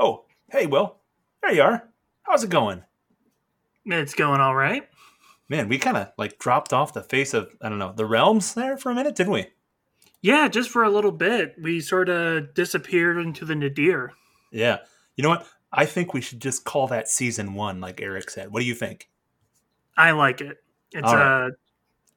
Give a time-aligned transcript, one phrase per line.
[0.00, 0.96] Oh, hey, Will.
[1.42, 1.86] There you are.
[2.22, 2.82] How's it going?
[3.84, 4.88] It's going all right.
[5.48, 8.54] Man, we kind of like dropped off the face of, I don't know, the realms
[8.54, 9.48] there for a minute, didn't we?
[10.22, 11.54] Yeah, just for a little bit.
[11.60, 14.12] We sort of disappeared into the nadir.
[14.50, 14.78] Yeah.
[15.16, 15.46] You know what?
[15.72, 18.52] I think we should just call that season one, like Eric said.
[18.52, 19.08] What do you think?
[19.96, 20.58] I like it.
[20.92, 21.50] It's All uh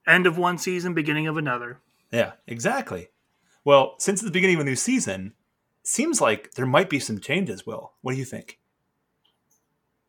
[0.07, 1.79] end of one season, beginning of another.
[2.11, 3.09] Yeah, exactly.
[3.65, 5.34] Well, since it's the beginning of a new season,
[5.84, 7.93] seems like there might be some changes, Will.
[8.02, 8.59] What do you think?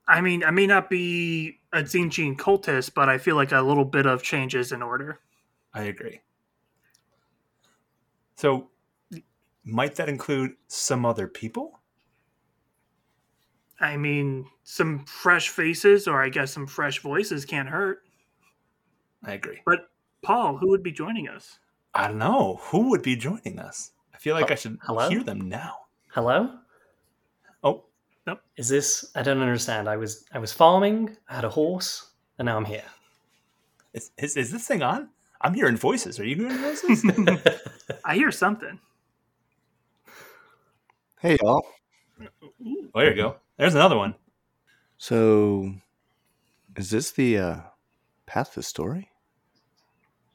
[0.06, 3.84] I mean, I may not be a Tzeentch cultist, but I feel like a little
[3.84, 5.20] bit of change is in order.
[5.72, 6.20] I agree.
[8.36, 8.68] So,
[9.64, 11.80] might that include some other people?
[13.80, 18.02] I mean, some fresh faces, or I guess some fresh voices can't hurt.
[19.24, 19.60] I agree.
[19.64, 19.88] But
[20.22, 21.58] Paul, who would be joining us?
[21.94, 22.60] I don't know.
[22.64, 23.92] Who would be joining us?
[24.24, 25.10] I feel like I should Hello?
[25.10, 25.80] hear them now.
[26.08, 26.48] Hello?
[27.62, 27.84] Oh,
[28.26, 28.40] nope.
[28.56, 29.86] Is this I don't understand.
[29.86, 32.08] I was I was farming, I had a horse,
[32.38, 32.86] and now I'm here.
[33.92, 35.10] is, is, is this thing on?
[35.42, 36.18] I'm hearing voices.
[36.18, 37.04] Are you hearing voices?
[38.06, 38.80] I hear something.
[41.20, 41.66] Hey, y'all.
[42.42, 42.90] Ooh.
[42.94, 43.36] oh, there you go.
[43.58, 44.14] There's another one.
[44.96, 45.74] So,
[46.76, 47.56] is this the uh,
[48.24, 49.10] path to story?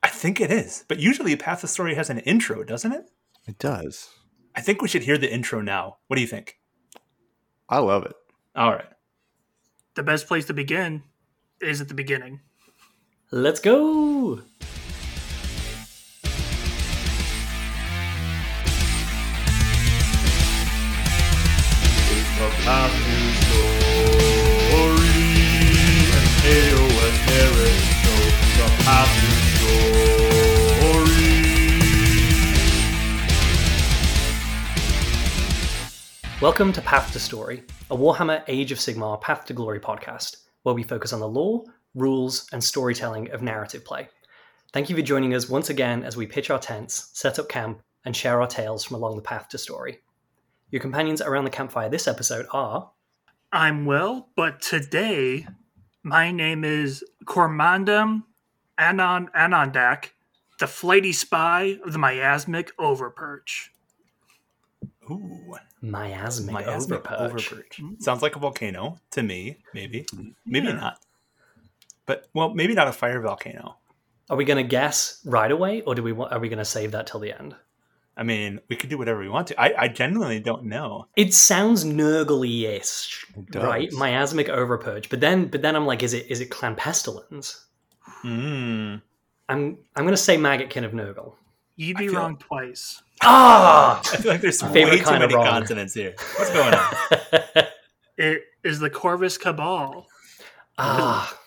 [0.03, 0.86] I think it is.
[0.88, 3.09] But usually, a Path of the Story has an intro, doesn't it?
[3.50, 4.09] It does.
[4.55, 5.97] I think we should hear the intro now.
[6.05, 6.59] What do you think?
[7.67, 8.14] I love it.
[8.56, 8.86] All right.
[9.95, 11.02] The best place to begin
[11.59, 12.41] is at the beginning.
[13.31, 14.36] Let's go.
[28.75, 29.39] The
[36.42, 40.73] Welcome to Path to Story, a Warhammer Age of Sigmar Path to Glory podcast, where
[40.73, 41.66] we focus on the lore,
[41.96, 44.08] rules, and storytelling of narrative play.
[44.72, 47.81] Thank you for joining us once again as we pitch our tents, set up camp,
[48.06, 50.00] and share our tales from along the path to story.
[50.72, 52.90] Your companions around the campfire this episode are
[53.52, 55.46] I'm well, but today
[56.03, 58.24] my name is Cormandum
[58.78, 60.12] Anon Anondak,
[60.62, 63.72] the flighty spy of the miasmic overperch.
[65.09, 67.50] Ooh, Miasmic, miasmic Overperch.
[67.80, 68.02] overperch.
[68.02, 69.58] Sounds like a volcano to me.
[69.74, 70.06] Maybe,
[70.46, 70.74] maybe Yeah.
[70.74, 71.00] not.
[72.06, 73.78] But well, maybe not a fire volcano.
[74.30, 76.66] Are we going to guess right away, or do we want, are we going to
[76.66, 77.56] save that till the end?
[78.18, 79.59] I mean, we could do whatever we want to.
[79.59, 81.08] I, I genuinely don't know.
[81.16, 83.92] It sounds Nurgle-ish, It right?
[83.94, 85.09] Miasmic Overperch.
[85.09, 87.66] But then, but then I'm like, is it is it Clan Pestilence?
[88.24, 89.02] Mm.
[89.48, 91.36] I'm I'm going to say Maggotkin of Nurgle.
[91.79, 93.01] You'd be feel- wrong twice.
[93.22, 95.45] Ah, I feel like there's way too many wrong.
[95.45, 96.13] consonants here.
[96.38, 97.63] What's going on?
[98.22, 100.06] It is the Corvus Cabal.
[100.78, 101.38] ah,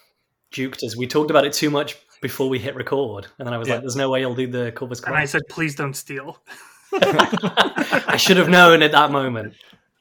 [0.51, 0.97] juked us.
[0.97, 3.75] We talked about it too much before we hit record, and then I was Yeah.
[3.75, 6.39] like, "There's no way you'll do the Corvus Cabal." And I said, please don't steal.
[6.95, 9.53] I should have known at that moment.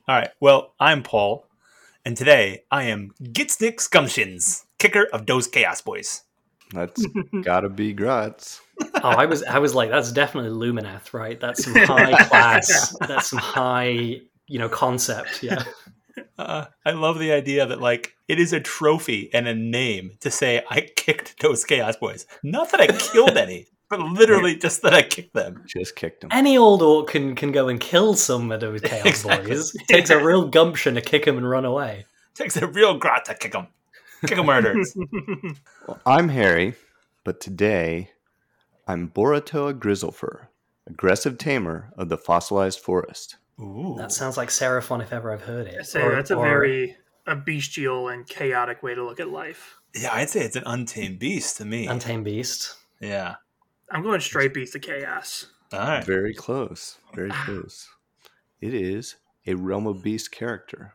[0.07, 0.29] All right.
[0.39, 1.45] Well, I'm Paul,
[2.05, 6.21] and today I am Gitsnick Scumshins, kicker of those Chaos Boys.
[6.73, 7.05] That's
[7.43, 8.59] gotta be Grutz.
[9.03, 11.39] Oh, I was I was like, "That's definitely Lumineth, right?
[11.39, 12.95] That's some high class.
[13.07, 15.63] That's some high, you know, concept." Yeah.
[16.37, 20.29] Uh, I love the idea that like it is a trophy and a name to
[20.31, 22.25] say I kicked those Chaos Boys.
[22.43, 25.63] Not that I killed any, but literally just that I kicked them.
[25.67, 26.29] Just kicked them.
[26.33, 29.51] any old orc can can go and kill some of those chaos Exactly.
[29.51, 29.73] boys.
[29.75, 32.05] It takes a real gumption to kick them and run away.
[32.35, 33.67] takes a real grat to kick them.
[34.25, 34.95] Kick them murders.
[35.87, 36.75] Well, I'm Harry,
[37.23, 38.11] but today
[38.87, 40.47] I'm Boratoa Grizzlefur,
[40.87, 43.37] aggressive tamer of the fossilized forest.
[43.59, 43.95] Ooh.
[43.97, 45.77] That sounds like Seraphon if ever I've heard it.
[45.79, 49.29] I say Or- that's a or- very a bestial and chaotic way to look at
[49.29, 49.75] life.
[49.95, 51.87] yeah, I'd say it's an untamed beast to me.
[51.87, 52.75] untamed beast.
[52.99, 53.35] yeah.
[53.91, 55.47] I'm going straight beast of chaos.
[55.73, 56.03] All right.
[56.05, 56.97] Very close.
[57.13, 57.89] Very close.
[58.61, 59.15] It is
[59.45, 60.93] a Realm of Beast character.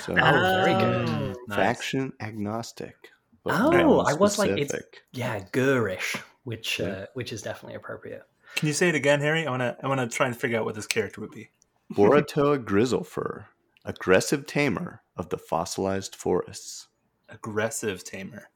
[0.00, 1.08] So, Oh, very good.
[1.08, 1.34] Oh.
[1.48, 1.56] Nice.
[1.56, 2.96] faction agnostic.
[3.44, 4.82] but Oh, I was like, it's-
[5.12, 6.86] Yeah, Ghurish, which Yeah.
[6.86, 8.22] uh, which is definitely appropriate.
[8.56, 9.46] Can you say it again, Harry?
[9.46, 11.50] I wanna I wanna try and figure out what this character would be.
[11.92, 13.46] Boratoa Grizzlefur,
[13.84, 16.86] aggressive tamer of the fossilized forests.
[17.28, 18.48] Aggressive tamer.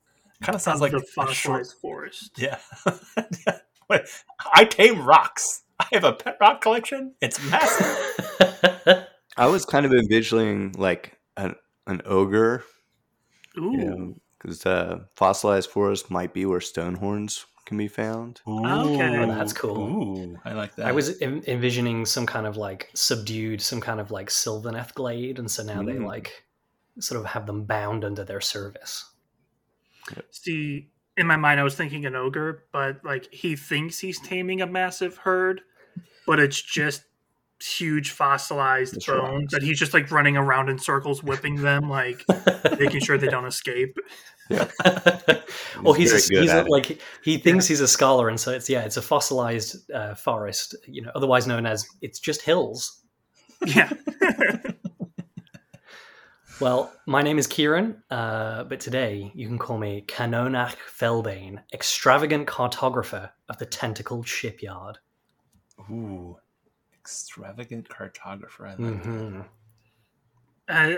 [0.43, 1.29] Kind of sounds Of like the a short.
[1.29, 2.31] fossilized forest.
[2.39, 2.59] Yeah.
[3.91, 4.03] Wait,
[4.55, 5.63] I tame rocks.
[5.81, 7.15] I have a pet rock collection.
[7.21, 9.07] It's massive.
[9.37, 11.55] I was kind of envisioning like an,
[11.87, 12.65] an ogre,
[13.57, 13.73] Ooh.
[13.73, 18.41] you know, because uh, fossilized forest might be where Stonehorns can be found.
[18.49, 19.27] Ooh, Okay.
[19.27, 19.79] That's cool.
[19.79, 20.87] Ooh, I like that.
[20.87, 25.39] I was en- envisioning some kind of like subdued, some kind of like Sylvaneth glade,
[25.39, 26.07] and so now they Mm.
[26.07, 26.45] like
[27.01, 29.05] sort of have them bound under their service.
[30.31, 34.63] See, in my mind, I was thinking an ogre, but like he thinks he's taming
[34.63, 35.61] a massive herd,
[36.27, 37.03] but it's just
[37.63, 39.53] huge fossilized Just bones rocks.
[39.53, 42.25] that he's just like running around in circles, whipping them, like
[42.79, 43.97] making sure they don't escape.
[44.51, 44.67] Yeah.
[45.83, 48.81] well, he's a, he's a, like he thinks he's a scholar, and so it's yeah,
[48.81, 53.03] it's a fossilized uh, forest, you know, otherwise known as it's just hills.
[53.67, 53.93] Yeah.
[56.61, 62.49] Well, my name is Kieran, uh, but today you can call me Canonach Felbane, extravagant
[62.49, 64.99] cartographer of the tentacled shipyard.
[65.89, 66.37] Ooh,
[67.13, 68.67] extravagant cartographer.
[68.67, 69.09] I like that.
[69.09, 69.45] Mhm.
[70.69, 70.95] Uh,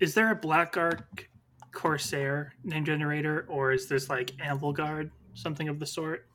[0.00, 1.28] is there a Black Ark
[1.72, 6.26] Corsair name generator, or is this like Anvilgard, something of the sort?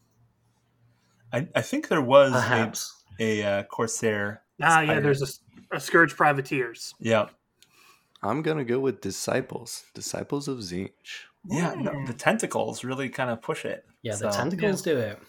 [1.31, 3.03] I, I think there was a, Perhaps.
[3.19, 4.41] a uh, Corsair.
[4.61, 5.03] Ah, yeah, pirate.
[5.03, 5.21] there's
[5.71, 6.93] a, a Scourge Privateers.
[6.99, 7.29] Yeah,
[8.21, 11.23] I'm gonna go with disciples, disciples of Tzeentch.
[11.45, 11.73] yeah.
[11.75, 12.05] No, Hmm.
[12.05, 13.85] the tentacles really kind of push it.
[14.01, 15.19] Yeah, the So, tentacles do it.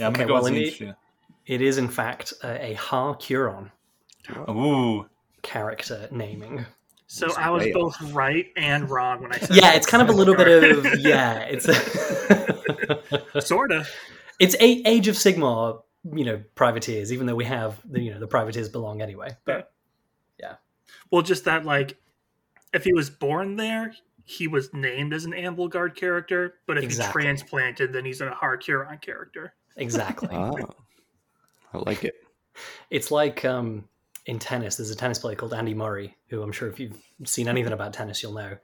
[0.00, 0.96] Yeah, I'm Okay, gonna go well, with in Tzeentch, the-
[1.46, 3.70] It is, in fact, a, a Har Kuron.
[4.48, 5.06] Ooh,
[5.42, 6.66] character naming.
[7.06, 7.72] So I was whale.
[7.74, 9.54] both right and wrong when I said.
[9.56, 11.38] Yeah, it's kind of a little bit of yeah.
[11.48, 13.88] It's a sort of.
[14.40, 15.82] it's a, Age of Sigmar,
[16.12, 17.12] you know, privateers.
[17.12, 19.36] Even though we have the you know the privateers belong anyway.
[19.44, 19.72] But
[20.40, 20.54] yeah.
[21.12, 21.96] Well, just that like,
[22.74, 23.94] if he was born there,
[24.24, 26.54] he was named as an Anvilgard character.
[26.66, 27.22] But if Exactly.
[27.22, 29.54] he transplanted, then he's a Har Kuron character.
[29.76, 30.58] exactly, Oh,
[31.76, 32.14] I like it.
[32.90, 33.88] it's like um,
[34.26, 34.76] in tennis.
[34.76, 37.92] There's a tennis player called Andy Murray, who I'm sure if you've seen anything about
[37.92, 38.56] tennis, you'll know.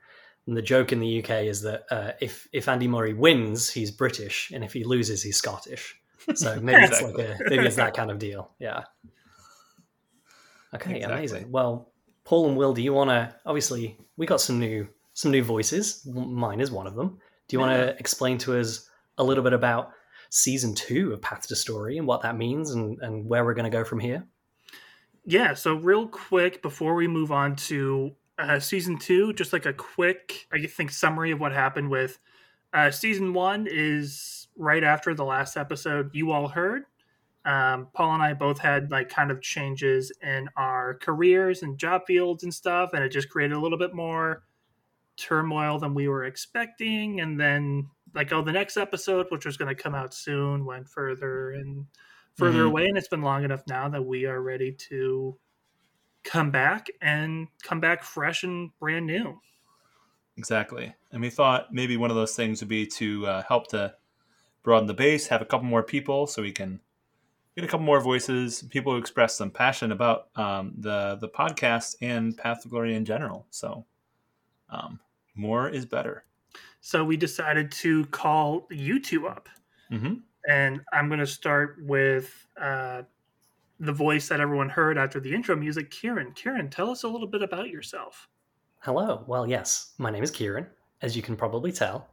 [0.45, 3.91] And the joke in the UK is that uh, if if Andy Murray wins, he's
[3.91, 5.95] British, and if he loses, he's Scottish.
[6.35, 8.51] So maybe it's like a, maybe it's that kind of deal.
[8.59, 8.83] Yeah.
[10.73, 11.17] Okay, Exactly.
[11.17, 11.51] amazing.
[11.51, 11.91] Well,
[12.23, 13.33] Paul and Will, do you want to?
[13.45, 16.05] Obviously, we got some new some new voices.
[16.05, 17.19] Mine is one of them.
[17.47, 19.91] Do you want to explain to us a little bit about
[20.35, 23.69] season two of Path to Story and what that means and and where we're going
[23.69, 24.25] to go from here?
[25.25, 25.53] Yeah.
[25.53, 30.47] So real quick before we move on to uh, season two, just like a quick,
[30.51, 32.17] I think, summary of what happened with
[32.73, 36.85] uh, season one is right after the last episode you all heard.
[37.45, 42.03] Um, Paul and I both had like kind of changes in our careers and job
[42.07, 44.43] fields and stuff, and it just created a little bit more
[45.15, 47.21] turmoil than we were expecting.
[47.21, 50.87] And then, like, oh, the next episode, which was going to come out soon, went
[50.89, 51.87] further and
[52.35, 52.67] further Mhm.
[52.67, 52.87] away.
[52.87, 55.39] And it's been long enough now that we are ready to
[56.23, 59.41] come back and come back fresh and brand new.
[60.37, 60.93] exactly.
[61.11, 63.95] And we thought maybe one of those things would be to uh, help to
[64.63, 66.79] broaden the base, have a couple more people, so we can
[67.55, 71.95] get a couple more voices, people who express some passion about um, the the podcast
[72.01, 73.45] and Path to Glory in general.
[73.51, 73.85] So,
[74.69, 74.99] um,
[75.35, 76.25] more is better.
[76.85, 79.47] So we decided to call you two up.
[79.89, 80.15] hmm
[80.49, 83.03] And I'm going to start with uh,
[83.79, 86.33] the voice that everyone heard after the intro music, Kieran.
[86.33, 88.27] Kieran, tell us a little bit about yourself.
[88.79, 89.23] Hello.
[89.27, 90.67] Well, yes, my name is Kieran.
[91.01, 92.09] As you can probably tell,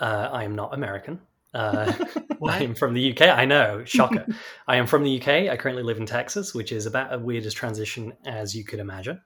[0.00, 1.20] uh, I am not American.
[1.54, 1.92] Uh,
[2.44, 3.28] I am from the UK.
[3.28, 4.26] I know, shocker.
[4.66, 5.48] I am from the UK.
[5.48, 8.80] I currently live in Texas, which is about as weird as transition as you could
[8.80, 9.20] imagine.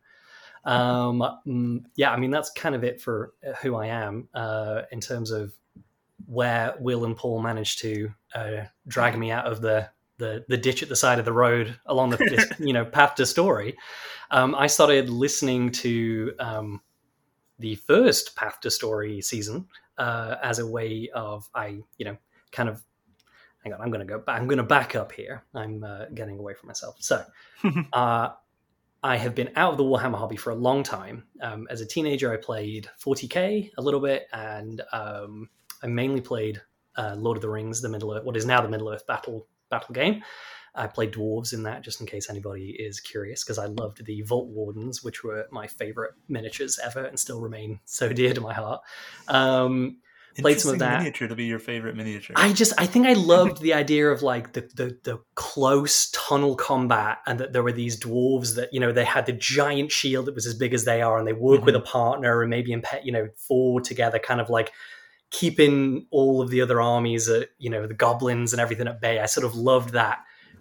[0.65, 5.01] Um, mm, yeah, I mean that's kind of it for who I am uh, in
[5.01, 5.53] terms of
[6.27, 9.89] where Will and Paul managed to uh, drag me out of the,
[10.19, 13.27] the the ditch at the side of the road along the you know path to
[13.27, 13.77] story.
[14.31, 16.81] Um, I started listening to um,
[17.59, 19.67] the first Path to Story season
[19.97, 22.17] uh, as a way of I you know
[22.51, 22.83] kind of
[23.63, 26.07] hang on I'm going to go back I'm going to back up here I'm uh,
[26.15, 27.25] getting away from myself so
[27.93, 28.31] uh,
[29.03, 31.25] I have been out of the Warhammer hobby for a long time.
[31.41, 35.49] Um, as a teenager, I played 40k a little bit, and um,
[35.83, 36.61] I mainly played
[36.97, 39.49] uh, Lord of the Rings, the Middle Earth, what is now the Middle Earth battle
[39.71, 40.23] battle game.
[40.75, 44.23] I played dwarves in that, just in case anybody is curious, because I loved the
[44.23, 48.55] Vault Wardens, which were my favorite miniatures ever, and still remain so dear to my
[48.55, 48.81] heart.
[49.29, 49.99] Um,
[50.41, 50.99] Played some of that.
[50.99, 52.35] miniature to be your favorite miniature.
[52.39, 56.57] I just I think I loved the idea of like the, the the close tunnel
[56.57, 60.27] combat and that there were these dwarves that you know they had the giant shield
[60.27, 61.83] that was as big as they are and they work with mm-hmm.
[61.83, 64.73] a partner and maybe in pet you know four together kind of like
[65.31, 69.19] keeping all of the other armies at you know the goblins and everything at bay.
[69.19, 70.19] I sort of loved that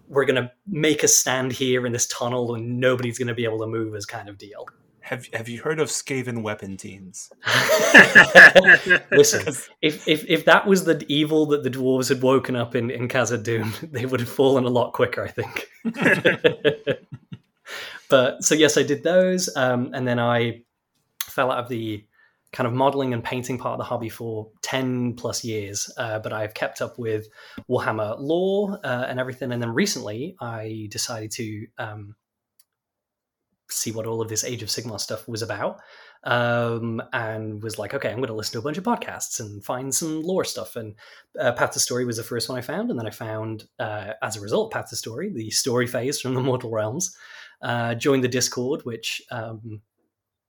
[0.08, 3.68] we're gonna make a stand here in this tunnel and nobody's gonna be able to
[3.68, 4.68] move as kind of deal.
[5.12, 7.32] Have have you heard of Skaven weapon teams?
[9.12, 12.90] Listen, if, if if that was the evil that the dwarves had woken up in
[12.90, 15.68] in Khazad-dûm, they would have fallen a lot quicker, I think.
[18.10, 20.62] but so yes, I did those, um, and then I
[21.24, 22.06] fell out of the
[22.54, 26.34] kind of modeling and painting part of the hobby for 10 plus years uh, but
[26.34, 27.30] i've kept up with
[27.70, 32.14] warhammer lore uh, and everything and then recently i decided to um,
[33.72, 35.80] see what all of this age of Sigmar stuff was about
[36.24, 39.64] um, and was like okay i'm going to listen to a bunch of podcasts and
[39.64, 40.96] find some lore stuff and
[41.40, 44.14] uh, path to story was the first one i found and then i found uh,
[44.22, 47.16] as a result path to story the story phase from the mortal realms
[47.64, 49.82] uh, joined the discord which um,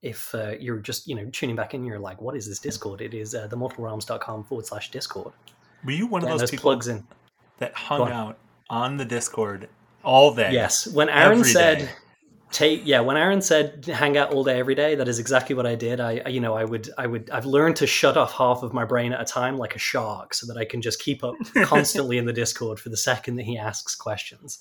[0.02, 3.00] if uh, you're just you know tuning back in, you're like, "What is this Discord?"
[3.00, 5.32] It is uh, themortalrealms.com forward slash Discord.
[5.84, 7.06] Were you one of those those people plugs in.
[7.58, 8.12] that hung on.
[8.12, 8.38] out
[8.68, 9.68] on the Discord
[10.02, 10.52] all day?
[10.52, 11.88] Yes, when Aaron said, day.
[12.52, 15.66] "Take," yeah, when Aaron said, "Hang out all day, every day," that is exactly what
[15.66, 16.00] I did.
[16.00, 18.84] I, you know, I would, I would, I've learned to shut off half of my
[18.84, 22.18] brain at a time, like a shark, so that I can just keep up constantly
[22.18, 24.58] in the Discord for the second that he asks questions,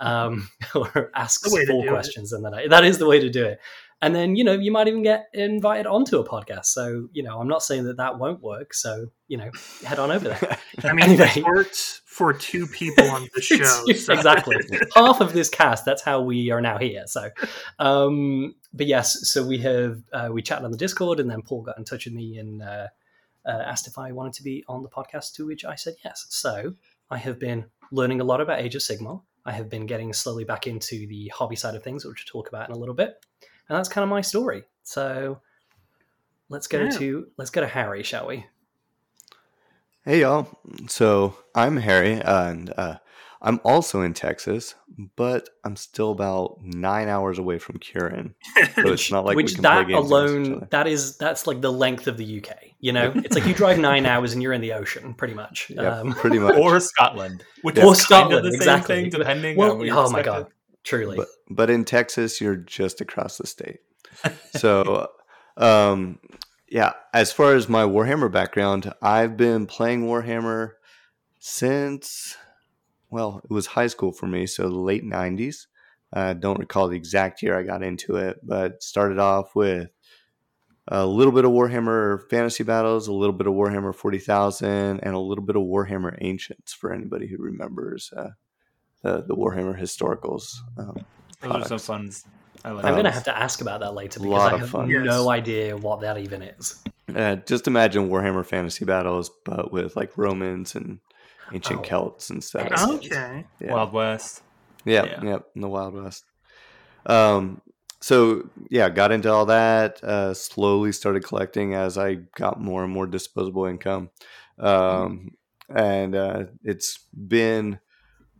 [0.00, 1.88] um, or asks four do it.
[1.88, 3.60] questions, and then I, that is the way to do it.
[4.00, 6.66] And then you know you might even get invited onto a podcast.
[6.66, 8.74] So you know I'm not saying that that won't work.
[8.74, 9.50] So you know
[9.84, 10.58] head on over there.
[10.84, 11.32] I mean, Anyway.
[11.36, 13.62] it worked for two people on the show.
[13.64, 14.56] So- exactly
[14.94, 17.30] half of this cast that's how we are now here so
[17.78, 21.62] um but yes so we have uh, we chatted on the discord and then paul
[21.62, 22.86] got in touch with me and uh,
[23.46, 26.26] uh, asked if i wanted to be on the podcast to which i said yes
[26.28, 26.74] so
[27.10, 30.44] i have been learning a lot about age of sigmar i have been getting slowly
[30.44, 33.24] back into the hobby side of things which we'll talk about in a little bit
[33.68, 35.40] and that's kind of my story so
[36.48, 36.90] let's go Yeah.
[36.90, 38.46] to let's go to harry shall we
[40.04, 40.48] Hey y'all.
[40.86, 42.96] So I'm Harry, and uh,
[43.42, 44.74] I'm also in Texas,
[45.16, 48.34] but I'm still about nine hours away from Kieran.
[48.76, 51.60] So it's not like we which can that play games alone that is that's like
[51.60, 54.54] the length of the uk you know it's like you drive nine hours and you're
[54.54, 56.56] in the ocean pretty much Yeah, um, pretty much.
[56.56, 58.94] Or Scotland, which Or is kind Scotland, of the exactly.
[58.94, 60.24] same thing, depending well on oh my expected.
[60.24, 60.46] god
[60.88, 63.80] truly but but in Texas, you're just across the state.
[64.56, 65.08] So,
[65.56, 66.18] um,
[66.68, 66.92] yeah.
[67.14, 70.72] As far as my Warhammer background, I've been playing Warhammer
[71.38, 72.36] since
[73.10, 75.66] well, it was high school for me, so late '90s.
[76.12, 79.90] I don't recall the exact year I got into it, but started off with
[80.90, 85.18] a little bit of Warhammer Fantasy Battles, a little bit of Warhammer 40,000, and a
[85.18, 88.30] little bit of Warhammer Ancients for anybody who remembers uh,
[89.02, 90.56] the, the Warhammer historicals.
[90.76, 90.96] Um,
[91.42, 92.10] Those are some fun.
[92.64, 94.90] I like i'm gonna have to ask about that later because i have fun.
[94.90, 95.04] Yes.
[95.04, 96.82] no idea what that even is
[97.14, 100.98] Uh, just imagine Warhammer Fantasy Battles, but with like Romans and
[101.52, 101.82] ancient Oh.
[101.82, 102.68] Celts and stuff.
[102.90, 103.44] Okay.
[103.60, 103.72] Yeah.
[103.72, 104.42] Wild West.
[104.84, 105.20] yeah, yeah.
[105.22, 106.24] yeah, in the Wild West.
[107.06, 107.60] Um,
[108.00, 110.02] so yeah, got into all that.
[110.02, 114.10] Uh, slowly started collecting as I got more and more disposable income,
[114.58, 115.30] um,
[115.74, 117.78] and uh, it's been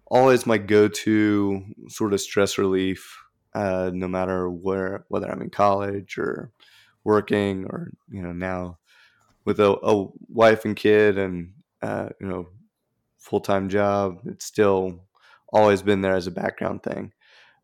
[0.08, 3.18] always my go-to sort of stress relief.
[3.54, 6.52] Uh, no matter where, whether I'm in college or
[7.02, 8.78] working, or you know now
[9.44, 12.48] with a, a wife and kid and uh, you know
[13.18, 15.04] full time job, it's still
[15.52, 17.12] always been there as a background thing.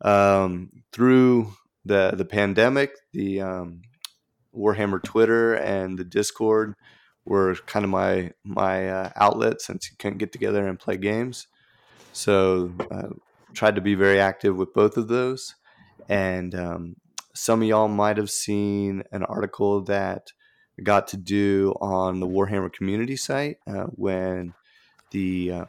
[0.01, 1.53] Um, through
[1.85, 3.81] the the pandemic, the um,
[4.55, 6.73] Warhammer Twitter and the Discord
[7.25, 11.47] were kind of my my uh, outlet since you couldn't get together and play games.
[12.15, 13.09] So uh,
[13.53, 15.53] tried to be very active with both of those,
[16.07, 16.95] and um,
[17.33, 20.31] some of y'all might have seen an article that
[20.79, 24.53] I got to do on the Warhammer community site uh, when
[25.11, 25.65] the uh,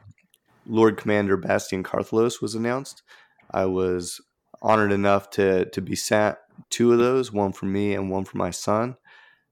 [0.69, 3.03] Lord Commander Bastian Carthalos was announced.
[3.51, 4.21] I was
[4.63, 6.39] honored enough to to be sent
[6.71, 8.99] two of those, one for me and one for my son,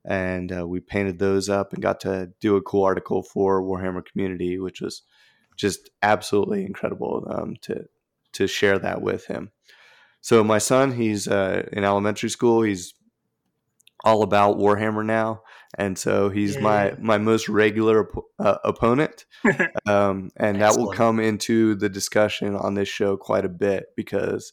[0.04, 4.06] and uh, we painted those up and got to do a cool article for Warhammer
[4.06, 5.02] Community, which was
[5.56, 7.84] just absolutely incredible um, to
[8.32, 9.52] to share that with him.
[10.20, 12.62] So my son, he's uh, in elementary school.
[12.62, 12.94] He's
[14.04, 15.42] all about Warhammer now,
[15.78, 16.94] and so he's my Yeah.
[16.99, 19.25] my most regular op- uh, opponent
[19.87, 24.52] um, and that will come into the discussion on this show quite a bit because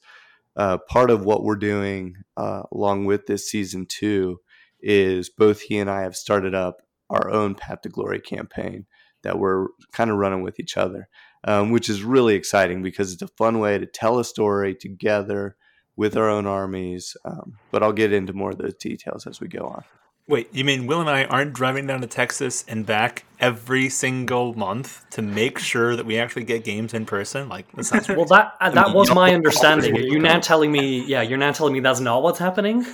[0.55, 4.39] uh, part of what we're doing uh, along with this season two
[4.79, 8.85] is both he and I have started up our own Path to Glory campaign
[9.23, 11.07] that we're kind of running with each other,
[11.43, 15.55] um, which is really exciting because it's a fun way to tell a story together
[15.95, 17.15] with our own armies.
[17.25, 19.83] Um, but I'll get into more of those details as we go on.
[20.27, 24.53] Wait, you mean Will and I aren't driving down to Texas and back every single
[24.53, 27.49] month to make sure that we actually get games in person?
[27.49, 30.19] Like that sounds well that uh, that mean, was you my know- understanding are you
[30.19, 32.85] now telling me yeah you're now telling me that's not what's happening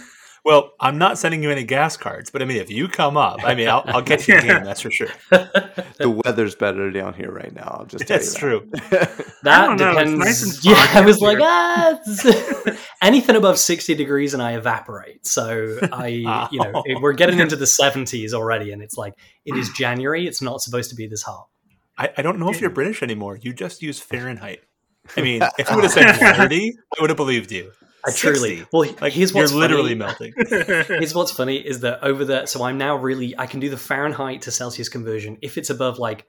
[0.45, 3.39] Well, I'm not sending you any gas cards, but I mean, if you come up,
[3.43, 4.63] I mean, I'll, I'll get you a game.
[4.63, 5.09] That's for sure.
[5.31, 7.77] the weather's better down here right now.
[7.79, 8.69] I'll just tell That's you true.
[8.91, 9.17] that.
[9.43, 10.63] That don't know, it's depends.
[10.63, 11.99] nice yeah, I was up like, ah,
[13.01, 15.25] anything above sixty degrees and I evaporate.
[15.27, 16.23] So I, you
[16.59, 16.83] know, Oh.
[17.01, 19.13] we're getting into the seventies already, and it's like
[19.45, 20.27] it is January.
[20.27, 21.47] It's not supposed to be this hot.
[21.97, 23.37] I, I don't know if you're British anymore.
[23.41, 24.59] You just use Fahrenheit.
[25.15, 27.71] I mean, if you would have said 30, I would have believed you.
[28.07, 28.57] I truly.
[28.57, 28.67] 60.
[28.71, 30.31] Well, Like here's you're what's literally funny.
[30.31, 30.33] melting.
[30.87, 33.77] Here's what's funny is that over the so I'm now really I can do the
[33.77, 36.25] Fahrenheit to Celsius conversion if it's above like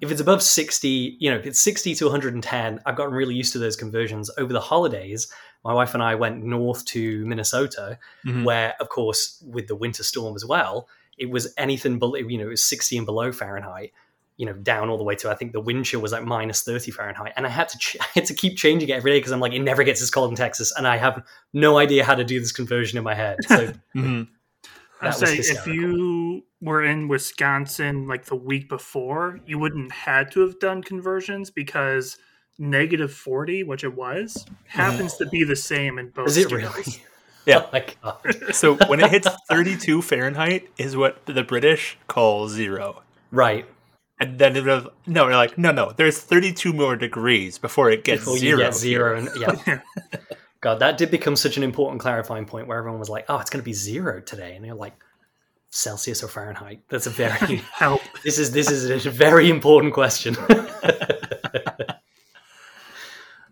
[0.00, 3.52] if it's above 60 you know if it's 60 to 110 I've gotten really used
[3.54, 5.32] to those conversions over the holidays
[5.64, 8.44] my wife and I went north to Minnesota Mhm.
[8.44, 12.46] where of course with the winter storm as well it was anything below you know
[12.46, 13.92] it was 60 and below Fahrenheit
[14.36, 16.62] you know down all the way to I think the wind chill was like minus
[16.62, 19.18] 30 Fahrenheit and I had to ch- I had to keep changing it every day
[19.18, 21.22] because I'm like it never gets as cold in Texas and I have
[21.52, 24.28] no idea how to do this conversion in my head so Mhm.
[25.00, 29.92] I That was say if you were in Wisconsin like the week before, you wouldn't
[29.92, 32.16] had to have done conversions because
[32.58, 36.28] negative forty, which it was, happens to be the same in both.
[36.28, 36.74] Is it scales.
[36.76, 37.02] really?
[37.46, 37.66] Yeah.
[38.02, 38.18] Oh.
[38.52, 43.02] So when it hits 32 Fahrenheit is what the British call zero.
[43.30, 43.66] Right.
[44.24, 48.04] And then it was, no, we're like, no, no, there's 32 more degrees before it
[48.04, 48.58] gets Before zero.
[48.58, 49.80] you get zero and yeah.
[50.62, 53.50] God, that did become such an important clarifying point where everyone was like, "Oh, it's
[53.50, 54.94] going to be zero today," and you're like,
[55.68, 58.00] "Celsius or Fahrenheit?" That's a very Help.
[58.24, 60.34] this is this is a very important question.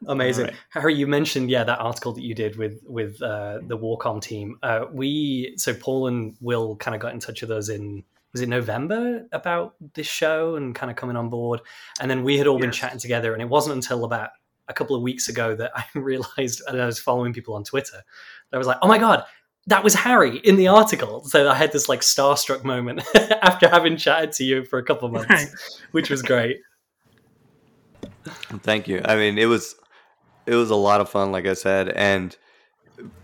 [0.06, 0.60] Amazing, Alright.
[0.70, 0.94] Harry.
[0.94, 4.58] You mentioned yeah that article that you did with with uh, the Warcom team.
[4.62, 8.02] Uh, we so Paul and Will kind of got in touch with us in
[8.32, 11.60] was it November about this show and kind of coming on board,
[12.00, 14.30] and then we had all been chatting together, and it wasn't until about
[14.68, 17.98] a couple of weeks ago that I realized, and I was following people on Twitter,
[18.50, 19.24] that I was like, oh my god,
[19.66, 21.24] that was Harry in the article.
[21.24, 23.02] So I had this like starstruck moment
[23.42, 25.48] after having chatted to you for a couple of months, Right.
[25.92, 26.58] which was great.
[28.62, 29.00] Thank you.
[29.04, 29.74] I mean, it was
[30.46, 32.36] it was a lot of fun, like I said, and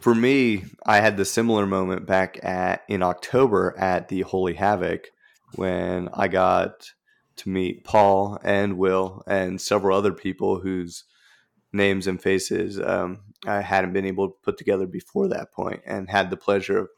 [0.01, 5.09] for me, I had the similar moment back at in October at the Holy Havoc
[5.55, 6.93] when I got
[7.37, 11.05] to meet Paul and Will and several other people whose
[11.73, 16.11] names and faces um, I hadn't been able to put together before that point, and
[16.11, 16.89] had the pleasure of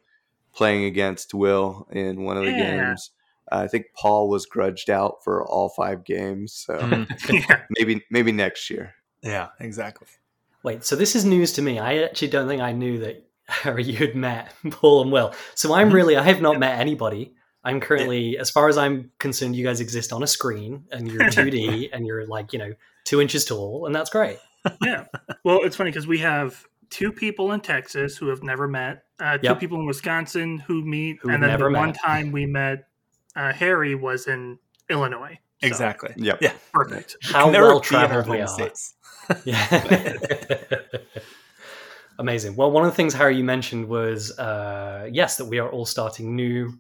[0.55, 2.88] playing against Will in one of the Yeah.
[2.88, 3.11] games.
[3.53, 7.09] I think Paul was grudged out for all five games, so Mhm.
[7.51, 7.62] yeah.
[7.79, 8.94] maybe maybe next year.
[9.23, 10.07] Yeah, exactly.
[10.62, 11.79] Wait, so this is news to me.
[11.79, 15.35] I actually don't think I knew that Harry you had met Paul and Will.
[15.55, 17.35] So I'm really I have not met anybody.
[17.62, 21.20] I'm currently, as far as I'm concerned, you guys exist on a screen and you're
[21.31, 22.73] 2D and you're like, you know,
[23.05, 24.38] two inches tall, and that's great.
[24.83, 25.05] yeah.
[25.44, 29.37] Well, it's funny because we have two people in Texas who have never met, uh,
[29.38, 29.61] two Yep.
[29.61, 32.87] people in Wisconsin who meet, Who've and then never the one time we met
[33.37, 35.38] uh, Harry was in Illinois.
[35.61, 36.14] So, Exactly.
[36.16, 36.38] Yep.
[36.40, 36.53] Yeah.
[36.73, 37.16] Perfect.
[37.23, 38.49] How well be in our traveled we are.
[38.49, 38.94] states.
[39.44, 40.64] Yeah.
[42.18, 42.57] Amazing.
[42.57, 45.87] Well, one of the things, Harry, you mentioned was uh, yes, that we are all
[45.87, 46.73] starting new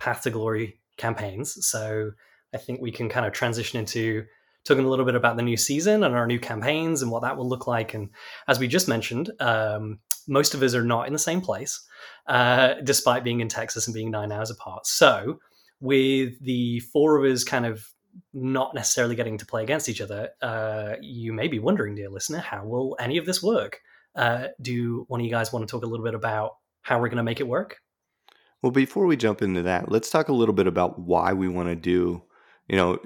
[0.00, 1.66] Path to Glory campaigns.
[1.66, 2.12] So
[2.54, 4.24] I think we can kind of transition into
[4.64, 7.36] talking a little bit about the new season and our new campaigns and what that
[7.36, 7.94] will look like.
[7.94, 8.10] And
[8.48, 11.80] as we just mentioned, um, most of us are not in the same place,
[12.26, 14.86] uh, despite being in Texas and being nine hours apart.
[14.86, 15.40] So
[15.80, 17.84] with the four of us kind of
[18.32, 22.38] not necessarily getting to play against each other, uh, you may be wondering, dear listener,
[22.38, 23.80] how will any of this work?
[24.14, 27.08] Uh, do one of you guys want to talk a little bit about how we're
[27.08, 27.78] going to make it work?
[28.62, 31.68] Well, before we jump into that, let's talk a little bit about why we want
[31.68, 32.22] to do,
[32.68, 32.98] you know,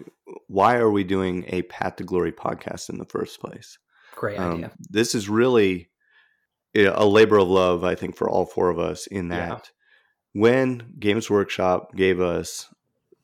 [0.48, 3.78] why are we doing a Path to Glory podcast in the first place?
[4.14, 4.72] Great Um, idea.
[4.90, 5.90] this is really
[6.74, 9.06] a labor of love, I think, for all four of us.
[9.06, 10.40] In that, Yeah.
[10.40, 12.68] when Games Workshop gave us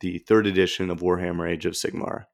[0.02, 2.24] the third edition of Warhammer Age of Sigmar,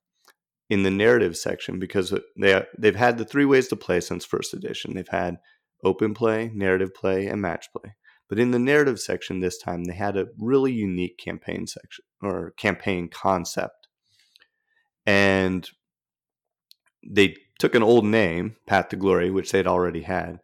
[0.69, 4.53] in the narrative section, because they they've had the three ways to play since first
[4.53, 4.95] edition.
[4.95, 5.37] They've had
[5.85, 7.95] open play, narrative play, and match play.
[8.29, 12.53] But in the narrative section this time, they had a really unique campaign section or
[12.59, 13.89] campaign concept.
[15.07, 15.69] And
[17.09, 20.41] they took an old name, Path to Glory, which they'd already had,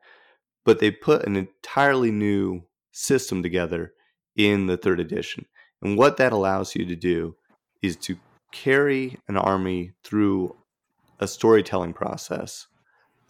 [0.65, 3.93] but they put an entirely new system together
[4.37, 5.45] in the third edition.
[5.85, 7.37] And what that allows you to do
[7.83, 8.17] is to
[8.53, 10.57] carry an army through
[11.21, 12.67] a storytelling process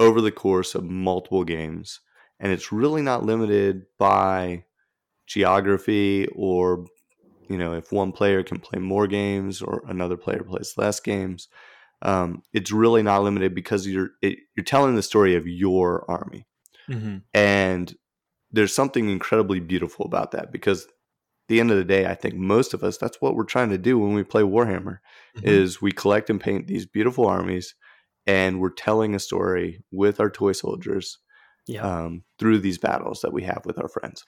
[0.01, 2.01] over the course of multiple games.
[2.41, 4.65] And it's really not limited by
[5.27, 6.87] geography or,
[7.49, 11.49] you know, if one player can play more games or another player plays less games.
[12.03, 16.47] Um, it's really not limited because you're it, you're telling the story of your army
[16.91, 17.19] Mm-hmm.
[17.33, 17.95] and
[18.53, 20.87] there's something incredibly beautiful about that because
[21.49, 23.79] the end of the day, I think most of us that's what we're trying to
[23.79, 24.99] do when we play Warhammer
[25.37, 25.47] mm-hmm.
[25.47, 27.75] is we collect and paint these beautiful armies
[28.27, 31.19] and we're telling a story with our toy soldiers
[31.67, 31.83] yeah.
[31.83, 34.25] um, through these battles that we have with our friends.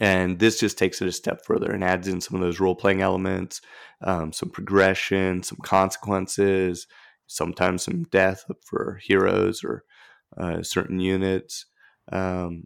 [0.00, 2.74] And this just takes it a step further and adds in some of those role
[2.74, 3.60] playing elements,
[4.02, 6.86] um, some progression, some consequences,
[7.26, 9.84] sometimes some death for heroes or
[10.36, 11.66] uh, certain units.
[12.10, 12.64] Um,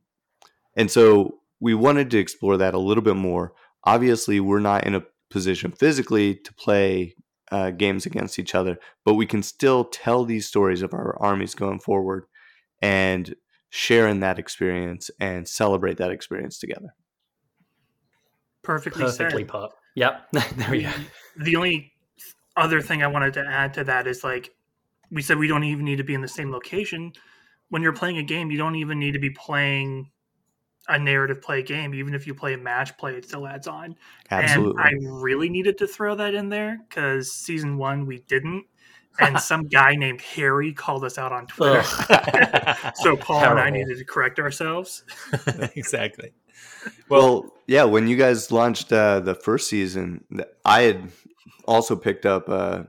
[0.77, 3.53] and so we wanted to explore that a little bit more.
[3.85, 7.15] Obviously, we're not in a position physically to play
[7.53, 11.55] uh, games against each other, but we can still tell these stories of our armies
[11.55, 12.25] going forward
[12.81, 13.35] and
[13.71, 16.95] share in that experience and celebrate that experience together.
[18.63, 19.49] Perfectly, perfectly said.
[19.49, 19.71] put.
[19.97, 20.93] Yep, there we go.
[21.37, 21.93] The only
[22.57, 24.51] other thing I wanted to add to that is like
[25.11, 27.13] we said, we don't even need to be in the same location.
[27.69, 30.11] When you're playing a game, you don't even need to be playing
[30.91, 31.95] a narrative play game.
[31.95, 33.97] Even if you play a match play, it still adds on.
[34.31, 34.83] Absolutely.
[34.83, 38.65] And I really needed to throw that in there because season one we didn't.
[39.19, 41.83] And some guy named Harry called us out on Twitter.
[42.95, 43.59] so Paul Terrible.
[43.59, 45.03] and I needed to correct ourselves.
[45.75, 46.33] exactly.
[47.09, 50.25] Well, yeah, when you guys launched uh, the first season,
[50.65, 51.11] I had
[51.67, 52.85] also picked up uh,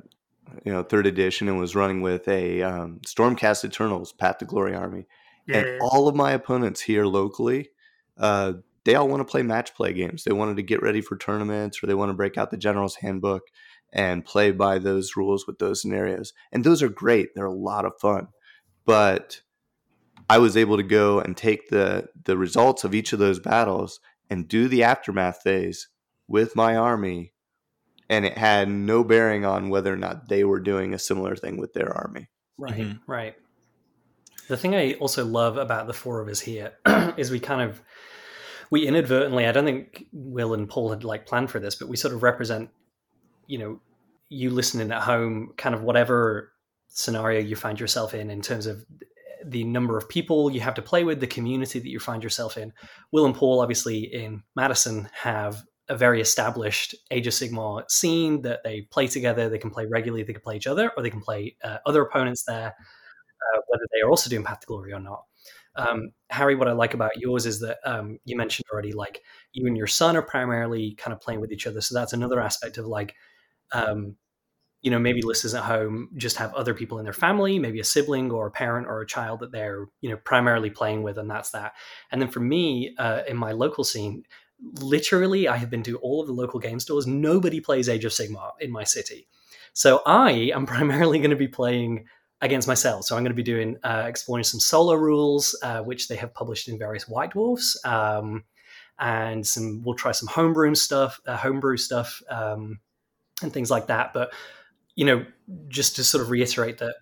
[0.63, 4.75] you know third edition and was running with a um, Stormcast Eternals Path to Glory
[4.75, 5.07] army,
[5.47, 5.57] yeah.
[5.57, 7.69] and all of my opponents here locally,
[8.17, 10.23] uh, they all want to play match play games.
[10.23, 12.95] They wanted to get ready for tournaments, or they want to break out the General's
[12.95, 13.43] Handbook
[13.93, 16.33] and play by those rules with those scenarios.
[16.51, 18.27] And those are great; they're a lot of fun.
[18.85, 19.41] But
[20.29, 23.99] I was able to go and take the the results of each of those battles
[24.29, 25.89] and do the aftermath phase
[26.27, 27.33] with my army
[28.11, 31.57] and it had no bearing on whether or not they were doing a similar thing
[31.57, 32.29] with their army.
[32.57, 33.11] Right, mm-hmm.
[33.11, 33.35] right.
[34.47, 36.73] The thing I also love about the four of us here
[37.17, 37.81] is we kind of
[38.69, 41.97] we inadvertently I don't think Will and Paul had like planned for this, but we
[41.97, 42.69] sort of represent,
[43.47, 43.79] you know,
[44.29, 46.51] you listening at home, kind of whatever
[46.87, 48.85] scenario you find yourself in in terms of
[49.45, 52.57] the number of people you have to play with, the community that you find yourself
[52.57, 52.71] in.
[53.11, 58.63] Will and Paul, obviously, in Madison, have a very established Age of Sigmar scene that
[58.63, 59.49] they play together.
[59.49, 60.23] They can play regularly.
[60.23, 62.75] They can play each other, or they can play uh, other opponents there,
[63.41, 65.23] uh, whether they are also doing Path to Glory or not.
[65.75, 69.21] Um, Harry, what I like about yours is that um, you mentioned already, like
[69.53, 71.81] you and your son are primarily kind of playing with each other.
[71.81, 73.15] So that's another aspect of like,
[73.71, 74.17] um,
[74.81, 77.83] you know, maybe listeners at home just have other people in their family, maybe a
[77.83, 81.29] sibling or a parent or a child that they're, you know, primarily playing with, and
[81.29, 81.73] that's that.
[82.11, 84.23] And then for me, uh, in my local scene,
[84.81, 87.07] literally, I have been to all of the local game stores.
[87.07, 89.27] Nobody plays Age of Sigmar in my city.
[89.73, 92.05] So I am primarily going to be playing
[92.41, 93.05] against myself.
[93.05, 96.33] So I'm going to be doing uh, exploring some solo rules, uh, which they have
[96.33, 98.43] published in various White Dwarfs, um,
[98.99, 99.81] and some.
[99.83, 102.79] We'll try some homebrew stuff, uh, homebrew stuff, um,
[103.41, 104.13] and things like that.
[104.13, 104.33] But
[104.95, 105.25] you know,
[105.67, 106.95] just to sort of reiterate that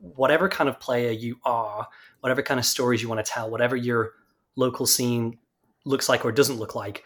[0.00, 1.88] whatever kind of player you are,
[2.20, 4.12] whatever kind of stories you want to tell, whatever your
[4.56, 5.38] local scene
[5.84, 7.04] looks like or doesn't look like,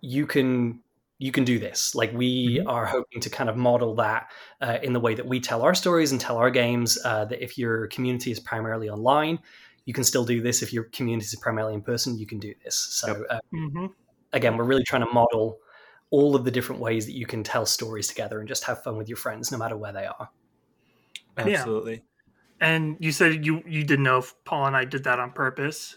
[0.00, 0.80] you can
[1.18, 1.94] you can do this.
[1.94, 2.68] Like we mm-hmm.
[2.68, 5.74] are hoping to kind of model that uh, in the way that we tell our
[5.74, 6.98] stories and tell our games.
[7.04, 9.38] Uh, that if your community is primarily online,
[9.86, 10.62] you can still do this.
[10.62, 12.76] If your community is primarily in person, you can do this.
[12.76, 13.26] So yep.
[13.30, 13.86] uh, mm-hmm.
[14.32, 15.58] again, we're really trying to model
[16.10, 18.96] all of the different ways that you can tell stories together and just have fun
[18.96, 20.30] with your friends, no matter where they are.
[21.36, 21.94] Absolutely.
[21.94, 22.00] Yeah.
[22.68, 25.96] And you said you you didn't know if Paul and I did that on purpose.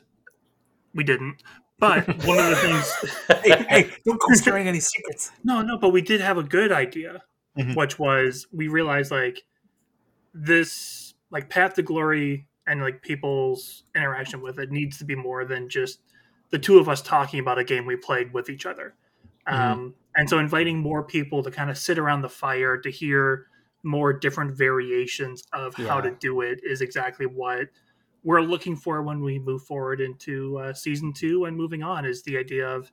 [0.94, 1.44] We didn't,
[1.80, 5.32] but one of the things, hey, hey, don't go sharing any secrets.
[5.44, 7.24] No, no, but we did have a good idea,
[7.58, 7.74] mm-hmm.
[7.74, 9.44] which was we realized like
[10.34, 15.46] this, like Path to Glory and like people's interaction with it needs to be more
[15.46, 16.02] than just
[16.52, 18.96] the two of us talking about a game we played with each other.
[19.48, 19.72] Mm-hmm.
[19.72, 23.48] Um, and so inviting more people to kind of sit around the fire to hear
[23.84, 25.88] more different variations of yeah.
[25.88, 27.68] how to do it is exactly what
[28.24, 32.24] we're looking for when we move forward into uh, season two and moving on is
[32.24, 32.92] the idea of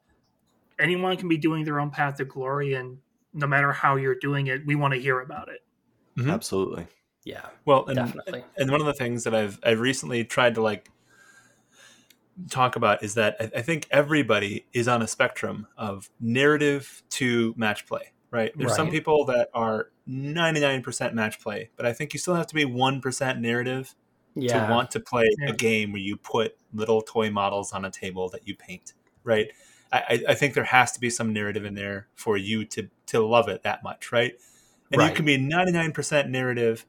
[0.79, 2.99] anyone can be doing their own path to glory and
[3.33, 5.61] no matter how you're doing it we want to hear about it
[6.17, 6.31] mm-hmm.
[6.31, 6.87] absolutely
[7.25, 10.63] yeah well and, definitely and one of the things that i've i've recently tried to
[10.63, 10.91] like
[12.51, 17.55] talk about is that I, I think everybody is on a spectrum of narrative to
[17.57, 18.77] match play right there's right.
[18.77, 22.65] some people that are 99% match play but i think you still have to be
[22.65, 23.95] 1% narrative
[24.37, 24.67] yeah.
[24.67, 25.51] to want to play yeah.
[25.51, 28.93] a game where you put little toy models on a table that you paint,
[29.25, 29.49] right?
[29.93, 33.25] I, I think there has to be some narrative in there for you to to
[33.25, 34.35] love it that much, right?
[34.93, 35.09] And right.
[35.11, 36.87] you can be 99% narrative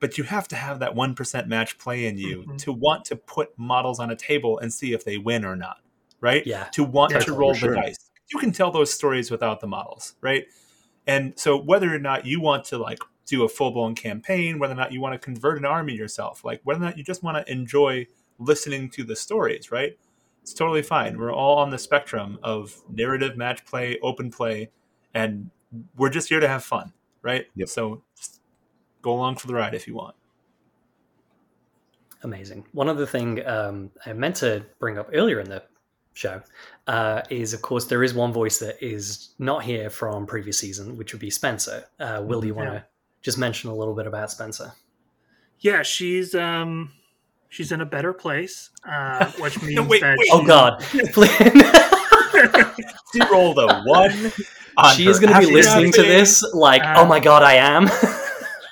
[0.00, 2.58] but you have to have that 1% match play in you Mhm.
[2.58, 5.80] to want to put models on a table and see if they win or not,
[6.20, 6.46] right?
[6.46, 6.64] Yeah.
[6.72, 7.70] To want Yeah, to roll for sure.
[7.70, 8.10] the dice.
[8.30, 10.46] You can tell those stories without the models, right?
[11.06, 14.76] And so whether or not you want to like do a full-blown campaign, whether or
[14.76, 17.36] not you want to convert an army yourself, like whether or not you just want
[17.36, 18.06] to enjoy
[18.38, 19.98] listening to the stories, right?
[20.42, 21.18] It's totally fine.
[21.18, 24.70] We're all on the spectrum of narrative, match play, open play,
[25.12, 25.50] and
[25.96, 27.46] we're just here to have fun, right?
[27.56, 27.68] Yep.
[27.68, 28.40] So just
[29.02, 30.14] go along for the ride if you want.
[32.22, 32.64] Amazing.
[32.72, 35.64] One other thing um, I meant to bring up earlier in the
[36.14, 36.40] show
[36.86, 40.96] uh, is, of course, there is one voice that is not here from previous season,
[40.96, 41.84] which would be Spencer.
[41.98, 42.82] Uh, Will, you want to Yeah.
[43.26, 44.72] Just mention a little bit about Spencer?
[45.58, 46.92] Yeah, she's um
[47.48, 50.28] she's in a better place, uh, which means wait, that wait.
[50.32, 50.82] Oh God!
[53.12, 54.32] She rolled a one.
[54.76, 57.54] on she is going to be listening to this like, Uh, oh my God, I
[57.54, 57.88] am.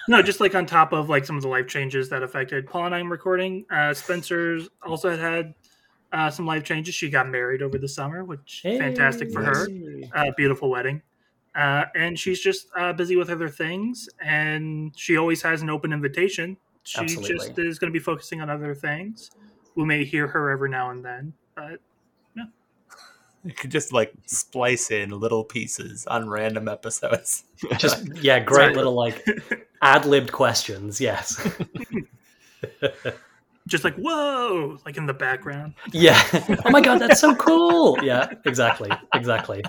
[0.07, 2.85] No, just like on top of like some of the life changes that affected Paul
[2.85, 3.65] and I'm recording.
[3.71, 5.55] Uh, Spencer's also had had
[6.13, 6.95] uh, some life changes.
[6.95, 9.67] She got married over the summer, which fantastic for her.
[10.15, 11.01] Uh, beautiful wedding.
[11.55, 15.93] Uh, and she's just uh, busy with other things, and she always has an open
[15.93, 16.57] invitation.
[16.83, 17.37] She Absolutely.
[17.37, 19.31] just is going to be focusing on other things.
[19.77, 21.81] We may hear her every now and then, but
[23.45, 27.45] You could just like splice in little pieces on random episodes.
[27.77, 29.23] Just yeah, great little like
[29.83, 30.99] ad libbed questions.
[30.99, 31.47] Yes.
[33.67, 35.75] just like whoa, like in the background.
[35.93, 36.21] Yeah.
[36.67, 37.99] Oh my god, that's so cool.
[38.03, 38.91] Yeah, exactly.
[39.15, 39.63] Exactly.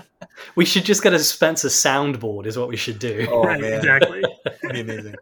[0.54, 3.26] We should just get a Spencer soundboard is what we should do.
[3.30, 4.22] Oh right, man, exactly.
[4.44, 5.14] that'd be amazing.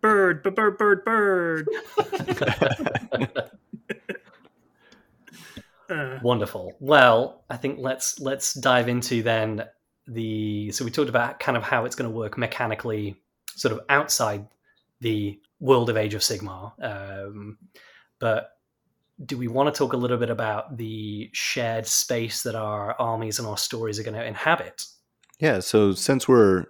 [0.00, 1.68] Bird, bird, bird, bird.
[5.88, 6.74] Uh, Wonderful.
[6.80, 9.64] Well, I think let's let's dive into then
[10.08, 13.16] the so we talked about kind of how it's going to work mechanically
[13.54, 14.46] sort of outside
[15.00, 16.72] the world of Age of Sigmar.
[16.82, 17.58] Um,
[18.18, 18.50] but
[19.24, 23.38] do we want to talk a little bit about the shared space that our armies
[23.38, 24.84] and our stories are going to inhabit?
[25.38, 26.66] Yeah, so since we're,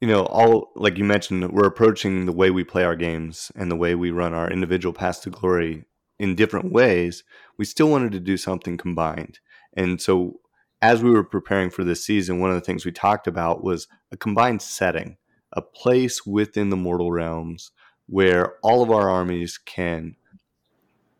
[0.00, 3.70] you know, all like you mentioned, we're approaching the way we play our games and
[3.70, 5.84] the way we run our individual paths to glory
[6.18, 7.22] in different ways,
[7.56, 9.38] we still wanted to do something combined.
[9.76, 10.40] And so
[10.82, 13.88] as we were preparing for this season, one of the things we talked about was
[14.10, 15.16] a combined setting,
[15.52, 17.70] a place within the mortal realms
[18.06, 20.16] where all of our armies can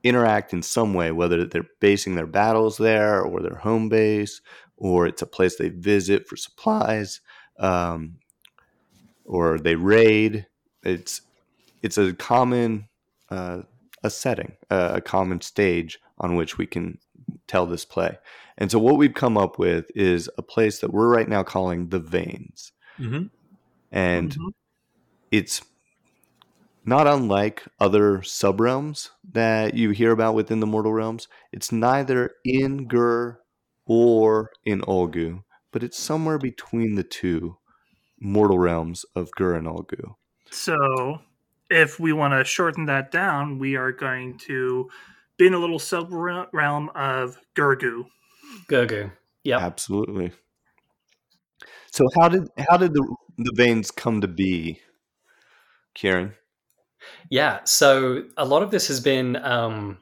[0.09, 4.41] interact in some way, whether they're basing their battles there or their home base,
[4.77, 7.21] or it's a place they visit for supplies,
[7.59, 8.17] um,
[9.25, 10.47] or they raid.
[10.83, 11.23] It's
[11.83, 12.89] it's a common
[13.31, 13.63] uh,
[14.03, 16.99] a setting, uh, a common stage on which we can
[17.47, 18.19] tell this play.
[18.57, 21.89] And so what we've come up with is a place that we're right now calling
[21.89, 23.27] the Veins, Mm-hmm.
[23.93, 24.53] and Mhm.
[25.31, 25.63] it's
[26.89, 31.29] not unlike other subrealms that you hear about within the mortal realms.
[31.53, 33.39] It's neither in Ghur
[33.87, 37.59] or in Ulgu, but it's somewhere between the two
[38.21, 40.15] mortal realms of Ghur and Ulgu.
[40.51, 41.21] So,
[41.71, 44.89] if we want to shorten that down, we are going to
[45.37, 48.07] be in a little sub realm of Gurgu.
[48.69, 49.13] Gurgu.
[49.45, 49.61] Yep.
[49.61, 50.33] Absolutely.
[51.91, 54.81] So how did how did the the veins come to be,
[55.95, 56.35] Kieran?
[57.31, 59.99] Yeah, so a lot of this has been, um,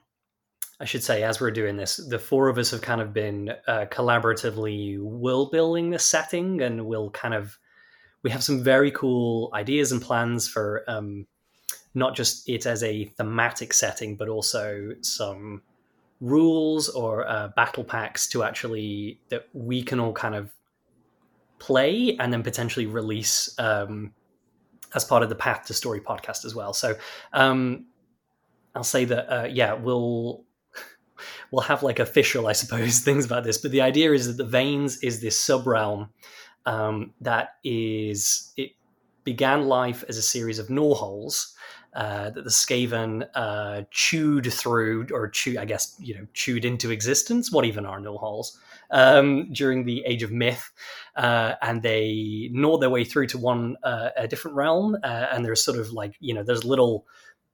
[0.80, 3.52] I should say, as we're doing this, the four of us have kind of been
[3.66, 7.58] uh, collaboratively world building this setting, and we'll kind of
[8.22, 11.26] we have some very cool ideas and plans for um,
[11.94, 15.62] not just it as a thematic setting, but also some
[16.20, 20.52] rules or uh, battle packs to actually that we can all kind of
[21.58, 24.12] play and then potentially release um,
[24.96, 26.72] as part of the Path to Story podcast as well.
[26.72, 26.96] So
[27.32, 27.86] um,
[28.74, 30.44] I'll say that uh, yeah, we'll
[31.52, 33.58] we'll have like official, I suppose, things about this.
[33.58, 36.08] But the idea is that the Veins is this sub realm
[36.64, 38.72] um, that is it
[39.22, 41.52] began life as a series of gnaw holes.
[41.94, 46.90] Uh, that the Skaven uh, chewed through, or chew, I guess, you know, chewed into
[46.90, 47.50] existence.
[47.50, 48.60] What even are null holes?
[48.90, 50.70] Um, during the Age of Myth,
[51.16, 54.96] uh, and they gnaw their way through to one uh, a different realm.
[55.02, 57.06] Uh, and there's sort of like you know, there's little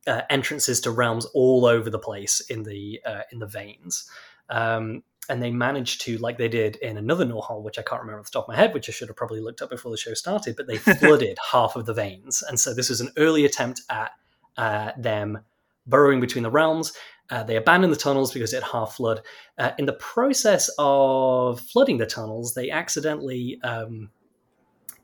[0.07, 4.11] uh, entrances to realms all over the place in the uh, in the veins.
[4.49, 8.21] Um, and they managed to, like they did in another gnawhole, which I can't remember
[8.21, 9.97] off the top of my head, which I should have probably looked up before the
[9.97, 12.43] show started, but they flooded half of the veins.
[12.43, 14.11] And so this was an early attempt at
[14.57, 15.39] uh, them
[15.87, 16.93] burrowing between the realms.
[17.31, 19.21] Uh, they abandoned the tunnels because it half flood.
[19.59, 24.11] Uh, in the process of flooding the tunnels, they accidentally um,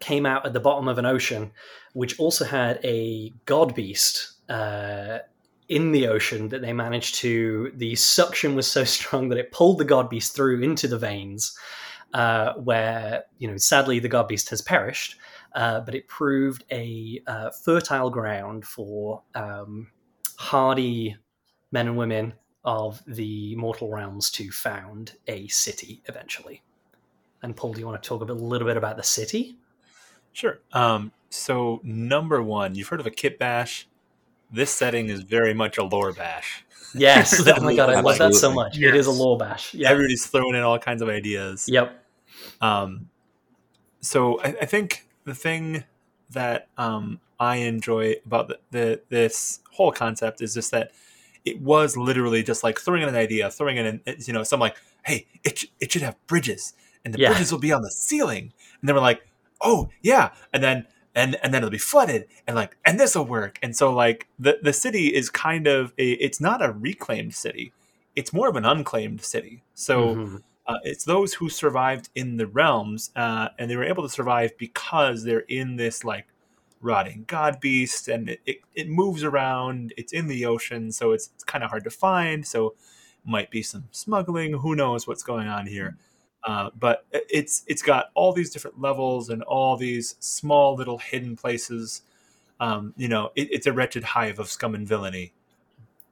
[0.00, 1.50] came out at the bottom of an ocean,
[1.94, 5.18] which also had a god beast uh,
[5.68, 7.72] in the ocean that they managed to.
[7.76, 11.56] The suction was so strong that it pulled the god beast through into the veins,
[12.14, 15.16] uh, where you know sadly the god beast has perished.
[15.54, 19.90] Uh, but it proved a uh, fertile ground for um,
[20.36, 21.16] hardy
[21.72, 26.62] men and women of the mortal realms to found a city eventually.
[27.42, 29.56] And Paul, do you want to talk a, little bit about the city?
[30.32, 30.58] Sure.
[30.72, 33.86] Um, so number one, you've heard of a kit bash.
[34.50, 36.64] This setting is very much a lore bash.
[36.94, 37.46] Yes.
[37.46, 38.78] oh my god, I love that so much.
[38.78, 38.94] Yes.
[38.94, 39.74] It is a lore bash.
[39.74, 39.90] Yeah.
[39.90, 41.66] Everybody's throwing in all kinds of ideas.
[41.68, 42.02] Yep.
[42.62, 43.10] Um,
[44.00, 45.84] so I, I think the thing
[46.30, 50.92] that um, I enjoy about the, the this whole concept is just that
[51.44, 54.60] it was literally just like throwing in an idea, throwing in, an, you know, some
[54.60, 56.72] like, hey, it, sh- it should have bridges,
[57.04, 57.28] and the Yeah.
[57.30, 59.22] bridges will be on the ceiling, and they were like,
[59.62, 63.24] oh yeah, and then and and then it'll be flooded, and like, and this will
[63.24, 67.34] work, and so like the the city is kind of a, it's not a reclaimed
[67.34, 67.72] city,
[68.14, 70.14] it's more of an unclaimed city, so.
[70.14, 70.42] Mhm.
[70.70, 74.50] Uh, it's those who survived in the realms, uh, and they were able to survive
[74.58, 76.26] because they're in this like
[76.80, 79.92] rotting god beast, and it, it, it moves around.
[79.96, 82.46] It's in the ocean, so it's, it's kind of hard to find.
[82.46, 82.74] So
[83.24, 84.52] might be some smuggling.
[84.54, 85.96] Who knows what's going on here?
[86.44, 90.98] Uh, but it- it's it's got all these different levels and all these small little
[90.98, 92.02] hidden places.
[92.60, 95.32] Um, you know, it, it's a wretched hive of scum and villainy,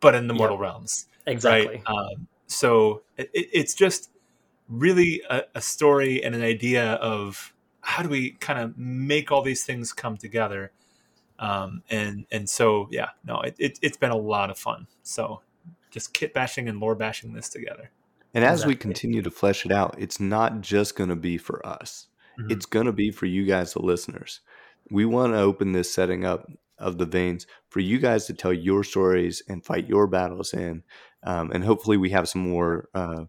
[0.00, 1.66] but in the mortal realms Exactly.
[1.76, 1.82] right?
[1.86, 4.10] Um, so it- it's just
[4.68, 7.52] really a, a story and an idea of
[7.86, 10.72] how do we kind of make all these things come together.
[11.38, 14.88] Um, and and so yeah, no, it, it it's been a lot of fun.
[15.04, 15.40] So
[15.90, 17.90] just kit bashing and lore bashing this together.
[18.34, 21.64] And as we continue to flesh it out, it's not just going to be for
[21.64, 22.08] us.
[22.38, 22.50] Mhm.
[22.50, 24.40] It's going to be for you guys, the listeners.
[24.90, 28.52] We want to open this setting up of the veins for you guys to tell
[28.52, 30.82] your stories and fight your battles in.
[31.22, 33.24] Um, and hopefully, we have some more uh,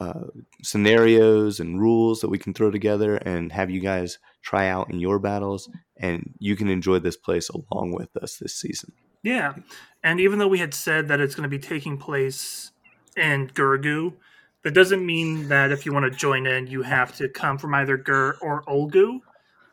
[0.00, 0.24] uh,
[0.62, 4.98] scenarios and rules that we can throw together and have you guys try out in
[4.98, 5.68] your battles.
[5.98, 8.92] And you can enjoy this place along with us this season.
[9.22, 9.54] Yeah.
[10.02, 12.72] And even though we had said that it's going to be taking place
[13.16, 14.14] in Gurgu,
[14.62, 17.74] that doesn't mean that if you want to join in, you have to come from
[17.74, 19.20] either Ghur or Ulgu.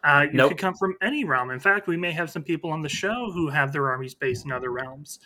[0.03, 0.49] Uh, you Nope.
[0.51, 1.49] could come from any realm.
[1.51, 4.45] In fact, we may have some people on the show who have their armies based
[4.45, 5.19] in other realms.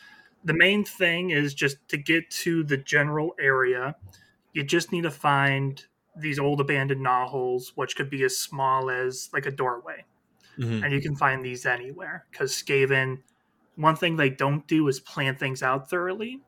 [0.43, 3.95] The main thing is just to get to the general area,
[4.53, 5.83] you just need to find
[6.15, 10.03] these old abandoned gnawholes, which could be as small as like a doorway
[10.59, 10.83] Mhm.
[10.83, 13.19] and you can find these anywhere because Skaven.
[13.77, 16.41] One thing they don't do is plan things out thoroughly.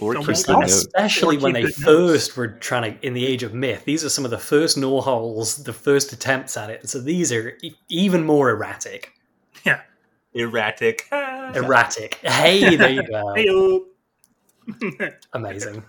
[0.00, 0.72] Or Don't keep keep the the notes.
[0.86, 2.12] Especially Or when keep they good notes.
[2.26, 4.78] first were trying to, in the age of myth, these are some of the first
[4.78, 6.88] gnaw holes, the first attempts at it.
[6.88, 9.12] So these are e- even more erratic.
[9.64, 9.82] Yeah.
[10.34, 11.06] Erratic.
[11.12, 12.14] Erratic.
[12.22, 13.86] Hey, there you go.
[15.34, 15.84] Amazing.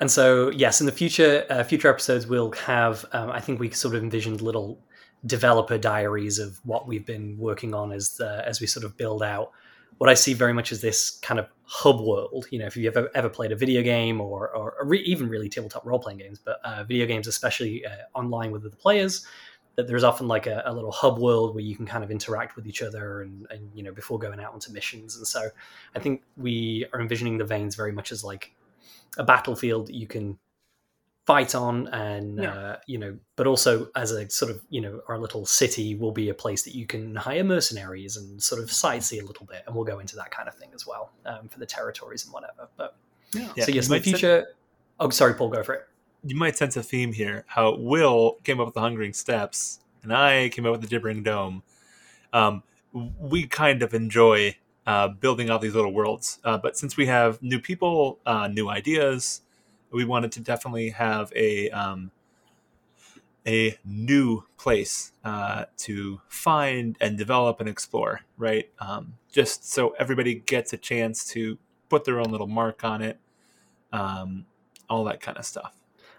[0.00, 3.04] And so, yes, in the future, uh, future episodes, we'll have.
[3.12, 4.78] Um, I think we sort of envisioned little
[5.24, 9.22] developer diaries of what we've been working on as uh, as we sort of build
[9.22, 9.52] out.
[9.98, 12.46] What I see very much as this kind of hub world.
[12.50, 15.48] You know, if you've ever, ever played a video game or, or, re- even really
[15.48, 19.26] tabletop role playing games, but uh, video games, especially uh, online with other players,
[19.76, 22.56] that there's often like a, a little hub world where you can kind of interact
[22.56, 25.16] with each other and, and you know before going out onto missions.
[25.16, 25.48] And so,
[25.94, 28.54] I think we are envisioning the veins very much as like
[29.16, 30.38] a battlefield that you can
[31.26, 32.52] fight on and Yeah.
[32.54, 36.12] uh, you know but also as a sort of you know our little city will
[36.12, 39.64] be a place that you can hire mercenaries and sort of sightsee a little bit
[39.66, 42.32] and we'll go into that kind of thing as well um, for the territories and
[42.32, 42.96] whatever but
[43.32, 43.48] yeah.
[43.56, 44.46] Yeah, so yes you in the might sen- future
[45.00, 45.88] oh sorry paul go for it
[46.24, 47.44] you might sense a theme here.
[47.46, 51.22] How Will came up with the Hungering Steps, and I came up with the Gibbering
[51.22, 51.62] Dome.
[52.32, 57.06] Um, we kind of enjoy uh, building all these little worlds, uh, but since we
[57.06, 59.42] have new people, uh, new ideas,
[59.90, 62.10] we wanted to definitely have a um,
[63.46, 68.20] a new place uh, to find and develop and explore.
[68.36, 73.02] Right, um, just so everybody gets a chance to put their own little mark on
[73.02, 73.18] it,
[73.92, 74.46] um,
[74.88, 75.74] all that kind of stuff.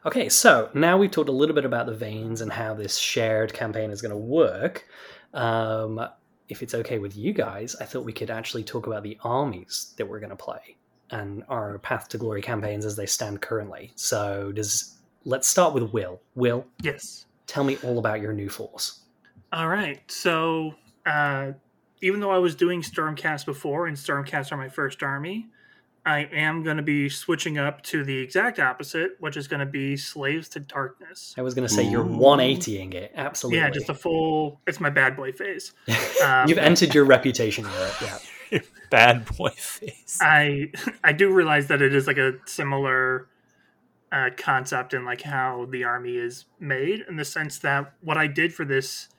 [0.06, 3.54] Okay, so now we've talked a little bit about the veins and how this shared
[3.54, 4.86] campaign is going to work.
[5.34, 6.08] Um,
[6.50, 9.94] if it's okay with you guys, I thought we could actually talk about the armies
[9.98, 10.78] that we're going to play
[11.12, 13.92] and our Path to Glory campaigns as they stand currently.
[13.96, 16.22] So, does let's start with Will.
[16.36, 17.26] Will, Yes.
[17.48, 19.02] tell me all about your new force.
[19.54, 20.02] All right.
[20.12, 20.76] So,
[21.06, 21.54] uh,
[22.02, 25.48] even though I was doing Stormcast before, and Stormcast are my first army,
[26.08, 29.66] I am going to be switching up to the exact opposite, which is going to
[29.66, 31.36] be Slaves to Darkness.
[31.38, 33.12] I was going to say you're 180ing it.
[33.14, 33.60] Absolutely.
[33.60, 34.62] Yeah, just a full.
[34.66, 35.74] It's my bad boy phase.
[36.24, 37.92] um, You've entered your reputation era.
[38.02, 38.60] Yeah.
[38.90, 40.18] bad boy face.
[40.22, 40.72] I
[41.04, 43.28] I do realize that it is like a similar
[44.10, 48.28] uh, concept in like how the army is made in the sense that what I
[48.28, 49.10] did for this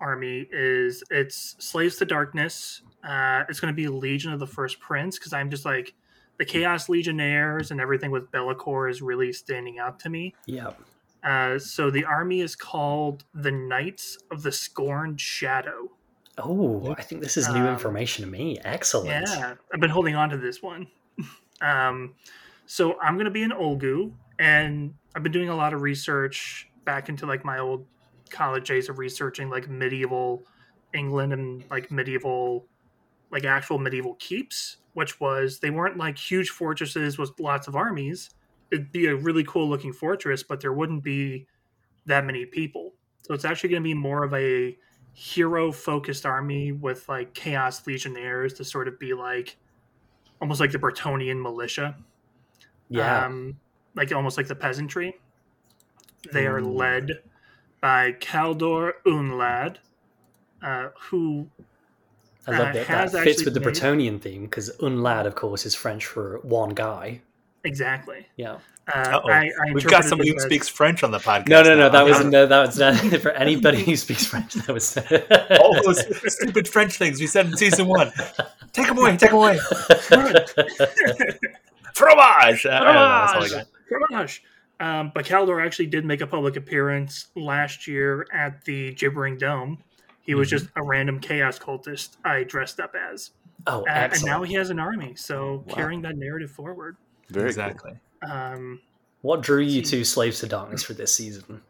[0.00, 2.82] army is it's slaves to darkness.
[3.02, 5.94] Uh, it's going to be Legion of the First Prince because I'm just like
[6.38, 10.34] the Chaos Legionnaires and everything with Be'lakor is really standing out to me.
[10.46, 10.70] Yeah.
[11.24, 15.90] Uh, so the army is called the Knights of the Scorned Shadow.
[16.38, 18.58] Oh, I think this is new Um, information to me.
[18.64, 19.28] Excellent.
[19.28, 20.86] Yeah, I've been holding on to this one.
[21.60, 22.14] um,
[22.66, 26.70] so I'm going to be an Ulgu, and I've been doing a lot of research
[26.84, 27.84] back into like my old
[28.30, 30.44] college days of researching like medieval
[30.94, 32.66] England and like medieval,
[33.32, 38.30] like actual medieval keeps, which was they weren't like huge fortresses with lots of armies.
[38.72, 41.46] It'd be a really cool looking fortress, but there wouldn't be
[42.06, 42.94] that many people.
[43.22, 44.76] So it's actually going to be more of a
[45.12, 49.56] hero focused army with like chaos legionnaires to sort of be like
[50.40, 51.96] almost like the Bretonnian militia.
[52.88, 53.24] Yeah.
[53.24, 53.56] Um,
[53.94, 55.14] like almost like the peasantry.
[56.32, 57.22] They are led
[57.80, 59.76] by Caldor Unlad,
[60.60, 61.48] uh, who
[62.48, 62.86] I love uh, that.
[62.86, 66.38] has That fits with the made- Bretonnian theme because unlad, of course, is French for
[66.42, 67.20] one guy.
[67.64, 68.26] exactly.
[68.36, 68.58] Yeah.
[68.94, 71.48] Uh, I, I We've got somebody who as- speaks French on the podcast.
[71.48, 71.76] No, no, no.
[71.76, 71.88] now.
[71.90, 74.54] That was no, that was not for anybody who speaks French.
[74.54, 74.96] That was
[75.60, 78.10] all those stupid French things we said in season one.
[78.72, 79.58] Take them away, take them away.
[81.94, 82.66] Fromage.
[82.66, 83.66] I don't know, that's all I got.
[83.88, 84.42] Fromage.
[84.80, 89.82] Um, but Caldor actually did make a public appearance last year at the Gibbering Dome.
[90.28, 90.50] He was Mhm.
[90.50, 93.30] just a random chaos cultist I dressed up as.
[93.66, 95.74] oh, Uh, and now he has an army, so Wow.
[95.74, 96.98] carrying that narrative forward.
[97.30, 97.48] Very cool.
[97.48, 97.92] exactly.
[98.22, 98.82] Um,
[99.22, 101.62] what drew you to Slaves to Darkness for this season?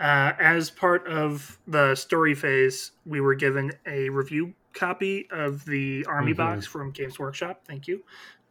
[0.00, 6.04] uh, as part of the story phase, we were given a review copy of the
[6.06, 6.36] Army Mhm.
[6.36, 7.62] box from Games Workshop.
[7.66, 8.02] Thank you.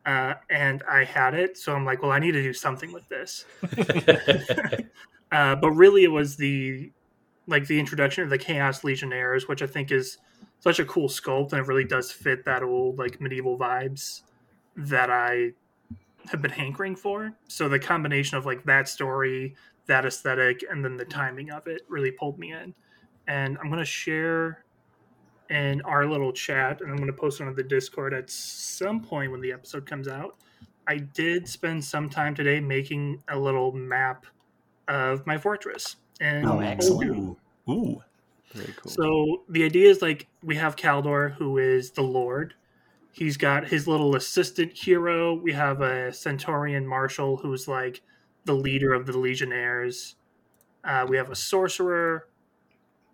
[0.06, 3.08] Uh, and I had it, so I'm like, well, I need to do something with
[3.10, 3.46] this.
[5.32, 6.92] Uh, but really, it was the
[7.52, 10.18] like the introduction of the Chaos Legionnaires, which I think is
[10.60, 14.22] such a cool sculpt, and it really does fit that old like medieval vibes
[14.76, 15.52] that I
[16.30, 17.34] have been hankering for.
[17.48, 19.56] So the combination of like that story,
[19.88, 22.74] that aesthetic, and then the timing of it really pulled me in.
[23.28, 24.64] And I'm gonna share
[25.50, 29.32] in our little chat, and I'm gonna post it on the Discord at some point
[29.32, 30.38] when the episode comes out.
[30.88, 34.26] I did spend some time today making a little map
[34.88, 35.98] of my fortress.
[36.22, 37.12] And Oh, excellent.
[37.12, 37.38] Ooh.
[37.70, 38.04] Ooh.
[38.54, 38.92] Very cool.
[38.92, 42.54] so the idea is like we have Caldor, who is the Lord.
[43.14, 45.34] He's got his little assistant hero.
[45.34, 48.02] We have a Centaurion Marshal, who's like
[48.46, 50.16] the leader of the Legionnaires.
[50.84, 52.28] Uh, we have a sorcerer,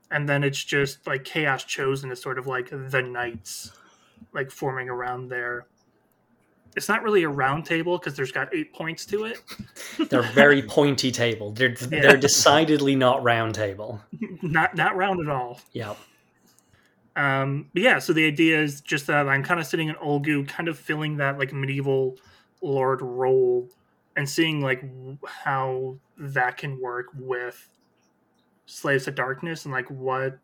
[0.10, 3.72] and then it's just like Chaos Chosen is sort of like the knights,
[4.34, 5.66] like forming around there.
[6.78, 9.42] It's not really a round table because there's got eight points to it.
[10.10, 11.52] They're very pointy table.
[11.52, 12.02] They're Yeah.
[12.02, 14.00] they're decidedly not round table.
[14.42, 15.60] not not round at all.
[15.74, 15.96] Yeah.
[17.16, 20.48] Um, but yeah, so the idea is just that I'm kind of sitting in Ulgu,
[20.48, 22.16] kind of filling that like medieval
[22.62, 23.68] lord role
[24.16, 24.84] and seeing like
[25.26, 27.70] how that can work with
[28.68, 30.38] slaves to darkness and like what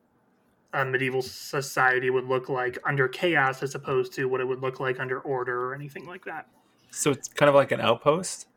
[0.74, 4.80] a medieval society would look like under chaos as opposed to what it would look
[4.80, 6.48] like under order or anything like that.
[6.92, 8.48] So it's kind of like an outpost.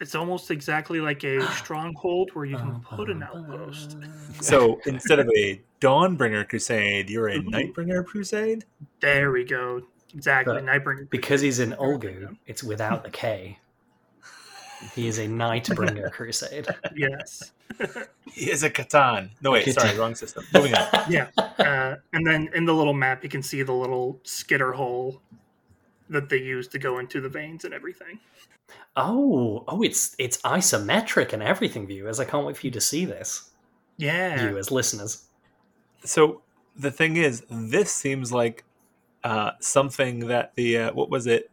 [0.00, 3.96] It's almost exactly like a stronghold where you can put an outpost.
[4.40, 7.42] So instead of a Dawnbringer crusade, you're a Ooh.
[7.42, 8.64] Nightbringer crusade.
[9.00, 9.82] There we go.
[10.14, 10.54] Exactly.
[10.54, 11.10] But Nightbringer.
[11.10, 13.58] Because he's in There Ulgu, it's without the K.
[14.94, 16.66] He is a Nightbringer Crusade.
[16.96, 17.52] Yes.
[18.32, 19.30] He is a Catan.
[19.42, 19.80] No wait, Catan.
[19.80, 20.44] sorry, wrong system.
[20.54, 20.86] Moving on.
[21.10, 21.28] Yeah.
[21.36, 25.20] Uh, and then in the little map, you can see the little skitter hole
[26.10, 28.20] that they use to go into the veins and everything.
[28.96, 32.20] Oh, oh, it's it's isometric and everything, viewers.
[32.20, 33.50] I can't wait for you to see this,
[33.96, 34.36] Yeah.
[34.46, 35.24] viewers, listeners.
[36.04, 36.42] So
[36.76, 38.64] the thing is, this seems like
[39.24, 41.50] uh, something that the uh, what was it?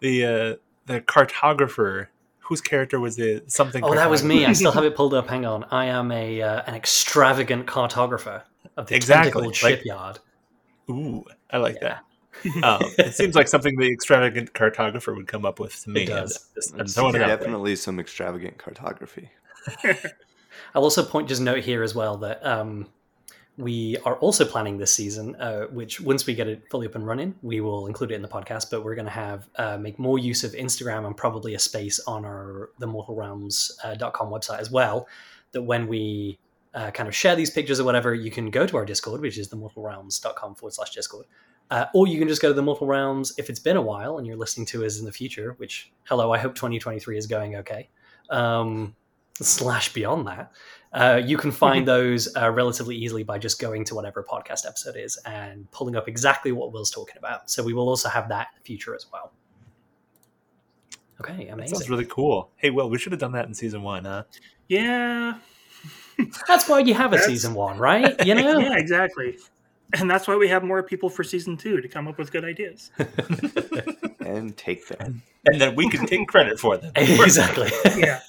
[0.00, 2.08] The uh, the cartographer
[2.52, 3.82] whose character was the something?
[3.82, 4.44] Oh, that was me.
[4.44, 5.26] I still have it pulled up.
[5.26, 5.64] Hang on.
[5.70, 8.42] I am a uh, an extravagant cartographer
[8.76, 10.18] of the Exactly, tentacled like- shipyard.
[10.90, 12.00] Ooh, I like Yeah.
[12.44, 12.64] that.
[12.64, 16.02] Um, it seems like something the extravagant cartographer would come up with to me.
[16.02, 16.36] It does.
[16.36, 17.36] I'm just- It's throwing it out there.
[17.38, 19.30] definitely some extravagant cartography.
[20.74, 22.88] I'll also point just note here as well that um,
[23.62, 27.06] we are also planning this season, uh, which once we get it fully up and
[27.06, 28.70] running, we will include it in the podcast.
[28.70, 32.00] But we're going to have uh, make more use of Instagram and probably a space
[32.00, 35.06] on our the mortalrealms.com website as well.
[35.52, 36.38] That when we
[36.74, 39.38] uh, kind of share these pictures or whatever, you can go to our Discord, which
[39.38, 41.26] is the mortalrealms.com forward slash Discord.
[41.70, 44.18] Uh, or you can just go to the Mortal Realms if it's been a while
[44.18, 47.56] and you're listening to us in the future, which, hello, I hope 2023 is going
[47.56, 47.88] okay.
[48.28, 48.94] Um,
[49.40, 50.52] slash beyond that.
[50.92, 54.96] Uh, you can find those uh, relatively easily by just going to whatever podcast episode
[54.96, 57.50] is and pulling up exactly what Will's talking about.
[57.50, 59.32] So we will also have that in the future as well.
[61.20, 61.76] Okay, That amazing.
[61.78, 62.50] sounds really cool.
[62.56, 64.24] Hey, Will, we should have done that in season one, huh?
[64.68, 65.34] Yeah.
[66.48, 68.26] That's why you have a That's- season one, right?
[68.26, 68.58] You know?
[68.58, 69.38] Yeah, exactly.
[69.98, 72.46] And that's why we have more people for season two to come up with good
[72.46, 72.90] ideas.
[74.36, 75.22] And take them.
[75.46, 76.92] And then we can take credit for them.
[76.96, 77.70] exactly.
[77.96, 78.20] Yeah.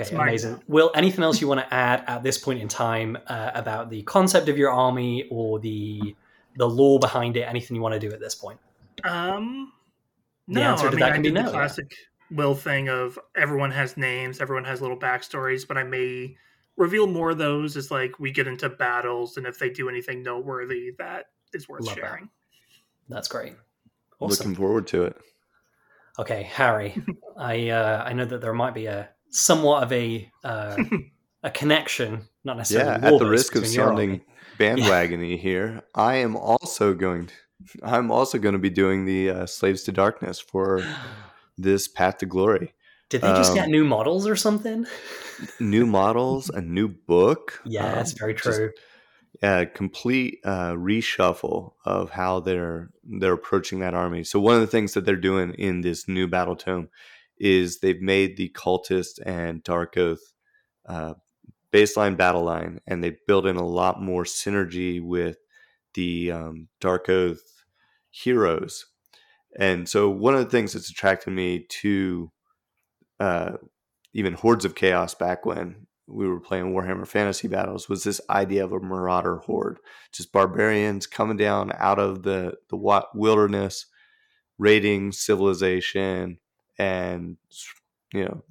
[0.00, 0.60] Okay, my amazing.
[0.66, 4.02] Will, anything else you want to add at this point in time uh, about the
[4.02, 6.16] concept of your army or the
[6.56, 7.42] the law behind it?
[7.42, 8.58] Anything you want to do at this point?
[9.04, 9.72] Um,
[10.48, 11.94] The no, answer I to mean, that I can be no, the classic
[12.30, 16.36] Will thing of everyone has names, everyone has little backstories, but I may
[16.76, 20.24] reveal more of those as like we get into battles, and if they do anything
[20.24, 22.00] noteworthy, that is worth Love that.
[22.00, 22.28] sharing.
[23.08, 23.54] That's great.
[24.20, 24.50] Awesome.
[24.50, 25.16] Looking forward to it.
[26.18, 26.96] Okay, Harry,
[27.36, 30.76] I uh, I know that there might be a somewhat of a uh,
[31.42, 33.00] a connection, not necessarily.
[33.02, 34.22] Yeah, at the risk of sounding
[34.58, 37.26] bandwagony here, I am also going.
[37.26, 37.34] To,
[37.82, 40.82] I'm also going to be doing the uh, Slaves to Darkness for
[41.58, 42.74] this Path to Glory.
[43.10, 44.86] Did they just um, get new models or something?
[45.60, 47.60] New models, a new book.
[47.64, 48.70] Yeah, um, that's very just true.
[49.44, 52.90] A complete uh, reshuffle of how they're
[53.20, 54.24] they're approaching that army.
[54.24, 56.88] So one of the things that they're doing in this new battle tome
[57.38, 60.32] is they've made the cultist and dark oath
[60.86, 61.14] uh,
[61.72, 65.36] baseline battle line, and they built in a lot more synergy with
[65.92, 67.64] the um, dark oath
[68.10, 68.86] heroes.
[69.58, 72.32] And so one of the things that's attracted me to
[73.20, 73.52] uh,
[74.14, 78.64] even hordes of chaos back when we were playing Warhammer Fantasy Battles was this idea
[78.64, 79.78] of a marauder horde,
[80.12, 83.86] just barbarians coming down out of the the wilderness,
[84.58, 86.38] raiding civilization,
[86.78, 87.36] and
[88.12, 88.42] you know,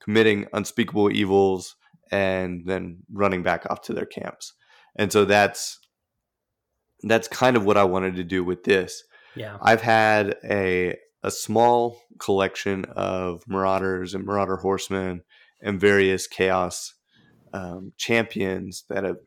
[0.00, 1.76] committing unspeakable evils,
[2.10, 4.54] and then running back off to their camps.
[4.96, 5.80] And so that's
[7.02, 9.02] that's kind of what I wanted to do with this.
[9.34, 9.58] Yeah.
[9.60, 15.22] I've had a a small collection of marauders and marauder horsemen
[15.60, 16.94] and various chaos
[17.52, 19.18] um, champions that have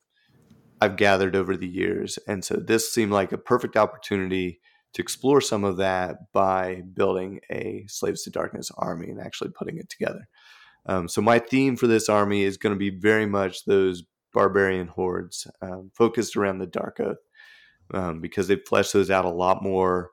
[0.84, 4.60] I've gathered over the years, and so this seemed like a perfect opportunity
[4.94, 9.78] to explore some of that by building a Slaves to Darkness army and actually putting
[9.78, 10.28] it together.
[10.88, 14.04] Um, so my theme for this army is going to be very much those
[14.34, 17.18] barbarian hordes, um, focused around the Dark Oath,
[17.94, 20.10] um, because they flesh those out a lot more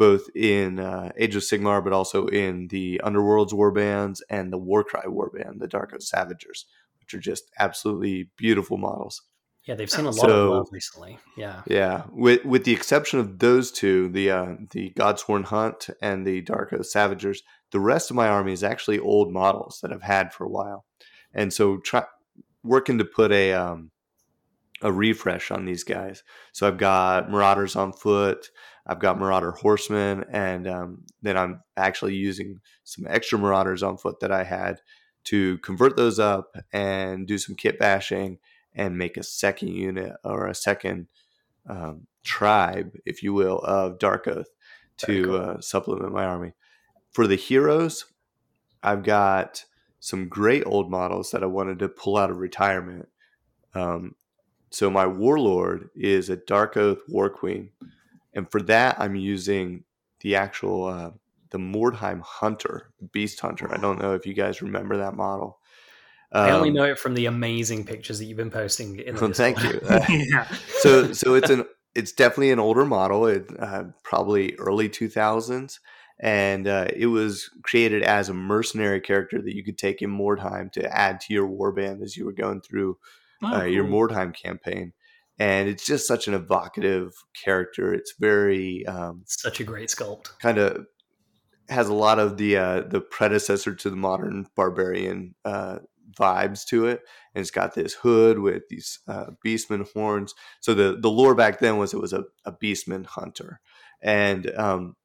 [0.00, 5.02] both in uh, Age of Sigmar, but also in the Underworlds warbands and the Warcry
[5.06, 6.64] warband, the Dark Oath Savagers,
[7.00, 9.20] which are just absolutely beautiful models.
[9.66, 11.18] Yeah, they've seen a lot So- of love recently.
[11.36, 11.60] Yeah.
[11.66, 16.40] Yeah, with with the exception of those two, the uh, the Godsworn Hunt and the
[16.40, 17.40] Dark Oath Savagers,
[17.70, 20.86] the rest of my army is actually old models that I've had for a while,
[21.34, 22.04] and so try
[22.64, 23.90] working to put a um,
[24.80, 26.22] a refresh on these guys.
[26.52, 28.48] So I've got Marauders on foot,
[28.86, 34.20] I've got Marauder Horsemen, and um, then I'm actually using some extra Marauders on foot
[34.20, 34.80] that I had
[35.24, 38.38] to convert those up and do some kit bashing
[38.74, 41.08] and make a second unit or a second
[41.68, 44.48] um, tribe, if you will, of Dark Oath
[44.98, 45.36] to cool.
[45.36, 46.52] uh, supplement my army.
[47.12, 48.06] For the heroes,
[48.82, 49.64] I've got
[49.98, 53.08] some great old models that I wanted to pull out of retirement.
[53.74, 54.14] Um,
[54.70, 57.70] so my warlord is a Dark Oath War Queen,
[58.34, 59.84] and for that I'm using
[60.20, 61.10] the actual uh,
[61.50, 63.72] the Mordheim Hunter, Beast Hunter.
[63.72, 65.58] I don't know if you guys remember that model.
[66.32, 69.32] I only Um, know it from the amazing pictures that you've been posting in well,
[69.34, 69.80] thank you.
[69.88, 70.46] Uh, yeah.
[70.78, 71.64] so so it's an
[71.94, 75.80] it's definitely an older model it uh, probably early 2000s
[76.22, 80.70] and uh, it was created as a mercenary character that you could take in mordheim
[80.70, 82.96] to add to your warband as you were going through
[83.42, 84.92] Oh, uh, your mordheim campaign
[85.40, 90.38] and it's just such an evocative character it's very um, Such a great sculpt.
[90.38, 90.86] kind of
[91.68, 95.78] has a lot of the uh, the predecessor to the modern barbarian uh,
[96.18, 97.00] vibes to it,
[97.34, 100.34] and it's got this hood with these uh, beastman horns.
[100.60, 103.60] So the the lore back then was it was a, a beastman hunter,
[104.02, 104.96] and um,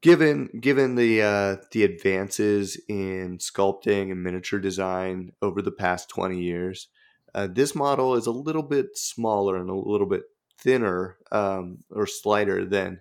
[0.00, 6.40] given given the uh, the advances in sculpting and miniature design over the past twenty
[6.40, 6.88] years,
[7.34, 10.22] uh, this model is a little bit smaller and a little bit
[10.58, 13.00] thinner um, or slighter than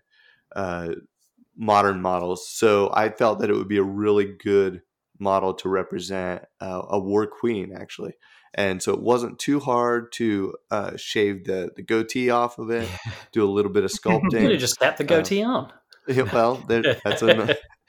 [0.55, 0.89] uh,
[1.55, 2.49] modern models.
[2.49, 4.81] So I felt that it would be a really good
[5.19, 8.13] model to represent uh, a war queen, actually.
[8.55, 12.87] And so it wasn't too hard to uh, shave the, the goatee off of it,
[13.31, 14.23] do a little bit of sculpting.
[14.23, 14.51] You could sculpting.
[14.51, 15.71] have just kept the goatee on.
[16.07, 17.55] Yeah, well, there, that's an,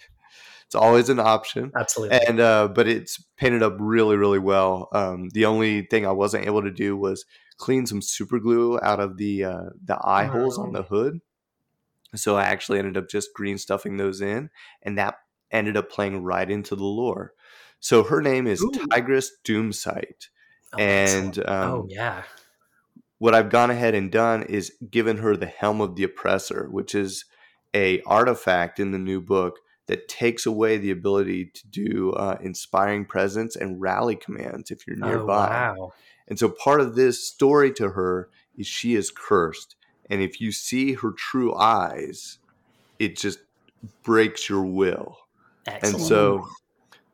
[0.75, 1.71] it's always an option.
[1.77, 2.19] Absolutely.
[2.27, 4.89] And uh, but it's painted up really, really well.
[4.93, 7.25] Um, the only thing I wasn't able to do was
[7.59, 11.21] clean some super glue out of the uh, the eye holes on the hood.
[12.17, 14.51] So I actually ended up just green stuffing those in,
[14.83, 15.15] and that
[15.53, 17.35] ended up playing right into the lore.
[17.79, 18.73] So her name is Ooh.
[18.91, 20.29] Tigress Doomsight.
[20.73, 22.25] Oh, and um, oh yeah.
[23.19, 26.97] what I've gone ahead and done is given her the Helm of the Oppressor, which
[26.97, 27.27] is
[27.73, 33.05] a artifact in the new book that takes away the ability to do uh, inspiring
[33.05, 35.49] presence and rally commands if you're Oh nearby.
[35.49, 35.93] wow.
[36.27, 39.77] And so part of this story to her is she is cursed,
[40.09, 42.39] and if you see her true eyes,
[42.99, 43.41] it just
[44.03, 45.19] breaks your will
[45.67, 45.97] Excellent.
[45.97, 46.47] and so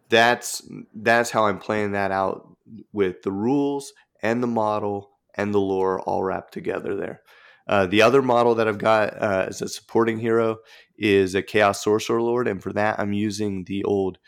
[0.08, 0.62] that's
[0.94, 2.48] that's how I'm playing that out
[2.92, 3.92] with the rules
[4.22, 7.22] and the model and the lore all wrapped together there.
[7.70, 10.58] Uh, the other model that I've got uh, as a supporting hero
[10.98, 14.18] is a Chaos Sorcerer Lord, and for that I'm using the old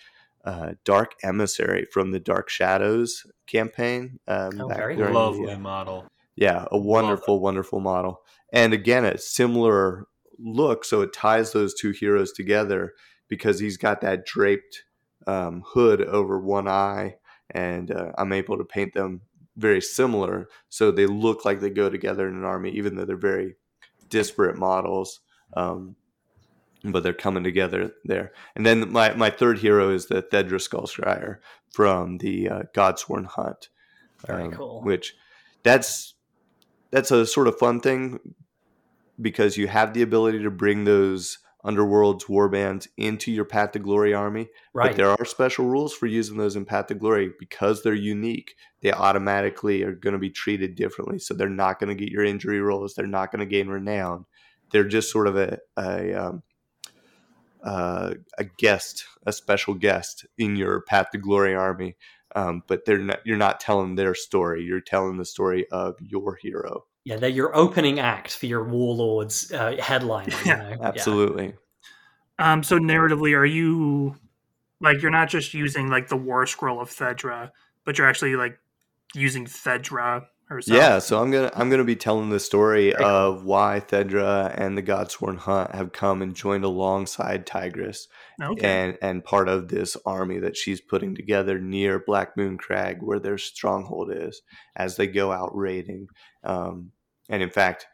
[0.44, 4.20] uh, Dark Emissary from the Dark Shadows campaign.
[4.28, 5.32] Um, Oh, back very during cool.
[5.32, 6.06] the, Lovely uh, model.
[6.36, 8.22] yeah, a wonderful, wonderful model.
[8.52, 10.06] And again, a similar
[10.38, 10.84] look.
[10.84, 12.92] So it ties those two heroes together
[13.28, 14.84] because he's got that draped
[15.26, 17.16] um, hood over one eye,
[17.50, 19.22] and uh, I'm able to paint them
[19.56, 20.48] very similar.
[20.68, 23.56] So they look like they go together in an army, even though they're very
[24.08, 25.20] disparate models.
[25.54, 25.96] Um,
[26.84, 28.32] but they're coming together there.
[28.56, 31.38] And then my, my third hero is the Thedra Skullscryer
[31.70, 33.68] from the uh, Godsworn Hunt
[34.26, 34.82] Very um, cool.
[34.82, 35.14] Which
[35.62, 36.14] that's
[36.90, 38.18] that's a sort of fun thing
[39.20, 44.12] because you have the ability to bring those underworld's warbands into your Path to Glory
[44.12, 44.48] army.
[44.74, 44.88] right.
[44.90, 48.54] But there are special rules for using those in Path to Glory because they're unique.
[48.80, 51.18] They automatically are going to be treated differently.
[51.18, 52.94] So they're not going to get your injury rolls.
[52.94, 54.26] They're not going to gain renown.
[54.70, 56.42] They're just sort of a a, um,
[57.62, 61.96] uh, a guest, a special guest in your Path to Glory army.
[62.34, 64.64] Um, but they're not, you're not telling their story.
[64.64, 66.86] You're telling the story of your hero.
[67.04, 70.28] Yeah, they're your opening act for your warlords uh, headline.
[70.30, 70.68] You Yeah, know?
[70.70, 70.76] Yeah.
[70.88, 71.54] Absolutely.
[72.38, 74.16] Um, so narratively, are you
[74.80, 77.50] like you're not just using like the War Scroll of Thedra,
[77.84, 78.58] but you're actually like
[79.14, 80.76] using Thedra herself?
[80.76, 83.06] Yeah, so I'm gonna I'm gonna be telling the story Very cool.
[83.06, 88.08] of why Thedra and the Godsworn Hunt have come and joined alongside Tigress
[88.42, 88.66] Okay.
[88.66, 93.20] and and part of this army that she's putting together near Black Moon Crag, where
[93.20, 94.40] their stronghold is,
[94.74, 96.08] as they go out raiding.
[96.44, 96.92] Um,
[97.28, 97.86] and in fact,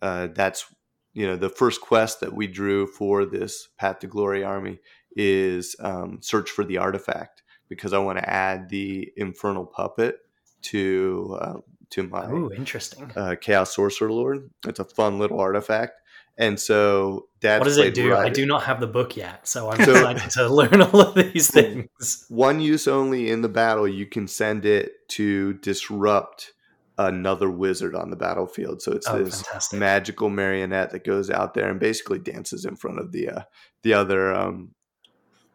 [0.00, 0.66] uh, that's
[1.14, 4.80] you know the first quest that we drew for this Path to Glory army
[5.14, 10.16] is um, search for the artifact because I want to add the Infernal Puppet
[10.62, 11.54] to uh,
[11.90, 13.10] to my Ooh, interesting.
[13.16, 14.50] uh, Chaos Sorcerer Lord.
[14.66, 16.00] It's a fun little artifact,
[16.38, 18.14] and so that's what does it do?
[18.16, 21.14] I do not have the book yet, so I'm So- excited to learn all of
[21.14, 22.24] these things.
[22.28, 23.86] one use only in the battle.
[23.86, 26.52] You can send it to disrupt
[26.98, 28.82] another wizard on the battlefield.
[28.82, 29.78] So it's Oh, this fantastic.
[29.78, 33.42] magical marionette that goes out there and basically dances in front of the uh,
[33.82, 34.74] the other um,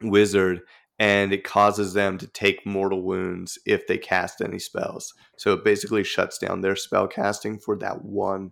[0.02, 0.62] wizard,
[1.00, 5.14] and it causes them to take mortal wounds if they cast any spells.
[5.38, 8.52] So it basically shuts down their spell casting for that one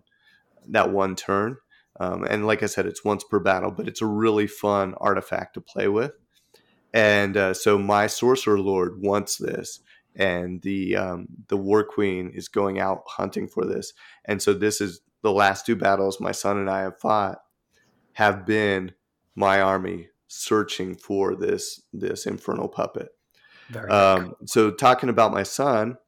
[0.68, 1.56] that one turn.
[1.98, 5.54] Um, and like I said, it's once per battle, but it's a really fun artifact
[5.54, 6.12] to play with.
[6.92, 9.80] And uh, so my sorcerer lord wants this,
[10.16, 13.92] and the um, the war queen is going out hunting for this.
[14.24, 17.38] And so this is the last two battles my son and I have fought
[18.12, 18.92] have been
[19.34, 23.08] my army searching for this this infernal puppet.
[23.90, 25.98] Um, so talking about my son,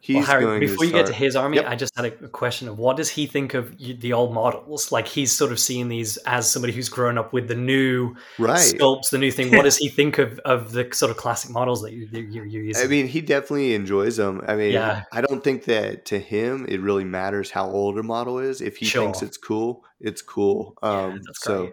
[0.00, 1.66] he's well, Harry, going before you get to his army, Yep.
[1.66, 4.92] I just had a question of what does he think of the old models?
[4.92, 8.58] Like he's sort of seeing these as somebody who's grown up with the new right.
[8.58, 9.54] sculpts, the new thing.
[9.54, 12.62] What does he think of, of the sort of classic models that you, you're, you're
[12.62, 12.84] using?
[12.84, 14.42] I mean, he definitely enjoys them.
[14.46, 15.04] I mean, Yeah.
[15.12, 18.60] I don't think that to him it really matters how old a model is.
[18.60, 20.76] If he thinks it's cool, it's cool.
[20.82, 21.72] Yeah, Um, that's so,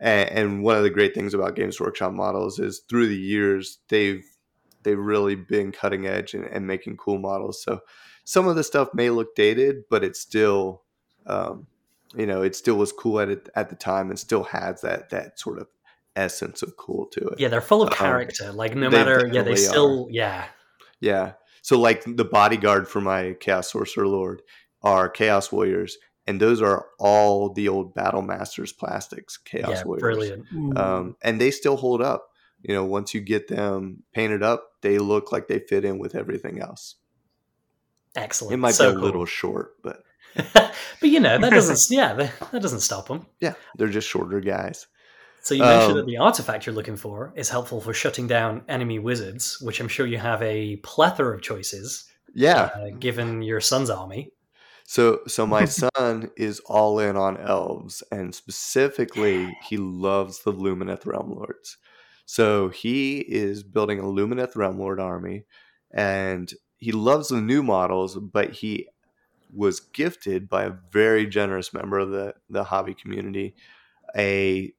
[0.00, 3.78] and, and one of the great things about Games Workshop models is through the years
[3.88, 4.24] they've
[4.88, 7.62] they've really been cutting edge and, and making cool models.
[7.62, 7.80] So
[8.24, 10.82] some of the stuff may look dated, but it's still,
[11.26, 11.66] um,
[12.16, 15.10] you know, it still was cool at it at the time and still has that
[15.10, 15.68] that sort of
[16.16, 17.38] essence of cool to it.
[17.38, 18.50] yeah, they're full of um, character.
[18.50, 20.46] Like no matter, yeah, they still, yeah,
[21.00, 21.32] Yeah.
[21.60, 24.40] So like the bodyguard for my Chaos Sorcerer Lord
[24.82, 30.00] are Chaos Warriors, and those are all the old Battle Masters plastics Chaos yeah, Warriors.
[30.00, 30.78] brilliant.
[30.78, 32.27] Um, and they still hold up.
[32.62, 36.14] You know, once you get them painted up, they look like they fit in with
[36.14, 36.96] everything else.
[38.16, 38.54] Excellent.
[38.54, 39.04] It might So be a cool.
[39.04, 40.02] little short, but
[40.52, 41.90] but you know that doesn't.
[41.96, 43.26] yeah, that, doesn't stop them.
[43.40, 44.86] yeah, they're just shorter guys.
[45.40, 48.62] So you mentioned Um, that the artifact you're looking for is helpful for shutting down
[48.68, 52.04] enemy wizards, which I'm sure you have a plethora of choices
[52.34, 52.70] Yeah.
[52.74, 54.32] uh, given your son's army.
[54.84, 61.06] So so my son is all in on elves, and specifically he loves the Lumineth
[61.06, 61.76] Realm Lords.
[62.30, 65.44] So he is building a Lumineth Realm Lord army,
[65.90, 68.86] and he loves the new models, but he
[69.50, 73.54] was gifted by a very generous member of the, the hobby community
[74.14, 74.74] a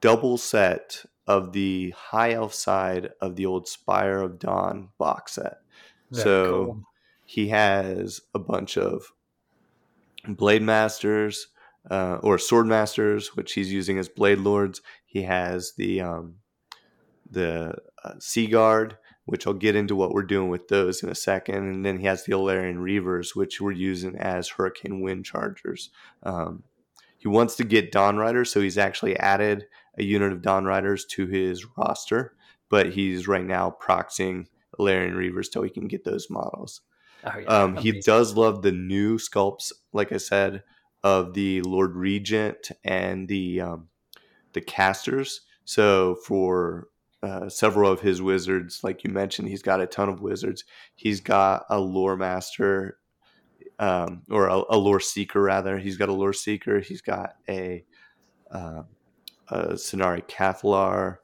[0.00, 5.56] double set of the high elf side of the old Spire of Dawn box set.
[6.12, 6.82] So cool.
[7.24, 9.10] he has a bunch of
[10.28, 11.48] blade masters
[11.90, 14.80] uh, or sword masters, which he's using as blade lords.
[15.06, 16.36] He has the um,
[17.34, 17.74] the
[18.04, 21.56] uh, sea guard, which I'll get into what we're doing with those in a second,
[21.56, 25.90] and then he has the Ellyrian reavers, which we're using as hurricane wind chargers.
[26.22, 26.64] Um,
[27.18, 29.66] he wants to get Dawn Riders, so he's actually added
[29.98, 32.34] a unit of Dawn Riders to his roster,
[32.68, 34.46] but he's right now proxying
[34.78, 36.82] Ellyrian reavers till he can get those models.
[37.24, 40.62] Oh, yeah, Um, he does love the new sculpts, like I said,
[41.02, 43.88] of the Lord Regent and the um,
[44.52, 45.42] the casters.
[45.64, 46.88] So for
[47.24, 50.64] uh, several of his wizards, like you mentioned, he's got a ton of wizards.
[50.94, 52.98] He's got a lore master,
[53.78, 55.78] um, or a, a lore seeker rather.
[55.78, 56.80] He's got a lore seeker.
[56.80, 57.84] He's got a
[58.50, 58.82] uh,
[59.48, 61.18] a Scinari Cathallar,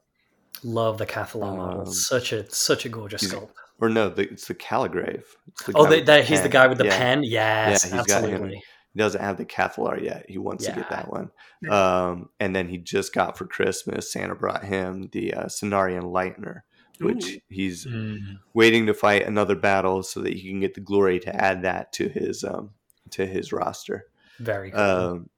[0.62, 1.80] Love the Cathallar model.
[1.82, 3.52] Um, Such a such a gorgeous sculpt.
[3.80, 5.24] or no, the, it's the Calligrave.
[5.48, 6.98] It's the Oh, the, he's the guy with the Yeah.
[6.98, 7.22] pen.
[7.22, 8.32] Yes, Yeah, he's got him.
[8.34, 8.62] absolutely.
[8.92, 10.26] He doesn't have the Cathallar yet.
[10.28, 11.30] He wants to get that one.
[11.70, 16.62] Um, and then he just got for Christmas, Santa brought him the uh, Scinari Enlightener,
[17.00, 17.38] which Ooh.
[17.48, 18.38] he's Mm.
[18.52, 21.92] waiting to fight another battle so that he can get the glory to add that
[21.94, 22.70] to his um,
[23.10, 24.06] to his roster.
[24.38, 24.80] Very cool.
[24.80, 25.30] Um,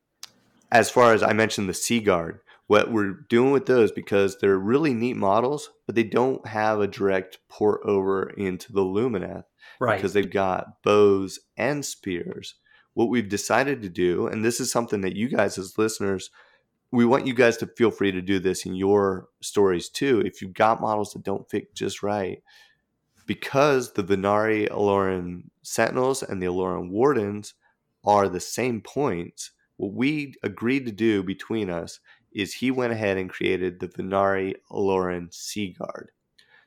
[0.71, 4.57] as far as I mentioned, the Sea Guard, what we're doing with those because they're
[4.57, 9.45] really neat models, but they don't have a direct port over into the Lumineth
[9.79, 9.97] right.
[9.97, 12.55] because they've got bows and spears.
[12.95, 16.31] What we've decided to do, and this is something that you guys as listeners,
[16.91, 20.21] we want you guys to feel free to do this in your stories too.
[20.21, 22.43] If you've got models that don't fit just right,
[23.27, 27.55] because the Vanari Auralan Sentinels and the Auralan Wardens
[28.05, 31.99] are the same points, what we agreed to do between us
[32.33, 36.11] is he went ahead and created the Vanari Auralan Sea Guard.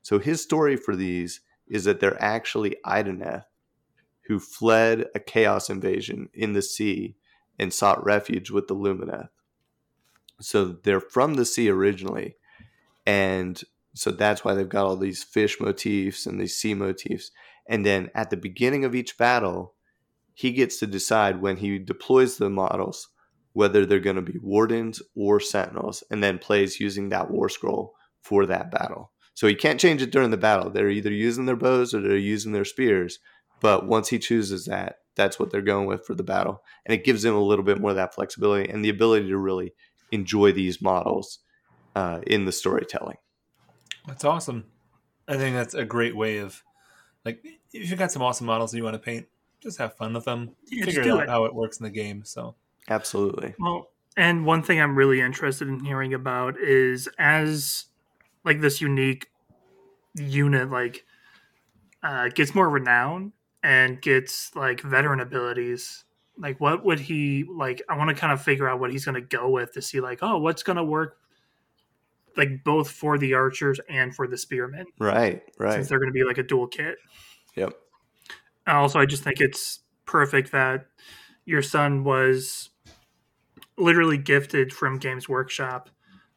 [0.02, 3.44] So his story for these is that they're actually Idoneth
[4.28, 7.16] who fled a chaos invasion in the sea
[7.60, 9.30] and sought refuge with the Lumineth.
[10.42, 12.36] So they're from the sea originally,
[13.06, 13.62] and
[13.94, 17.32] so that's why they've got all these fish motifs and these sea motifs.
[17.68, 19.74] And then at the beginning of each battle,
[20.34, 23.08] he gets to decide when he deploys the models
[23.54, 27.94] whether they're going to be wardens or sentinels, and then plays using that war scroll
[28.22, 29.12] for that battle.
[29.34, 30.70] So he can't change it during the battle.
[30.70, 33.20] They're either using their bows or they're using their spears.
[33.60, 36.62] But once he chooses that, that's what they're going with for the battle.
[36.86, 39.38] And it gives him a little bit more of that flexibility and the ability to
[39.38, 39.74] really
[40.12, 41.40] enjoy these models
[41.96, 43.18] uh, in the storytelling.
[44.08, 44.66] That's awesome.
[45.28, 46.64] I think that's a great way of
[47.24, 47.44] like
[47.74, 49.28] if you got some awesome models that you want to paint,
[49.62, 50.52] just have fun with them.
[50.70, 51.30] Yeah, just Figure out it.
[51.30, 52.24] how it works in the game.
[52.24, 52.56] So
[52.90, 53.56] Absolutely.
[53.60, 57.86] Well, and one thing I'm really interested in hearing about is as
[58.44, 59.28] like this unique
[60.14, 61.04] unit like
[62.04, 63.34] uh, gets more renown
[63.66, 66.04] and gets like veteran abilities.
[66.38, 67.82] Like, what would he like?
[67.90, 70.00] I want to kind of figure out what he's going to go with to see
[70.00, 71.18] like, oh, what's going to work,
[72.38, 75.74] like both for the archers and for the spearmen, Right, right.
[75.74, 76.98] since they're going to be like a dual kit.
[77.56, 77.74] Yep.
[78.68, 80.86] Also, I just think it's perfect that
[81.46, 82.70] your son was
[83.78, 85.90] literally gifted from Games Workshop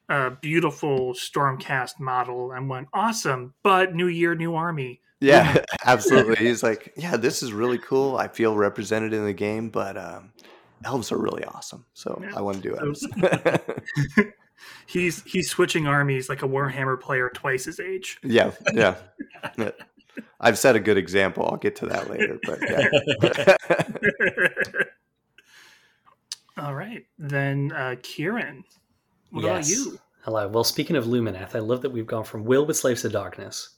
[0.08, 5.02] a beautiful Stormcast model and went, awesome, but new year, new army.
[5.20, 6.36] Yeah, absolutely.
[6.36, 8.16] He's like, yeah, this is really cool.
[8.16, 10.32] I feel represented in the game, but um,
[10.84, 11.84] elves are really awesome.
[11.94, 12.32] So Yeah.
[12.36, 13.06] I want to do elves.
[14.86, 18.18] He's he's switching armies like a Warhammer player twice his age.
[18.24, 18.96] yeah, yeah.
[19.56, 19.70] Yeah.
[20.40, 21.46] I've set a good example.
[21.48, 22.38] I'll get to that later.
[22.44, 23.58] But yeah.
[26.56, 28.64] All right, then uh, Kieran,
[29.30, 29.70] what Yes.
[29.70, 29.98] about you?
[30.22, 30.48] Hello.
[30.48, 33.76] Well, speaking of Lumineth, I love that we've gone from Will with Slaves to Darkness,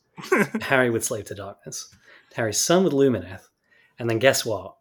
[0.63, 1.95] Harry with Slave to Darkness,
[2.35, 3.49] Harry's son with Lumineth,
[3.99, 4.77] and then guess what?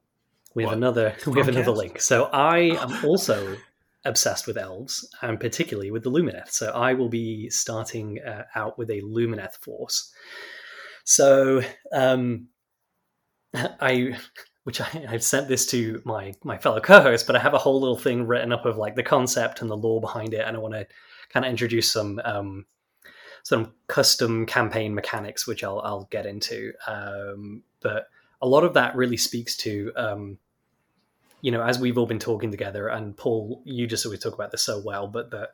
[0.56, 0.78] We have What?
[0.78, 1.16] another.
[1.28, 2.02] We have another link.
[2.02, 3.58] So I am also
[4.06, 6.52] obsessed with elves, and particularly with the Lumineth.
[6.52, 10.12] So I will be starting uh, out with a Lumineth force.
[11.04, 11.62] So
[11.92, 12.48] um,
[13.54, 14.18] I,
[14.64, 17.80] which I, I've sent this to my my fellow co-host, but I have a whole
[17.80, 20.60] little thing written up of like the concept and the lore behind it, and I
[20.60, 20.88] want to
[21.30, 22.66] kind of introduce some um,
[23.50, 26.72] some custom campaign mechanics, which I'll I'll get into.
[26.86, 28.08] Um, but
[28.44, 30.38] a lot of that really speaks to um,
[31.42, 34.52] you know, as we've all been talking together, and Paul, you just always talk about
[34.52, 35.50] this so well, but the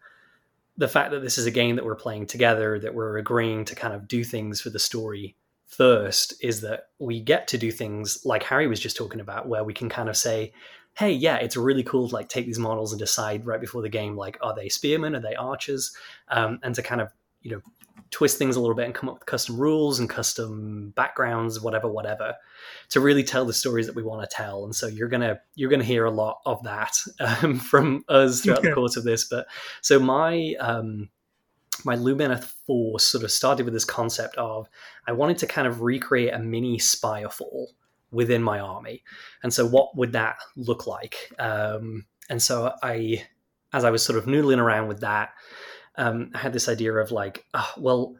[0.77, 3.75] the fact that this is a game that we're playing together, that we're agreeing to
[3.75, 8.25] kind of do things for the story first, is that we get to do things
[8.25, 10.51] like Harry was just talking about, where we can kind of say,
[10.95, 13.87] hey, yeah, it's really cool to like take these models and decide right before the
[13.89, 15.95] game, like, are they spearmen, are they archers,
[16.27, 17.07] um, and to kind of
[17.45, 17.61] you know
[18.11, 21.87] twist things a little bit and come up with custom rules and custom backgrounds whatever
[21.87, 22.33] whatever
[22.89, 25.69] to really tell the stories that we want to tell and so you're gonna you're
[25.69, 26.97] gonna hear a lot of that
[27.43, 29.47] um, from us throughout the course of this but
[29.81, 31.09] so my um
[31.83, 34.67] my Lumineth 4 sort of started with this concept of
[35.07, 37.67] I wanted to kind of recreate a mini Spirefall
[38.11, 39.03] within my army.
[39.43, 41.33] And so, what would that look like?
[41.37, 43.25] Um, and so, I,
[43.73, 45.33] as I was sort of noodling around with that,
[45.97, 48.15] um, I had this idea of like, oh, well,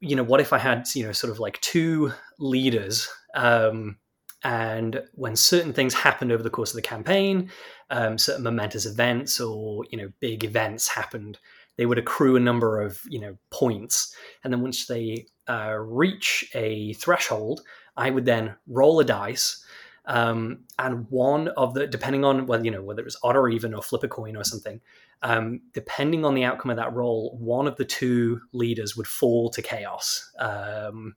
[0.00, 3.98] you know, what if I had, you know, sort of like two leaders, um,
[4.44, 7.50] and when certain things happened over the course of the campaign,
[7.90, 11.38] um, certain momentous events or you know big events happened,
[11.76, 16.48] they would accrue a number of you know points, and then once they uh, reach
[16.54, 17.62] a threshold,
[17.96, 19.64] I would then roll a dice.
[20.08, 23.48] Um, and one of the depending on whether you know whether it was odd or
[23.48, 24.80] even or flip a coin or something
[25.22, 29.50] um, depending on the outcome of that roll, one of the two leaders would fall
[29.50, 30.30] to chaos.
[30.38, 31.16] Um,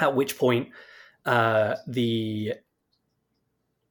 [0.00, 0.68] at which point,
[1.24, 2.54] uh, the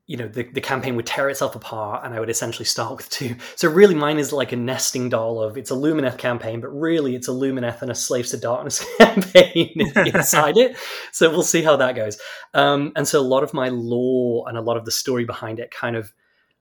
[0.07, 3.09] you know the, the campaign would tear itself apart and i would essentially start with
[3.09, 3.35] two.
[3.55, 7.13] So really mine is like a nesting doll of it's a lumineth campaign but really
[7.15, 10.77] it's a lumineth and a slaves to darkness campaign inside it.
[11.11, 12.17] So we'll see how that goes.
[12.53, 15.59] Um, and so a lot of my lore and a lot of the story behind
[15.59, 16.13] it kind of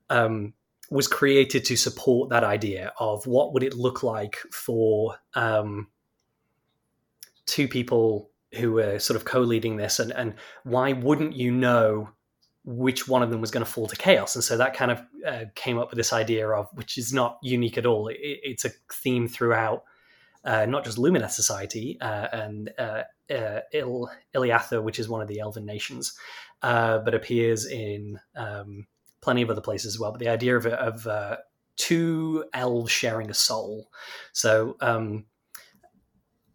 [0.09, 0.53] um,
[0.89, 5.87] was created to support that idea of what would it look like for um,
[7.45, 10.33] two people who were sort of co-leading this and, and
[10.63, 12.09] why wouldn't you know
[12.69, 15.01] which one of them was going to fall to chaos and so that kind of
[15.25, 18.65] uh, came up with this idea of which is not unique at all it, it's
[18.65, 19.83] a theme throughout
[20.43, 25.27] uh, not just Lumineth Society uh, and uh, uh, Il- Iliatha, which is one of
[25.27, 26.17] the Elven nations,
[26.61, 28.87] uh, but appears in um,
[29.19, 30.11] plenty of other places as well.
[30.11, 31.05] But the idea of, of
[31.75, 33.89] two elves sharing a soul.
[34.31, 35.25] So um,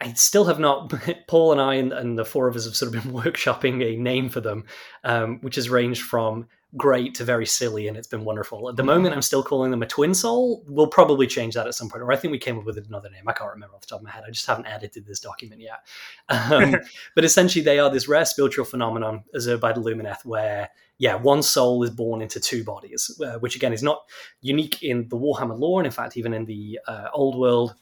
[0.03, 0.93] I still have not.
[1.29, 3.97] Paul and I and, and, the four of us have sort of been workshopping a
[3.97, 4.65] name for them,
[5.05, 8.69] um, which has ranged from great to very silly, and it's been wonderful.
[8.69, 10.65] At the moment, I'm still calling them a twin soul.
[10.67, 13.11] We'll probably change that at some point, or I think we came up with another
[13.11, 13.29] name.
[13.29, 14.25] I can't remember off the top of my head.
[14.27, 15.87] I just haven't edited this document yet.
[16.53, 16.77] Um,
[17.15, 21.43] but essentially, they are this rare spiritual phenomenon observed by the Lumineth, where yeah, one
[21.43, 24.03] soul is born into two bodies, uh, which again is not
[24.41, 27.75] unique in the Warhammer lore, and in fact, even in the uh, old world,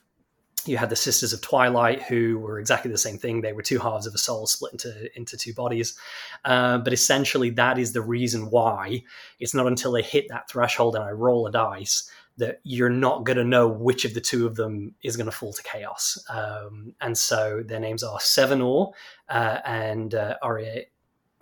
[0.67, 3.41] you had the Sisters of Twilight, who were exactly the same thing.
[3.41, 5.97] They were two halves of a soul split into into two bodies.
[6.45, 9.03] Uh, but essentially, that is the reason why
[9.39, 13.25] it's not until they hit that threshold and I roll a dice that you're not
[13.25, 16.23] going to know which of the two of them is going to fall to chaos.
[16.29, 18.93] Um, and so their names are Sevenor
[19.29, 20.87] uh, and uh, Ari-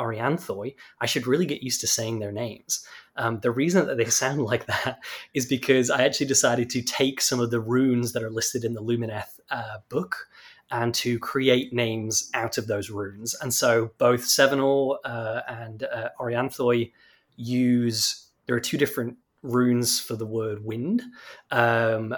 [0.01, 2.87] Arianthoi, I should really get used to saying their names.
[3.19, 5.01] Um, the reason that they sound like that
[5.35, 8.75] is because I actually decided to take some of the runes that are listed in
[8.75, 10.29] the Lumineth uh, book
[10.71, 13.35] and to create names out of those runes.
[13.41, 16.93] And so both Sevenor uh, and uh, Orianthoi
[17.37, 21.03] use, there are two different runes for the word wind,
[21.51, 22.15] um,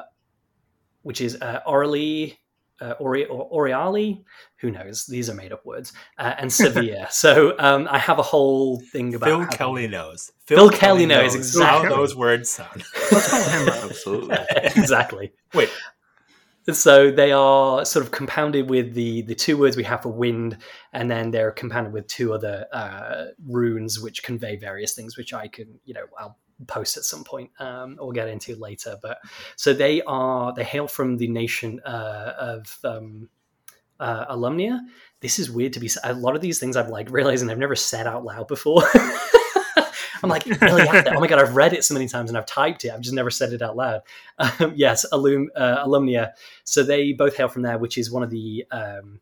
[1.03, 2.39] which is uh, Orally
[2.81, 4.22] uh, Ori- Oriali,
[4.57, 5.07] who knows?
[5.07, 7.07] These are made up words, uh, and Severe.
[7.11, 10.31] so um, I have a whole thing about Phil Kelly knows.
[10.47, 12.83] Phil, Phil Kelly, knows, knows exactly how those words sound.
[13.12, 14.39] Let's call him Absolutely.
[14.76, 15.33] exactly.
[15.55, 15.70] Wait.
[16.70, 20.59] So they are sort of compounded with the the two words we have for wind,
[20.93, 25.49] and then they're compounded with two other uh, runes which convey various things, which I
[25.49, 28.97] can, you know, I'll post at some point um, or get into later.
[29.01, 29.19] But
[29.57, 33.29] so they are they hail from the nation uh, of um,
[33.99, 34.81] uh, Alumnia.
[35.21, 35.91] This is weird to be.
[36.05, 38.83] A lot of these things I'm like realizing I've never said out loud before.
[40.23, 42.91] I'm like, oh my god, I've read it so many times and I've typed it.
[42.91, 44.03] I've just never said it out loud.
[44.39, 46.33] Um, yes, alum, uh, alumnia.
[46.65, 49.21] So they both hail from there, which is one of the um,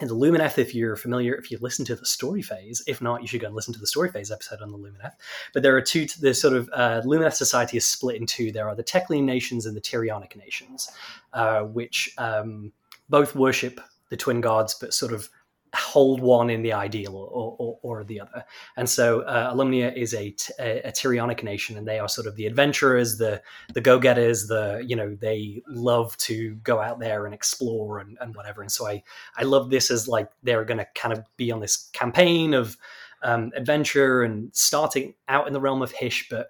[0.00, 3.20] in the Lumineth, if you're familiar, if you listen to the story phase, if not,
[3.20, 5.12] you should go and listen to the story phase episode on the Lumineth.
[5.52, 8.52] But there are two, the sort of uh, Lumineth society is split in two.
[8.52, 10.90] There are the Teclian nations and the Tyrionic nations,
[11.32, 12.72] uh, which um,
[13.08, 13.80] both worship
[14.10, 15.28] the twin gods, but sort of
[15.74, 18.44] hold one in the ideal or, or, or the other.
[18.76, 23.18] And so uh, Alumnia is a, Tyrionic nation, and they are sort of the adventurers,
[23.18, 23.42] the
[23.74, 28.16] the go getters, the you know they love to go out there and explore and,
[28.20, 28.62] and whatever.
[28.62, 29.02] And so I
[29.36, 32.76] I love this as like they're going to kind of be on this campaign of
[33.22, 36.48] um, adventure and starting out in the realm of Hysh, but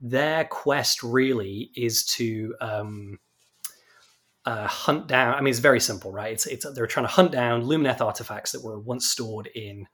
[0.00, 3.18] their quest really is to um,
[4.48, 5.34] uh, hunt down.
[5.34, 6.32] I mean, it's very simple, right?
[6.32, 9.86] It's it's they're trying to hunt down Lumineth artifacts that were once stored in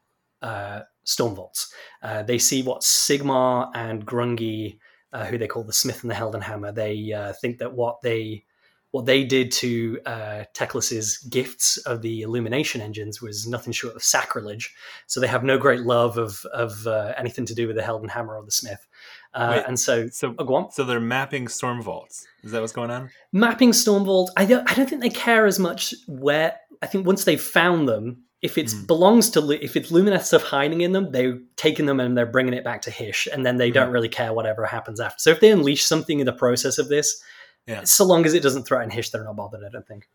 [0.43, 1.75] uh, stone vaults.
[2.03, 4.79] Uh, they see what Sigmar and Grungni,
[5.13, 8.01] uh, who they call the Smith and the Helden Hammer, they uh, think that what
[8.03, 8.45] they
[8.93, 14.05] what they did to uh, Teclis's gifts of the illumination engines was nothing short of
[14.05, 14.73] sacrilege.
[15.09, 18.09] So they have no great love of of uh, anything to do with the Helden
[18.09, 18.87] Hammer or the Smith.
[19.35, 20.71] Uh, Wait, and so, So, oh, go on.
[20.71, 22.27] so they're mapping storm vaults.
[22.45, 23.11] Is that what's going on?
[23.33, 26.55] mapping Stormvault, I don't, I don't think they care as much where.
[26.83, 28.87] I think once they've found them, if it Mm.
[28.87, 32.53] belongs to, if it's Lumineth stuff hiding in them, they're taking them and they're bringing
[32.55, 35.17] it back to Hysh, and then they don't really care whatever happens after.
[35.19, 37.21] So if they unleash something in the process of this,
[37.67, 37.85] Yeah.
[37.85, 39.65] so long as it doesn't threaten Hysh, they're not bothered.
[39.67, 40.09] I don't think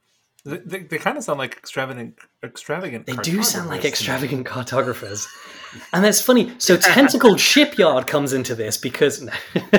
[0.45, 2.17] They, they, they kind of sound like extravagant.
[2.43, 3.05] Extravagant.
[3.05, 5.27] they do sound like extravagant cartographers,
[5.93, 6.53] and that's funny.
[6.57, 9.27] So tentacled shipyard comes into this because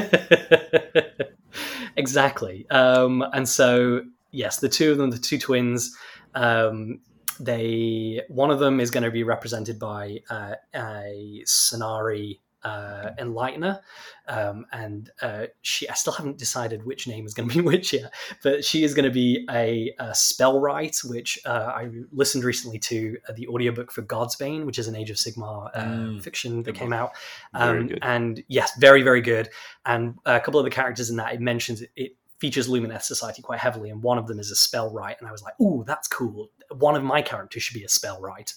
[1.97, 5.97] exactly, um, and so yes, the two of them, the two twins.
[6.35, 7.01] Um,
[7.41, 13.81] they one of them is going to be represented by uh, a Scinari uh, Enlightener,
[14.29, 15.89] um, and uh, she.
[15.89, 18.95] I still haven't decided which name is going to be which yet, but she is
[18.95, 23.49] going to be a, a spell right, which uh, I listened recently to uh, the
[23.49, 27.13] audiobook for Godsbane, which is an Age of Sigmar uh, Mm, fiction that came out.
[27.55, 29.49] Um, and yes, very very good.
[29.85, 33.43] And a couple of the characters in that it mentions it, it features Lumineth Society
[33.43, 35.17] quite heavily, and one of them is a spell right.
[35.19, 36.51] And I was like, "Ooh, that's cool.
[36.71, 38.53] One of my characters should be a spell right."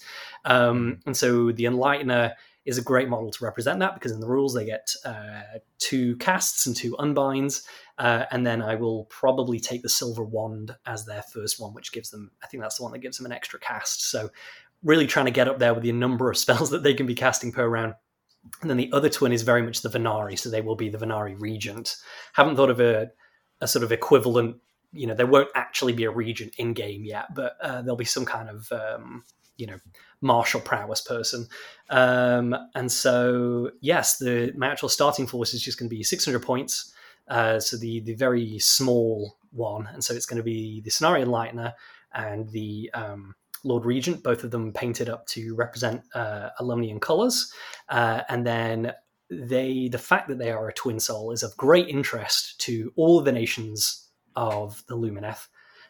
[0.46, 2.34] Um, and so the Enlightener
[2.66, 5.42] is a great model to represent that because in the rules they get uh,
[5.80, 7.64] two casts and two unbinds,
[7.98, 11.92] uh, and then I will probably take the Silver Wand as their first one, which
[11.92, 12.32] gives them.
[12.42, 14.10] I think that's the one that gives them an extra cast.
[14.10, 14.30] So
[14.84, 17.16] really trying to get up there with the number of spells that they can be
[17.16, 17.96] casting per round.
[18.62, 20.98] And then the other twin is very much the Vanari, so they will be the
[20.98, 21.96] Vanari Regent.
[22.34, 23.10] Haven't thought of a,
[23.62, 24.58] a sort of equivalent.
[24.92, 28.06] You know, there won't actually be a regent in game yet, but uh, there'll be
[28.06, 29.24] some kind of um,
[29.58, 29.78] you know
[30.22, 31.48] martial prowess person.
[31.90, 36.40] Um, and so, yes, the my actual starting force is just going to be 600
[36.42, 36.94] points.
[37.28, 41.24] Uh, so the the very small one, and so it's going to be the Scinari
[41.24, 41.74] Enlightener
[42.14, 47.52] and the um, Lord Regent, both of them painted up to represent uh, Alumnian colors,
[47.90, 48.94] uh, and then
[49.30, 53.22] they the fact that they are a twin soul is of great interest to all
[53.22, 55.48] the nations of the Lumineth.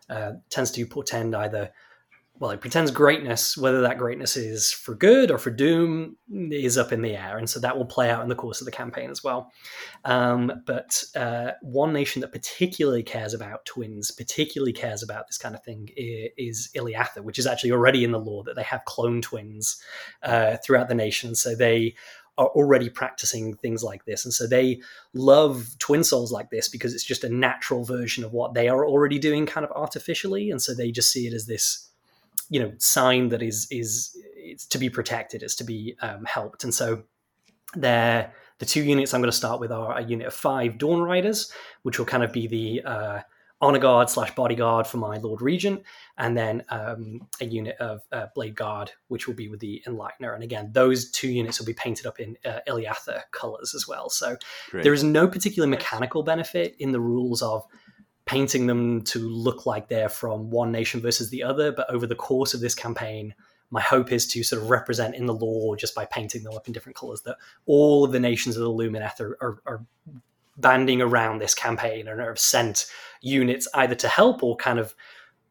[0.09, 1.71] Uh, tends to portend either
[2.43, 3.55] well, it pretends greatness.
[3.57, 7.49] Whether that greatness is for good or for doom is up in the air, and
[7.49, 9.49] so that will play out in the course of the campaign as well.
[10.03, 15.55] Um, but uh, one nation that particularly cares about twins, particularly cares about this kind
[15.55, 19.21] of thing, is Iliatha, which is actually already in the law that they have clone
[19.21, 19.81] twins
[20.21, 21.35] uh, throughout the nation.
[21.35, 21.95] So they
[22.37, 24.81] are already practicing things like this, and so they
[25.13, 28.85] love twin souls like this because it's just a natural version of what they are
[28.85, 31.91] already doing, kind of artificially, and so they just see it as this
[32.53, 36.63] you know sign that is is it's to be protected is to be um, helped.
[36.63, 37.03] And so
[37.75, 41.01] they're the two units i'm going to start with are a unit of five dawn
[41.01, 41.51] riders
[41.81, 43.19] which will kind of be the uh,
[43.63, 45.81] honor guard slash bodyguard for my lord regent
[46.17, 50.33] and then um, a unit of uh, blade guard which will be with the enlightener.
[50.33, 54.09] And again those two units will be painted up in uh, iliatha colors as well.
[54.09, 54.35] So
[54.69, 54.83] Great.
[54.83, 57.65] there is no particular mechanical benefit in the rules of
[58.25, 61.71] painting them to look like they're from one nation versus the other.
[61.71, 63.33] But over the course of this campaign,
[63.69, 66.67] my hope is to sort of represent in the law just by painting them up
[66.67, 69.85] in different colors that all of the nations of the Lumineth are, are, are
[70.57, 72.85] banding around this campaign and have sent
[73.21, 74.93] units either to help or kind of,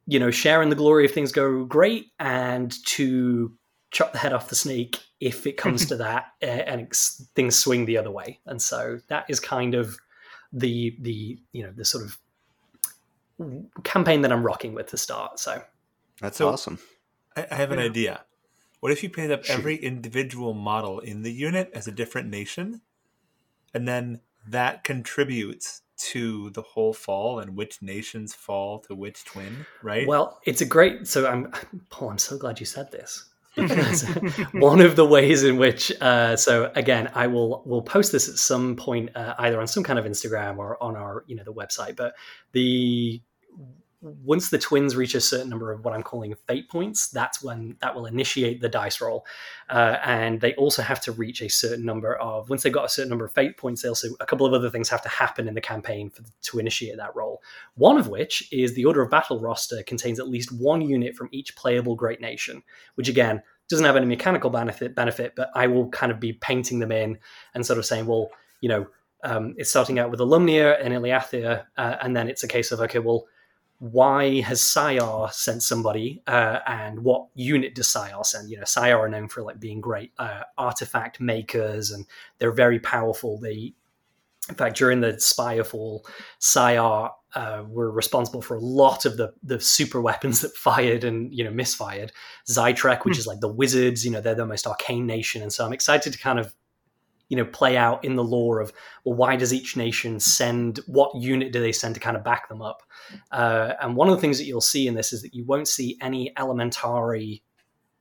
[0.07, 3.53] you know, sharing the glory if things go great and to
[3.91, 6.93] chop the head off the snake if it comes to that uh, and
[7.35, 8.41] things swing the other way.
[8.47, 9.99] And so that is kind of
[10.53, 12.19] the the you know the sort of
[13.85, 15.39] campaign that I'm rocking with to start.
[15.39, 15.63] So
[16.21, 16.79] That's So- awesome.
[17.37, 17.85] I, I have an Yeah.
[17.87, 18.25] idea.
[18.81, 19.55] What if you paint up Shoot.
[19.59, 22.83] every individual model in the unit as a different nation,
[23.75, 29.67] and then that contributes to the whole fall and which nations fall to which twin,
[29.83, 30.07] right?
[30.07, 31.07] Well, it's a great.
[31.07, 31.53] So I'm
[31.91, 32.11] Paul.
[32.11, 33.27] I'm so glad you said this.
[34.53, 38.37] One of the ways in which, uh, so again, I will will post this at
[38.37, 41.53] some point, uh, either on some kind of Instagram or on our, you know, the
[41.53, 41.97] website.
[41.97, 42.15] But
[42.53, 43.21] the
[44.03, 47.77] once the twins reach a certain number of what I'm calling fate points, that's when
[47.81, 49.25] that will initiate the dice roll.
[49.71, 52.89] Uh, and they also have to reach a certain number of, once they've got a
[52.89, 55.47] certain number of fate points, they also, a couple of other things have to happen
[55.47, 57.41] in the campaign for, to initiate that roll.
[57.77, 61.29] One of which is the Order of Battle roster contains at least one unit from
[61.31, 62.65] each playable Great Nation,
[62.97, 66.81] which again, doesn't have any mechanical benefit, benefit, but I will kind of be painting
[66.81, 67.19] them in
[67.55, 68.31] and sort of saying, well,
[68.61, 68.87] you know,
[69.25, 72.81] um, it's starting out with Alumnia and Iliatha, uh, and then it's a case of,
[72.81, 73.27] okay, well,
[73.83, 78.49] why has Syar sent somebody, uh, and what unit does Syar send?
[78.49, 82.07] You know, Syar are known for like being great uh, artifact makers, and
[82.39, 83.41] they're very powerful.
[83.41, 83.75] They,
[84.49, 86.03] in fact, during the Spirefall,
[86.39, 91.35] Syar uh, were responsible for a lot of the the super weapons that fired and
[91.35, 92.13] you know misfired.
[92.49, 93.19] Zaitrec, which mm.
[93.19, 96.13] is like the wizards, you know, they're the most arcane nation, and so I'm excited
[96.13, 96.55] to kind of
[97.33, 98.75] you know play out in the lore of
[99.07, 102.47] well why does each nation send what unit do they send to kind of back
[102.47, 102.83] them up?
[103.31, 105.67] Uh, and one of the things that you'll see in this is that you won't
[105.67, 107.43] see any elementary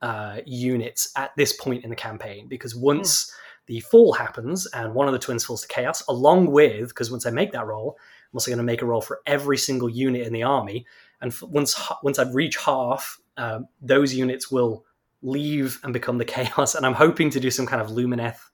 [0.01, 3.31] uh, units at this point in the campaign because once mm.
[3.67, 7.25] the fall happens and one of the twins falls to chaos along with because once
[7.25, 10.27] i make that roll i'm also going to make a roll for every single unit
[10.27, 10.85] in the army.
[11.21, 14.83] And once once i reach half uh, those units will
[15.21, 16.75] leave and become the chaos.
[16.75, 18.50] And i'm hoping to do some kind of lumineth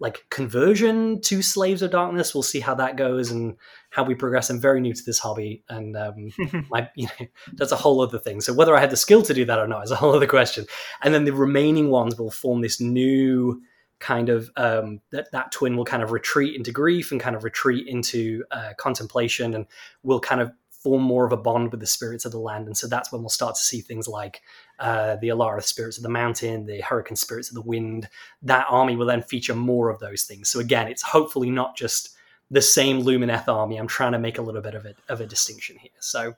[0.00, 2.34] like conversion to slaves of darkness.
[2.34, 3.56] We'll see how that goes and
[3.90, 4.48] how we progress.
[4.48, 6.30] I'm very new to this hobby and um,
[6.70, 8.40] my, you know, that's a whole other thing.
[8.40, 10.26] So whether i had the skill to do that or not is a whole other
[10.26, 10.64] question.
[11.02, 13.62] And then the remaining ones will form this new
[14.00, 17.44] kind of um, that that twin will kind of retreat into grief and kind of
[17.44, 19.66] retreat into uh, contemplation and
[20.02, 22.66] will kind of form more of a bond with the spirits of the land.
[22.66, 24.40] And so that's when we'll start to see things like
[24.80, 28.08] uh, the Alarith spirits of the mountain, the Hurakan spirits of the wind.
[28.42, 30.48] That army will then feature more of those things.
[30.48, 32.16] So again, it's hopefully not just
[32.50, 33.76] the same Lumineth army.
[33.76, 35.90] I'm trying to make a little bit of a, of a distinction here.
[36.00, 36.34] So,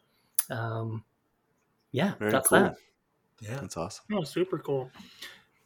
[0.51, 1.05] um,
[1.93, 2.61] yeah, Very that's cool.
[2.61, 2.77] that.
[3.41, 4.05] Yeah, that's awesome.
[4.13, 4.91] Oh, super cool.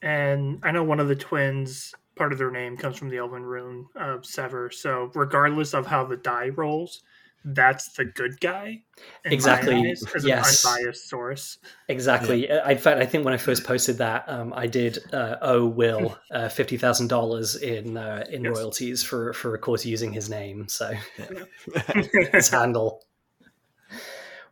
[0.02, 3.42] And I know one of the twins, part of their name comes from the Elven
[3.42, 4.70] rune of Sever.
[4.70, 7.02] So regardless of how the die rolls,
[7.46, 8.82] that's the good guy.
[9.24, 9.74] Exactly.
[9.74, 10.64] Eyes, yes.
[10.64, 11.58] an unbiased source.
[11.88, 12.48] Exactly.
[12.48, 12.68] Yeah.
[12.68, 16.18] In fact, I think when I first posted that, um, I did uh, owe Will
[16.32, 18.56] uh, fifty thousand dollars in uh, in yes.
[18.56, 20.66] royalties for for of course using his name.
[20.66, 22.02] So yeah.
[22.32, 23.04] his handle.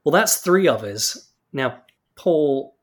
[0.04, 1.32] Well, that's three of us.
[1.52, 1.82] Now,
[2.14, 2.76] Paul,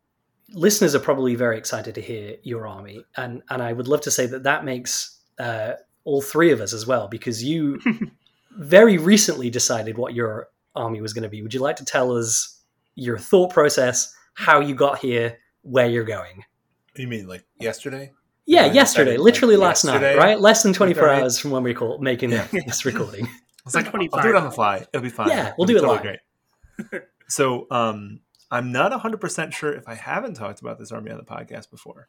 [0.49, 4.12] listeners are probably very excited to hear your army, and and I would love to
[4.12, 7.80] say that that makes uh, all three of us as well because you
[8.57, 11.41] very recently decided what your army was going to be.
[11.41, 12.61] Would you like to tell us
[12.95, 16.43] your thought process, how you got here, where you're going?
[16.95, 18.11] You mean like yesterday?
[18.45, 20.15] Yeah, yesterday, literally like last yesterday?
[20.15, 20.39] night, right?
[20.39, 21.21] Less than 24 right.
[21.21, 22.47] hours from when we call making yeah.
[22.51, 23.27] this recording.
[23.63, 24.17] It's like 25.
[24.17, 24.87] I'll do it on the fly.
[24.91, 25.29] It'll be fine.
[25.29, 26.17] Yeah, we'll It'll do it totally
[26.79, 26.89] live.
[26.89, 27.01] Great.
[27.27, 31.23] so, um, I'm not 100% sure if I haven't talked about this army on the
[31.23, 32.07] podcast before.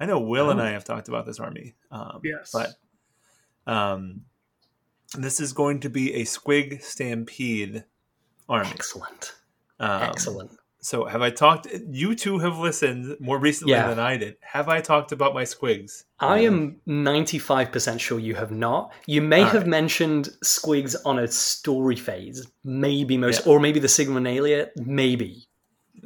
[0.00, 0.50] I know Will oh.
[0.50, 1.76] and I have talked about this army.
[1.92, 2.50] Um, yes.
[2.52, 4.22] But um,
[5.18, 7.84] this is going to be a Squig Stampede
[8.48, 8.70] army.
[8.70, 9.34] Excellent.
[9.80, 10.50] Um, Excellent.
[10.84, 11.68] So, have I talked?
[11.90, 13.86] You two have listened more recently yeah.
[13.86, 14.36] than I did.
[14.40, 16.04] Have I talked about my squigs?
[16.18, 18.92] I am 95% sure you have not.
[19.06, 19.68] You may All have right.
[19.68, 23.52] mentioned squigs on a story phase, maybe most, yeah.
[23.52, 25.46] or maybe the Sigmonalia, maybe.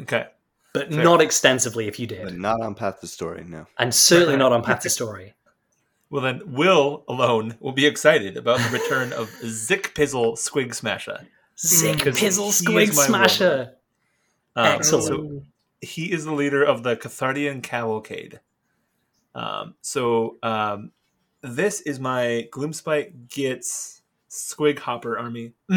[0.03, 0.27] Okay.
[0.75, 1.05] But Fair.
[1.05, 2.25] not extensively if you did.
[2.25, 3.67] But not on Path to Story, no.
[3.79, 5.33] And certainly not on Path to Story.
[6.09, 11.27] Well, then Will alone will be excited about the return of Zik Pizzle Squig Smasher.
[11.59, 13.75] Zik Pizzle Squig Smasher.
[14.55, 15.05] Um, Excellent.
[15.05, 15.43] So
[15.81, 18.41] he is the leader of the Cathardian Cavalcade.
[19.35, 20.93] Um, so um,
[21.43, 24.01] this is my Gloomspite Gitz
[24.31, 25.53] Squig Hopper army.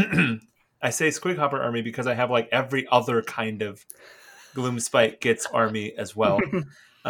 [0.81, 3.85] I say Squig Hopper army because I have like every other kind of
[4.55, 6.39] Gloomspite Gitz army as well.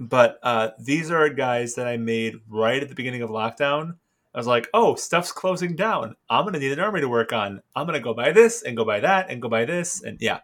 [0.00, 3.96] But uh, these are guys that I made right at the beginning of lockdown.
[4.34, 6.16] I was like, oh, stuff's closing down.
[6.30, 7.60] I'm going to need an army to work on.
[7.76, 10.02] I'm going to go buy this and go buy that and go buy this.
[10.02, 10.38] And yeah.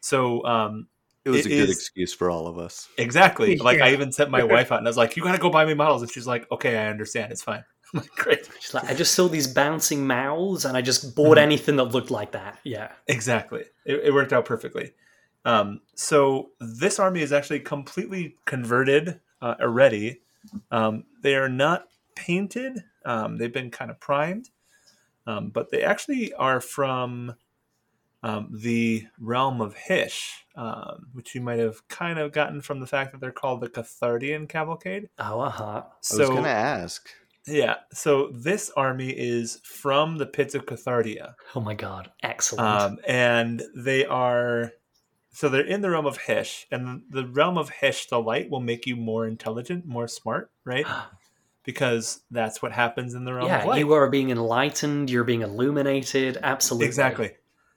[0.00, 0.88] So um,
[1.24, 2.88] it was it a good is, excuse for all of us.
[2.98, 3.56] Exactly.
[3.56, 3.62] Yeah.
[3.64, 5.48] Like I even sent my wife out and I was like, you got to go
[5.48, 6.02] buy me models.
[6.02, 7.32] And she's like, okay, I understand.
[7.32, 7.64] It's fine.
[7.94, 8.48] I'm like, great.
[8.60, 11.44] She's like, I just saw these bouncing mouths and I just bought mm-hmm.
[11.44, 12.58] anything that looked like that.
[12.64, 12.92] Yeah.
[13.06, 13.64] Exactly.
[13.86, 14.92] It, it worked out perfectly.
[15.44, 20.20] Um, so this army is actually completely converted uh, already.
[20.70, 22.84] Um, they are not painted.
[23.04, 24.50] Um, they've been kind of primed.
[25.26, 27.34] um, but they actually are from
[28.22, 32.86] um, the realm of Hysh, um, which you might have kind of gotten from the
[32.86, 35.08] fact that they're called the Cathardian Cavalcade.
[35.18, 35.82] Oh, uh-huh.
[35.86, 37.08] I was going to ask.
[37.46, 42.68] yeah, so this army is from the pits of Cathardia, Oh my god, excellent.
[42.68, 44.72] um, and they are
[45.32, 48.60] so they're in the realm of Hysh, and the realm of Hysh, the light will
[48.60, 50.86] make you more intelligent, more smart, right?
[51.64, 53.78] Because that's what happens in the realm of yeah, light.
[53.78, 55.08] you are being enlightened.
[55.08, 56.38] You're being illuminated.
[56.42, 57.32] Absolutely, Exactly.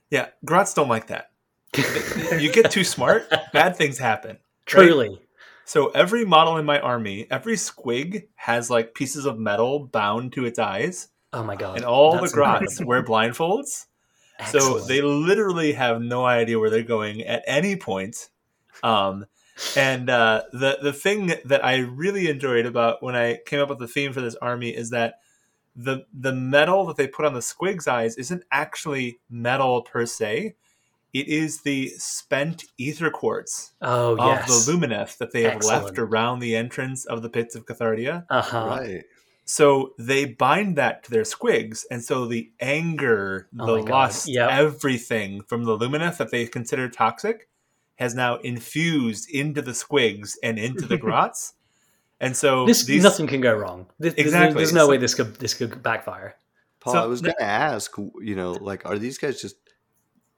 [0.09, 1.31] Yeah, Grots don't like that.
[2.39, 4.37] you get too smart, bad things happen.
[4.65, 5.19] Truly,
[5.65, 10.45] So every model in my army, every squig has like pieces of metal bound to
[10.45, 13.85] its eyes, oh my god, and all the Grots wear blindfolds.
[14.51, 18.29] So they literally have no idea where they're going at any point.
[18.81, 19.25] Um,
[19.75, 23.79] and uh, the the thing that I really enjoyed about when I came up with
[23.79, 25.19] the theme for this army is that
[25.75, 30.55] the the metal that they put on the squig's eyes isn't actually metal per se.
[31.13, 35.99] It is the spent ether quartz oh of yes, the lumineth that they have left
[35.99, 38.25] around the entrance of the pits of Cathardia.
[38.29, 38.65] uh huh.
[38.65, 39.03] Right.
[39.45, 43.89] So they bind that to their squigs, and so the anger, Oh the my God.
[43.89, 44.49] lust, Yep.
[44.51, 47.49] everything from the lumineth that they consider toxic
[47.95, 51.53] has now infused into the squigs and into the grots.
[52.21, 53.87] And so This these, nothing can go wrong.
[53.99, 54.57] This, there's- Exactly.
[54.59, 56.35] There's no So- way this could this could backfire.
[56.79, 59.55] Paul, So I was th- going to ask, you know, like, are these guys just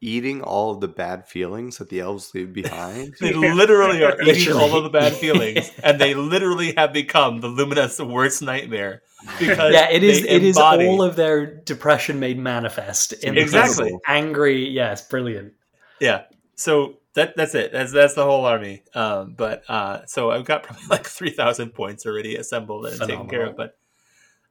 [0.01, 3.15] eating all of the bad feelings that the elves leave behind?
[3.22, 4.59] they literally are eating Literally.
[4.63, 9.01] all of the bad feelings, and they literally have become the lumineth's worst nightmare.
[9.39, 10.22] Because Yeah, it is.
[10.22, 13.91] they It is embody- all of their depression made manifest in Exactly.
[13.91, 14.69] this angry.
[14.69, 15.53] Yes, brilliant.
[15.99, 16.23] yeah
[16.57, 20.63] so that that's it that's that's the whole army um but uh so i've got
[20.63, 23.77] probably like 3000 points already assembled and taken care of but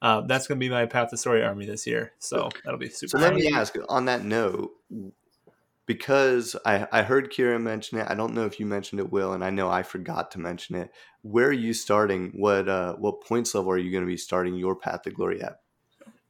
[0.02, 3.16] um that's gonna be my path to story army this year so that'll be super
[3.16, 4.72] So let me ask on that note,
[5.86, 8.06] because I, I heard Kira mention it.
[8.09, 10.77] I don't know if you mentioned it, Will, and I know I forgot to mention
[10.77, 10.90] it.
[11.23, 12.32] Where are you starting?
[12.35, 15.43] What uh, what points level are you going to be starting your Path to Glory
[15.43, 15.61] at?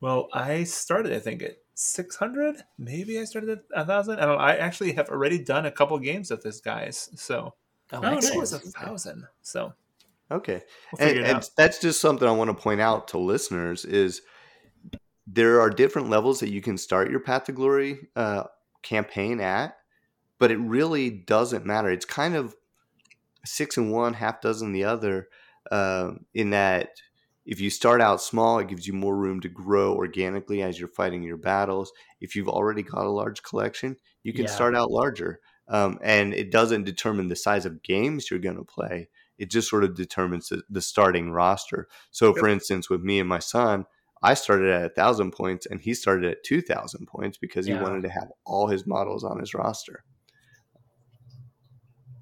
[0.00, 4.56] well i started i think at 600 maybe i started at 1000 i don't i
[4.56, 7.54] actually have already done a couple games with this guys so
[7.92, 9.72] Oh, Oh, I think it was a thousand so
[10.30, 14.22] Okay, we'll and, and that's just something I want to point out to listeners is
[15.26, 18.44] there are different levels that you can start your Path to Glory uh,
[18.84, 19.76] campaign at,
[20.38, 21.90] but it really doesn't matter.
[21.90, 22.54] It's kind of
[23.44, 25.28] six and one, half dozen the other.
[25.70, 26.90] Uh, in that,
[27.46, 30.88] if you start out small, it gives you more room to grow organically as you're
[30.88, 31.92] fighting your battles.
[32.20, 34.52] If you've already got a large collection, you can Yeah.
[34.54, 38.64] start out larger, um, and it doesn't determine the size of games you're going to
[38.64, 41.88] play it just sort of determines the, the starting roster.
[42.12, 43.84] So, for instance, with me and my son,
[44.24, 47.72] I started at a thousand points and he started at two thousand points because he
[47.72, 47.82] Yeah.
[47.82, 50.04] wanted to have all his models on his roster.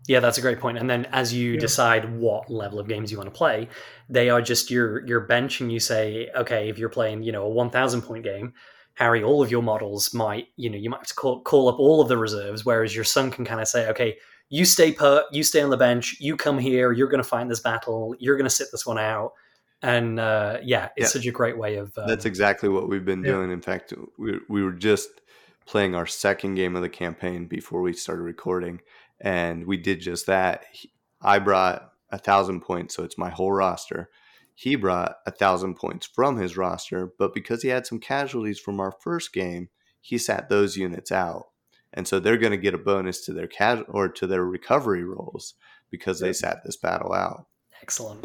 [0.09, 0.79] Yeah, that's a great point.
[0.79, 1.61] And then as you Yeah.
[1.61, 3.69] decide what level of games you want to play,
[4.09, 7.45] they are just your your bench, and you say, okay, if you're playing, you know,
[7.45, 8.53] a one thousand point game,
[8.95, 11.79] Harry, all of your models might, you know, you might have to call, call up
[11.79, 14.19] all of the reserves, whereas your son can kind of say, okay,
[14.51, 17.49] you stay put, you stay on the bench, you come here, you're going to fight
[17.49, 19.33] this battle, you're going to sit this one out.
[19.83, 21.21] And uh, yeah, it's Yeah.
[21.21, 21.97] such a great way of.
[21.99, 23.33] Um, That's exactly what we've been Yeah.
[23.33, 23.51] doing.
[23.51, 25.09] In fact, we, we were just
[25.67, 28.81] playing our second game of the campaign before we started recording,
[29.21, 30.65] and we did just that.
[31.21, 34.09] I brought a thousand points, so it's my whole roster.
[34.55, 38.81] He brought a thousand points from his roster, but because he had some casualties from
[38.81, 41.47] our first game, he sat those units out,
[41.93, 45.05] and so they're going to get a bonus to their cas- or to their recovery
[45.05, 45.55] rolls
[45.91, 47.47] because they sat this battle out.
[47.81, 48.25] excellent.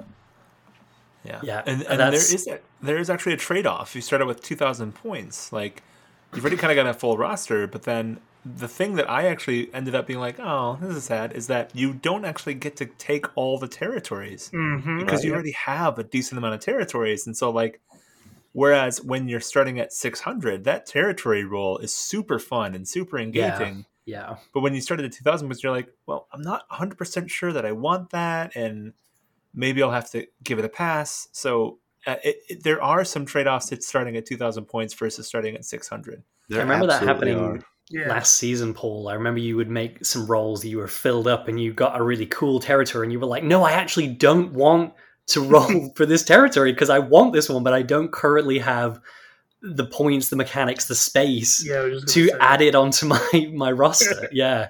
[1.23, 3.95] Yeah, Yeah, and, and and there that's- is a, there is actually a trade off.
[3.95, 5.83] You start out with two thousand points, like
[6.33, 9.73] you've already kind of got a full roster, but then the thing that I actually
[9.73, 12.85] ended up being like, oh, this is sad, is that you don't actually get to
[12.85, 14.99] take all the territories Mm-hmm.
[14.99, 15.35] because you Yep.
[15.35, 17.81] already have a decent amount of territories, and so like.
[18.53, 23.85] Whereas when you're starting at 600, that territory roll is super fun and super engaging.
[24.05, 24.37] Yeah.
[24.51, 27.73] But when you started at 2000, you're like, well, I'm not 100% sure that I
[27.73, 28.55] want that.
[28.55, 28.93] And
[29.57, 31.27] maybe I'll have to give it a pass.
[31.33, 35.27] So uh, it, it, there are some trade offs It's starting at 2000 points versus
[35.27, 36.23] starting at 600.
[36.47, 37.63] There I remember that happening.
[37.89, 38.07] Yeah.
[38.09, 39.07] last season, Paul.
[39.07, 41.99] I remember you would make some rolls that you were filled up and you got
[41.99, 44.93] a really cool territory, and you were like, "No, I actually don't want
[45.27, 48.99] to roll for this territory because I want this one, but I don't currently have
[49.61, 52.45] the points, the mechanics, the space yeah, I was just to gonna say.
[52.45, 54.69] add it onto my my roster." yeah,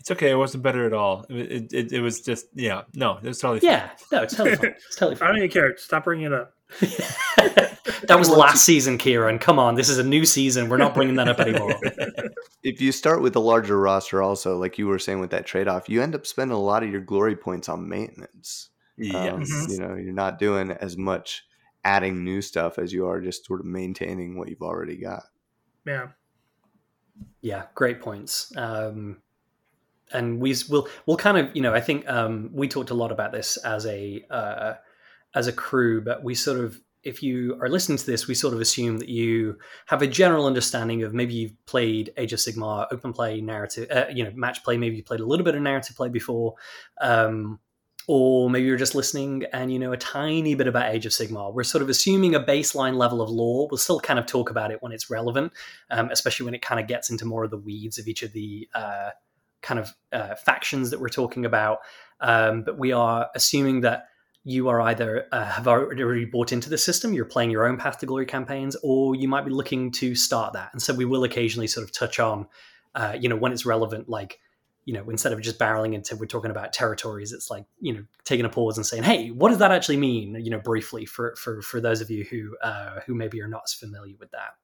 [0.00, 0.30] It's okay.
[0.30, 1.26] It wasn't better at all.
[1.28, 4.56] It, it, it, it was just, yeah, no, it was totally yeah, no, it's totally
[4.56, 4.74] fine.
[4.74, 5.76] It's totally I don't even care.
[5.76, 6.54] Stop bringing it up.
[6.80, 9.38] that was last season, Kieran.
[9.38, 10.70] Come on, this is a new season.
[10.70, 11.78] We're not bringing that up anymore.
[12.62, 15.68] if you start with a larger roster, also like you were saying with that trade
[15.68, 18.70] off, you end up spending a lot of your glory points on maintenance.
[18.96, 19.52] Yes.
[19.52, 21.44] Um, you know, you're not doing as much
[21.84, 25.24] adding new stuff as you are just sort of maintaining what you've already got.
[25.84, 26.08] Yeah.
[27.42, 28.52] Yeah, great points.
[28.56, 29.18] Um,
[30.12, 33.12] and we will we'll kind of you know I think um, we talked a lot
[33.12, 34.74] about this as a uh,
[35.34, 38.52] as a crew, but we sort of if you are listening to this, we sort
[38.52, 39.56] of assume that you
[39.86, 44.04] have a general understanding of maybe you've played Age of Sigmar, open play, narrative, uh,
[44.12, 44.76] you know, match play.
[44.76, 46.56] Maybe you played a little bit of narrative play before,
[47.00, 47.58] um,
[48.06, 51.54] or maybe you're just listening and you know a tiny bit about Age of Sigmar.
[51.54, 53.68] We're sort of assuming a baseline level of lore.
[53.70, 55.52] We'll still kind of talk about it when it's relevant,
[55.90, 58.32] um, especially when it kind of gets into more of the weeds of each of
[58.32, 59.10] the uh,
[59.62, 61.78] kind of uh, factions that we're talking about.
[62.20, 64.06] Um, but we are assuming that
[64.42, 67.98] you are either uh, have already bought into the system, you're playing your own Path
[67.98, 70.70] to Glory campaigns, or you might be looking to start that.
[70.72, 72.46] And so we will occasionally sort of touch on,
[72.94, 74.38] uh, you know, when it's relevant, like,
[74.86, 78.04] you know, instead of just barreling into we're talking about territories, it's like, you know,
[78.24, 80.34] taking a pause and saying, hey, what does that actually mean?
[80.42, 83.62] You know, briefly for for for those of you who uh, who maybe are not
[83.66, 84.54] as familiar with that.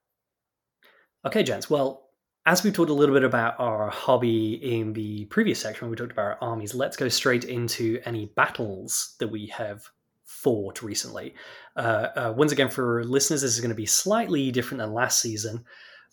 [1.26, 1.68] Okay, gents.
[1.68, 2.05] Well,
[2.46, 5.96] as we talked a little bit about our hobby in the previous section, when we
[5.96, 9.90] talked about our armies, let's go straight into any battles that we have
[10.22, 11.34] fought recently.
[11.74, 15.20] Uh, uh, once again, for listeners, this is going to be slightly different than last
[15.20, 15.64] season.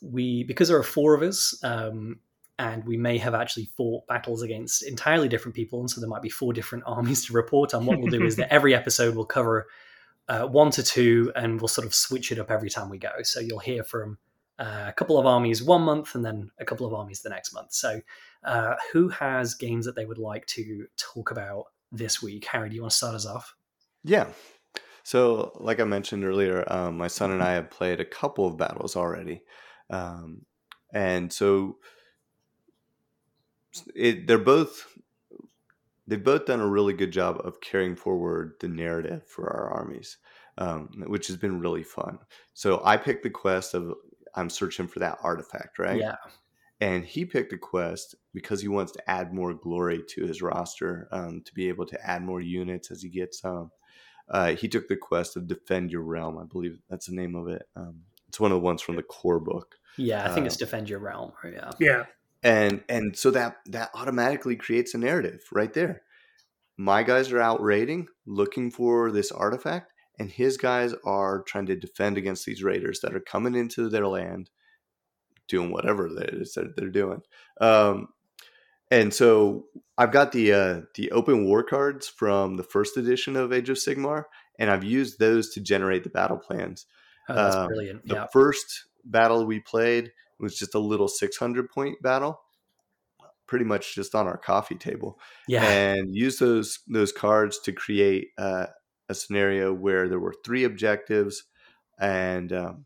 [0.02, 2.20] We because there are four of us, um,
[2.58, 6.24] and we may have actually fought battles against entirely different people, and so there might
[6.24, 7.86] be four different armies to report on.
[7.86, 9.68] What we'll do is that every episode will cover
[10.28, 13.12] uh, one to two, and we'll sort of switch it up every time we go.
[13.22, 14.18] So you'll hear from
[14.64, 17.54] uh, a couple of armies one month and then a couple of armies the next
[17.54, 17.74] month.
[17.74, 18.00] So,
[18.46, 22.46] uh, who has games that they would like to talk about this week?
[22.46, 23.56] Harry, do you want to start us off?
[24.06, 24.28] Yeah.
[25.04, 28.58] So, like I mentioned earlier, um, my son and I have played a couple of
[28.58, 29.42] battles already,
[29.90, 30.46] um,
[30.94, 31.78] and so
[33.94, 34.88] it, they're both
[36.08, 40.18] they've both done a really good job of carrying forward the narrative for our armies,
[40.58, 42.20] um, which has been really fun.
[42.54, 43.94] So, I picked the quest of
[44.36, 46.00] I'm searching for that artifact, right?
[46.00, 46.16] Yeah.
[46.82, 51.08] and he picked a quest because he wants to add more glory to his roster
[51.12, 53.72] um, to be able to add more units as he gets some.
[54.30, 56.38] Uh, he took the quest of defend your realm.
[56.38, 57.64] I believe that's the name of it.
[57.76, 60.58] Um, it's one of the ones from the core book, Yeah, I think Uh, it's
[60.58, 61.32] Defend Your Realm.
[61.44, 61.54] Right?
[61.54, 61.72] Yeah.
[61.80, 62.04] Yeah.
[62.42, 66.02] and and so that that automatically creates a narrative right there.
[66.78, 71.76] My guys are out raiding, looking for this artifact, and his guys are trying to
[71.76, 74.50] defend against these raiders that are coming into their land,
[75.48, 77.22] doing whatever it is that they're doing.
[77.62, 78.10] Um,
[78.92, 79.68] and so
[79.98, 83.78] I've got the uh, the open war cards from the first edition of Age of
[83.78, 84.26] Sigmar,
[84.60, 86.86] and I've used those to generate the battle plans.
[87.30, 88.08] Oh, that's Um, brilliant.
[88.08, 88.28] The Yeah.
[88.32, 92.42] first battle we played was just a little 600 point battle,
[93.48, 95.64] pretty much just on our coffee table, Yeah.
[95.64, 98.68] and use those those cards to create uh,
[99.10, 101.44] a scenario where there were three objectives,
[102.00, 102.86] and um,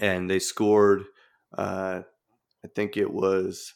[0.00, 1.04] and they scored.
[1.56, 2.02] Uh,
[2.64, 3.74] I think it was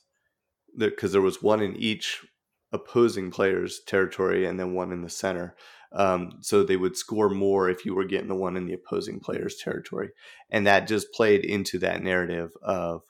[0.76, 2.24] because there was one in each
[2.72, 5.54] opposing player's territory and then one in the center.
[5.92, 9.20] Um, so they would score more if you were getting the one in the opposing
[9.20, 10.10] player's territory,
[10.50, 13.02] and that just played into that narrative of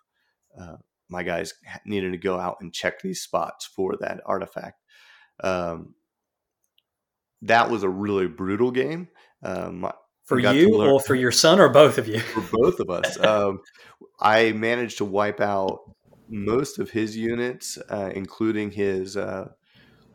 [0.61, 0.77] uh,
[1.09, 1.55] my guys
[1.87, 4.81] needed to go out and check these spots for that artifact.
[5.45, 5.95] Um,
[7.43, 9.09] that was a really brutal game.
[9.43, 9.87] Um,
[10.25, 12.21] for you learn- or for your son or both of you?
[12.35, 13.19] for both of us.
[13.19, 13.61] Um,
[14.21, 15.81] I managed to wipe out
[16.29, 19.49] most of his units, uh, including his uh,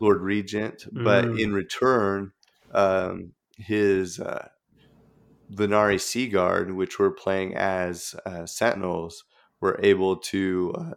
[0.00, 0.84] Lord Regent.
[0.90, 1.40] But Mm.
[1.40, 2.32] in return,
[2.72, 4.48] um, his uh,
[5.52, 9.24] Vanari Sea Guard, which were playing as uh, Sentinels,
[9.60, 10.94] were able to uh,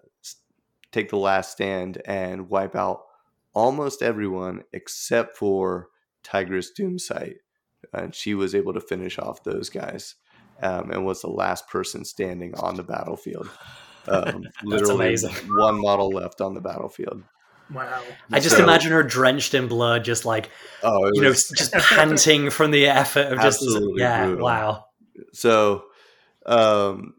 [0.91, 3.03] take the last stand and wipe out
[3.53, 5.87] almost everyone except for
[6.23, 7.35] Tigress Doomsight.
[7.93, 10.15] And she was able to finish off those guys
[10.61, 13.49] um, and was the last person standing on the battlefield.
[14.07, 15.31] Um, literally amazing.
[15.55, 17.21] one model left on the battlefield.
[17.71, 18.01] Wow.
[18.31, 20.49] I just So- imagine her drenched in blood, just like
[20.81, 23.61] Oh, it you know, just panting from the effort of just
[23.95, 24.43] yeah, brutal.
[24.43, 24.85] wow.
[25.33, 25.83] so
[26.47, 27.13] um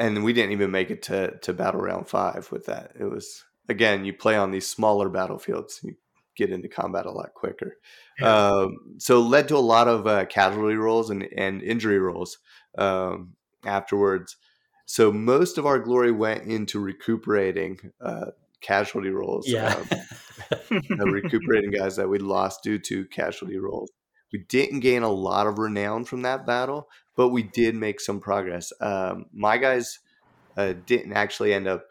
[0.00, 3.44] and we didn't even make it to to battle round five with that it was
[3.68, 5.94] again you play on these smaller battlefields you
[6.38, 7.76] get into combat a lot quicker
[8.22, 12.38] um so led to a lot of uh, casualty rolls and and injury rolls
[12.78, 13.34] um
[13.66, 14.36] afterwards
[14.86, 18.26] so most of our glory went into recuperating uh
[18.60, 19.84] casualty rolls Yeah.
[21.00, 23.90] um, recuperating guys that we lost due to casualty rolls
[24.32, 28.20] we didn't gain a lot of renown from that battle, but we did make some
[28.20, 28.74] progress.
[28.78, 30.00] Um, my guys
[30.54, 31.86] uh, didn't actually end up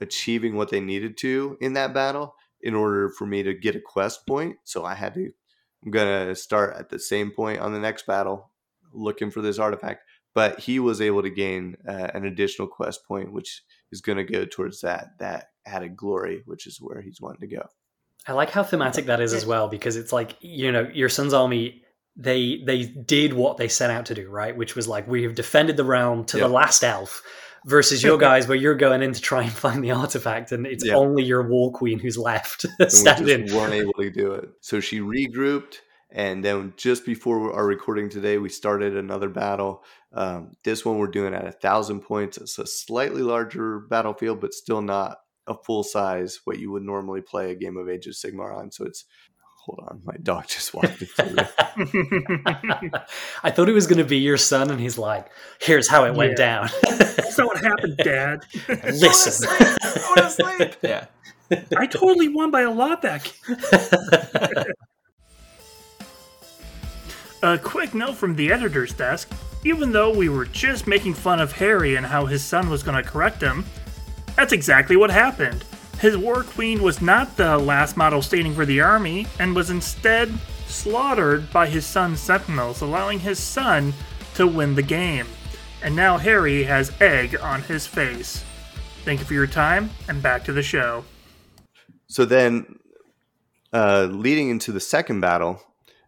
[0.00, 2.34] achieving what they needed to in that battle
[2.64, 4.56] in order for me to get a quest point.
[4.64, 5.30] So I had to,
[5.84, 8.50] I'm going to start at the same point on the next battle
[8.92, 10.02] looking for this artifact.
[10.34, 13.62] But he was able to gain uh, an additional quest point, which
[13.92, 17.56] is going to go towards that that added glory, which is where he's wanting to
[17.56, 17.62] go.
[18.26, 21.34] I like how thematic that is as well because it's like you know your son's
[21.34, 21.82] army
[22.16, 25.34] they they did what they set out to do right, which was like we have
[25.34, 26.46] defended the realm to Yep.
[26.48, 27.22] the last elf.
[27.64, 30.84] Versus your guys, where you're going in to try and find the artifact, and it's
[30.84, 30.94] Yeah.
[30.94, 33.46] only your war queen who's left and we standing.
[33.46, 34.48] just weren't able to do it.
[34.60, 35.76] So she regrouped,
[36.10, 39.82] and then just before our recording today, we started another battle.
[40.12, 42.38] Um, this one we're doing at a thousand points.
[42.38, 47.20] It's a slightly larger battlefield, but still not a full size what you would normally
[47.20, 48.70] play a game of Age of Sigmar on.
[48.70, 49.04] So it's
[49.64, 51.36] hold on, my dog just walked me through.
[53.42, 55.26] I thought it was going to be your son, and he's like,
[55.58, 58.44] "Here's how it went down." That's not what happened, Dad.
[58.68, 59.48] Listen.
[59.48, 59.76] I
[60.08, 60.76] want to sleep.
[60.82, 61.06] Yeah.
[61.76, 64.64] I totally won by a lot that game.
[67.42, 69.30] A quick note from the editor's desk.
[69.64, 73.02] Even though we were just making fun of Harry and how his son was going
[73.02, 73.64] to correct him,
[74.36, 75.64] that's exactly what happened.
[76.00, 80.32] His war queen was not the last model standing for the army and was instead
[80.66, 83.94] slaughtered by his son's sentinels, allowing his son
[84.34, 85.26] to win the game.
[85.82, 88.44] And now Harry has egg on his face.
[89.04, 91.04] Thank you for your time, and back to the show.
[92.06, 92.78] So then,
[93.72, 95.60] uh, leading into the second battle,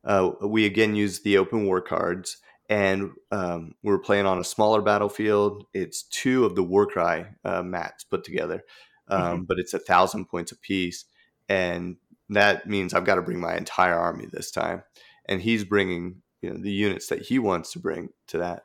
[0.04, 2.38] uh, we again use the open war cards,
[2.70, 5.64] and um, we're playing on a smaller battlefield.
[5.74, 8.64] It's two of the Warcry uh, mats put together,
[9.08, 11.04] um, but it's a thousand points apiece,
[11.48, 11.96] and
[12.28, 14.82] that means I've got to bring my entire army this time,
[15.26, 18.64] and he's bringing you know the units that he wants to bring to that.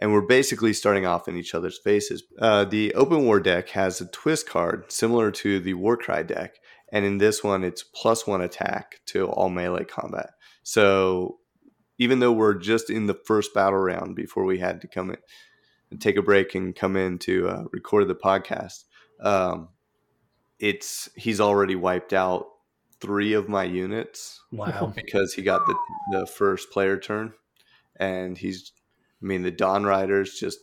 [0.00, 2.22] And we're basically starting off in each other's faces.
[2.38, 6.54] Uh, the open war deck has a twist card similar to the Warcry deck,
[6.92, 10.30] and in this one it's plus one attack to all melee combat
[10.62, 11.38] so
[11.98, 15.16] even though we're just in the first battle round before we had to come in
[15.90, 18.84] and take a break and come in to uh, record the podcast
[19.20, 19.68] um,
[20.60, 22.46] it's he's already wiped out
[23.00, 24.92] three of my units wow.
[24.96, 25.74] because he got the,
[26.12, 27.32] the first player turn
[27.96, 28.72] and he's
[29.22, 30.58] i mean the dawn riders just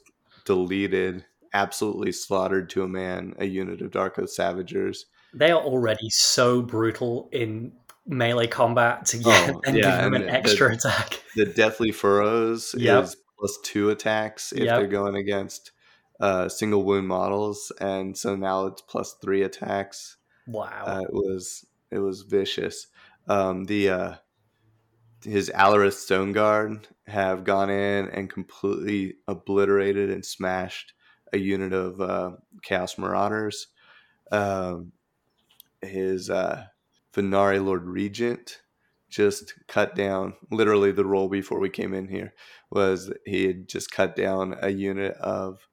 [0.45, 6.09] deleted absolutely slaughtered to a man a unit of dark oath savagers They are already
[6.09, 7.72] so brutal in
[8.05, 11.23] melee combat to get Oh, and yeah, give them and an the- extra attack.
[11.35, 13.03] the deathly furrows Yep.
[13.05, 14.77] is plus two attacks if Yep.
[14.77, 15.72] they're going against
[16.20, 20.18] uh, single wound models, and so now it's plus three attacks.
[20.48, 20.84] Wow.
[20.86, 22.88] Uh, it was it was vicious.
[23.28, 24.14] Um, the uh,
[25.24, 30.94] his Alarith Stone Guard have gone in and completely obliterated and smashed
[31.34, 32.32] a unit of uh,
[32.62, 33.68] Chaos Marauders.
[34.32, 34.92] Um,
[35.82, 36.66] his uh,
[37.14, 38.62] Vanari Lord Regent
[39.10, 42.34] just cut down literally the roll before we came in here
[42.72, 45.68] was he had just cut down a unit of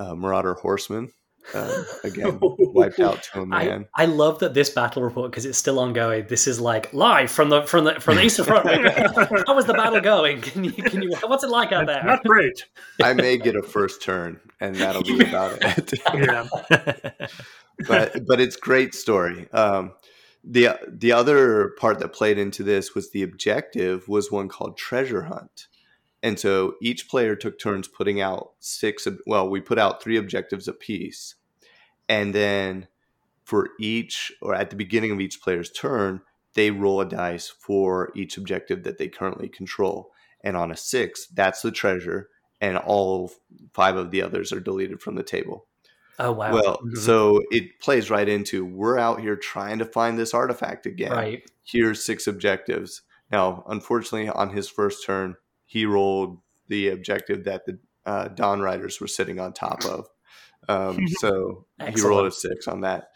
[0.00, 1.12] uh, Marauder Horsemen.
[1.54, 3.86] Um, again, wiped out to a man.
[3.96, 6.26] I love that this battle report because it's still ongoing.
[6.28, 8.66] This is like live from the from the from the Eastern Front.
[9.46, 10.40] How was the battle going?
[10.42, 12.02] Can you can you what's it like out there?
[12.04, 12.66] Not great.
[13.02, 15.92] I may get a first turn, and that'll be about it.
[16.14, 16.46] Yeah.
[17.88, 19.50] but but it's great story.
[19.52, 19.92] Um,
[20.44, 25.22] the the other part that played into this was the objective was one called treasure
[25.22, 25.68] hunt,
[26.22, 29.06] and so each player took turns putting out six.
[29.26, 31.34] Well, we put out three objectives apiece,
[32.08, 32.88] and then
[33.44, 36.20] for each or at the beginning of each player's turn,
[36.54, 41.26] they roll a dice for each objective that they currently control, and on a six,
[41.28, 42.28] that's the treasure,
[42.60, 43.32] and all
[43.72, 45.66] five of the others are deleted from the table.
[46.18, 46.52] Oh wow.
[46.52, 46.98] Well, Mhm.
[46.98, 51.12] so it plays right into we're out here trying to find this artifact again.
[51.12, 51.50] right.
[51.62, 53.02] Here's six objectives.
[53.32, 55.36] Now, unfortunately, on his first turn,
[55.70, 60.08] he rolled the objective that the uh, Dawn Riders were sitting on top of.
[60.68, 61.64] Um, so
[61.94, 63.10] he rolled a six on that.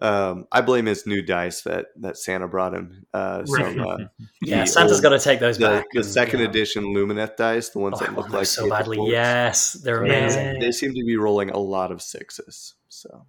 [0.00, 3.04] Um, I blame his new dice that that Santa brought him.
[3.12, 3.76] Uh, Right.
[3.76, 3.96] some, uh,
[4.40, 5.86] Yeah, Santa's got to take those the, back.
[5.92, 6.48] the and, second know.
[6.48, 8.98] edition Lumineth dice, the ones Oh, that look like so badly.
[9.10, 10.12] Yes, they're Yeah.
[10.20, 10.60] amazing.
[10.60, 12.76] They seem to be rolling a lot of sixes.
[12.88, 13.26] So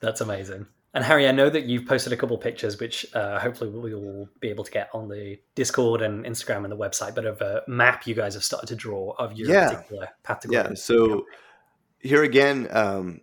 [0.00, 0.66] That's amazing.
[0.94, 4.28] And Harry, I know that you've posted a couple pictures, which uh, hopefully we will
[4.40, 7.62] be able to get on the Discord and Instagram and the website, but of a
[7.66, 9.70] map you guys have started to draw of your Yeah.
[9.70, 10.76] particular path to yeah glory.
[10.76, 11.24] so
[11.98, 13.20] here again um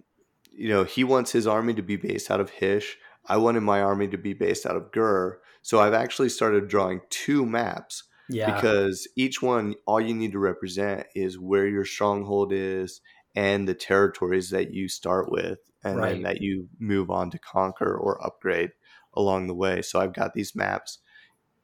[0.51, 3.81] you know he wants his army to be based out of Hysh I wanted my
[3.81, 5.37] army to be based out of Ghur.
[5.61, 8.53] So I've actually started drawing two maps Yeah.
[8.53, 12.99] because each one, all you need to represent is where your stronghold is
[13.35, 16.13] and the territories that you start with and Right.
[16.13, 18.71] then that you move on to conquer or upgrade
[19.13, 19.81] along the way.
[19.81, 20.99] So I've got these maps.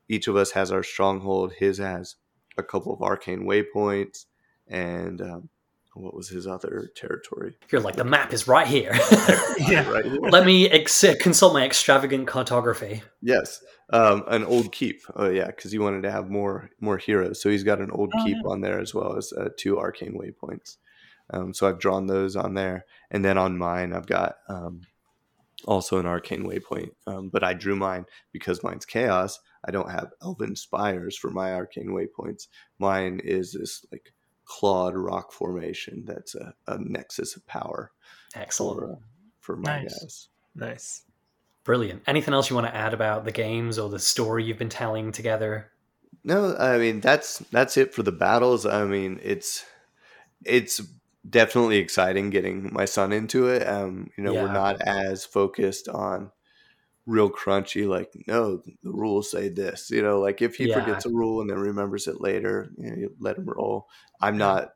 [0.10, 1.54] Each of us has our stronghold.
[1.58, 2.16] His has
[2.58, 4.26] a couple of arcane waypoints
[4.68, 5.50] and um,
[5.94, 7.56] what was his other territory?
[7.72, 8.94] You're like, the map is right here.
[9.60, 9.90] Yeah.
[9.90, 10.20] Right here.
[10.22, 13.02] Let me ex- consult my extravagant cartography.
[13.22, 15.02] Yes, um, an old keep.
[15.16, 18.12] Oh yeah, because he wanted to have more more heroes, so he's got an old
[18.16, 18.50] Oh, keep yeah.
[18.52, 20.78] on there as well as uh, two arcane waypoints.
[21.32, 24.82] Um, so I've drawn those on there, and then on mine I've got um,
[25.66, 26.92] also an arcane waypoint.
[27.06, 29.40] Um, but I drew mine because mine's chaos.
[29.66, 32.48] I don't have elven spires for my arcane waypoints.
[32.80, 34.14] Mine is this like
[34.46, 37.92] clawed rock formation that's a, a nexus of power
[38.36, 38.80] Excellent.
[38.80, 38.96] for uh,
[39.42, 40.00] for my Nice.
[40.00, 40.28] guys.
[40.56, 41.02] Nice.
[41.64, 42.04] Brilliant.
[42.08, 45.12] Anything else you want to add about the games or the story you've been telling
[45.12, 45.70] together?
[46.24, 48.66] No, I mean that's that's it for the battles.
[48.66, 49.66] I mean it's
[50.46, 50.82] it's
[51.30, 53.68] definitely exciting getting my son into it.
[53.68, 54.44] Um, you know, Yeah.
[54.44, 56.32] we're not as focused on
[57.06, 60.78] real crunchy like no the rules say this you know like if he Yeah.
[60.84, 63.88] forgets a rule and then remembers it later you, know, you let him roll
[64.20, 64.72] i'm not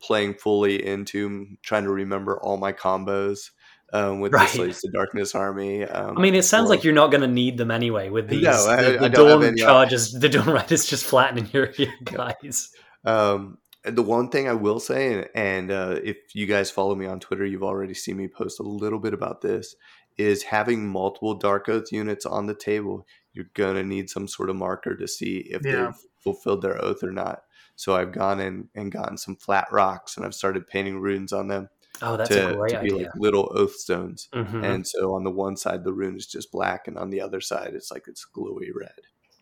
[0.00, 3.50] playing fully into trying to remember all my combos
[3.92, 4.48] um, with Right.
[4.48, 5.82] the Slaves to Darkness army.
[5.84, 8.28] Um, I mean, it sounds or- like you're not going to need them anyway with
[8.30, 8.42] these.
[8.44, 11.70] No, I- the, the I don't have Dawn charges, the Dawn Riders just flattening your,
[11.72, 12.68] your guys.
[13.04, 17.06] Um, the one thing I will say, and, and uh, if you guys follow me
[17.06, 19.74] on Twitter, you've already seen me post a little bit about this,
[20.16, 23.06] is having multiple Dark Oath units on the table.
[23.32, 25.84] You're gonna need some sort of marker to see if Yeah.
[25.86, 27.42] they've fulfilled their oath or not.
[27.76, 31.46] So I've gone in and gotten some flat rocks, and I've started painting runes on
[31.46, 31.68] them
[32.02, 33.06] Oh, that's a to, great to be idea.
[33.06, 34.28] like little oath stones.
[34.32, 34.64] Mhm.
[34.64, 37.40] And so on the one side, the rune is just black, and on the other
[37.40, 38.90] side, it's like it's glowy red.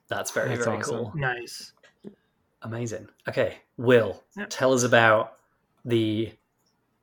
[0.08, 0.96] That's very, That's very awesome.
[0.96, 1.12] cool.
[1.16, 1.72] Nice.
[2.66, 3.08] Amazing.
[3.28, 4.50] Okay, Will, Yep.
[4.50, 5.34] tell us about
[5.84, 6.32] the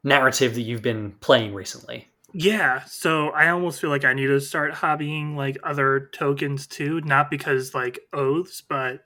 [0.03, 2.10] narrative that you've been playing recently.
[2.34, 6.99] Yeah, so I almost feel like I need to start hobbying like other tokens too,
[7.02, 9.06] not because like oaths, but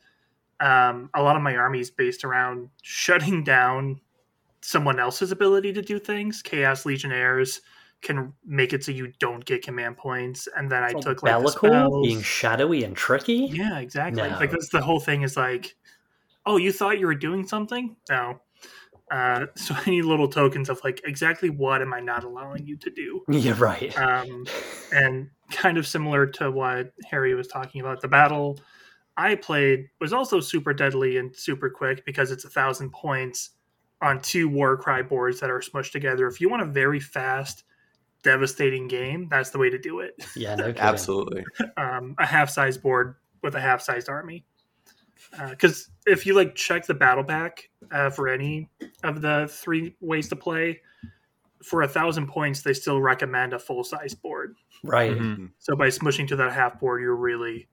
[0.60, 4.02] um, a lot of my army is based around shutting down
[4.62, 6.42] someone else's ability to do things.
[6.42, 7.62] Chaos Legionnaires
[8.02, 11.62] can make it so you don't get command points, and then I Oh, took like
[12.02, 13.48] being shadowy and tricky.
[13.52, 14.24] Yeah, exactly.
[14.30, 14.38] No.
[14.40, 15.76] Like that's the whole thing is like,
[16.48, 17.96] oh, you thought you were doing something?
[18.10, 18.42] No.
[19.12, 22.78] Uh, so I need little tokens of like exactly what am I not allowing you
[22.78, 23.22] to do?
[23.30, 23.96] Yeah, right.
[23.98, 24.46] Um,
[24.92, 28.60] and kind of similar to what Harry was talking about, the battle
[29.16, 33.52] I played was also super deadly and super quick because it's a thousand points
[34.02, 36.28] on two Warcry boards that are smushed together.
[36.28, 37.64] If you want a very fast,
[38.24, 40.14] devastating game, that's the way to do it.
[40.36, 40.74] yeah, no.
[40.78, 41.44] Absolutely.
[41.78, 44.46] um, a half size board with a half sized army.
[45.50, 48.70] Because if you like check the battle pack uh, for any
[49.04, 50.82] of the three ways to play,
[51.64, 54.56] for a thousand points, they still recommend a full size board.
[54.84, 55.18] Right.
[55.18, 55.52] Mhm.
[55.58, 57.68] So by smushing to that half board, you're really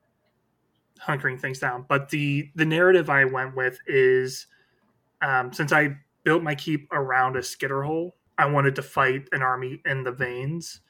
[1.01, 1.85] hunkering things down.
[1.89, 4.47] But the the narrative I went with is
[5.23, 9.43] um, since I built my keep around a skitter hole, I wanted to fight an
[9.43, 10.81] army in the veins.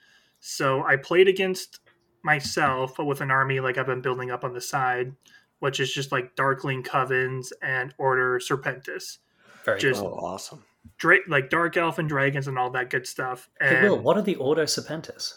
[0.41, 1.81] So I played against
[2.23, 5.13] myself, but with an army like I've been building up on the side,
[5.61, 9.19] which is just like Darkling Covens and Order Serpentis,
[9.65, 10.19] Very Just- cool.
[10.21, 10.65] Oh, awesome.
[10.99, 13.49] Dra- like Dark Elf and Dragons and all that good stuff.
[13.61, 15.35] And Hey, Will, what are the Order Serpentis?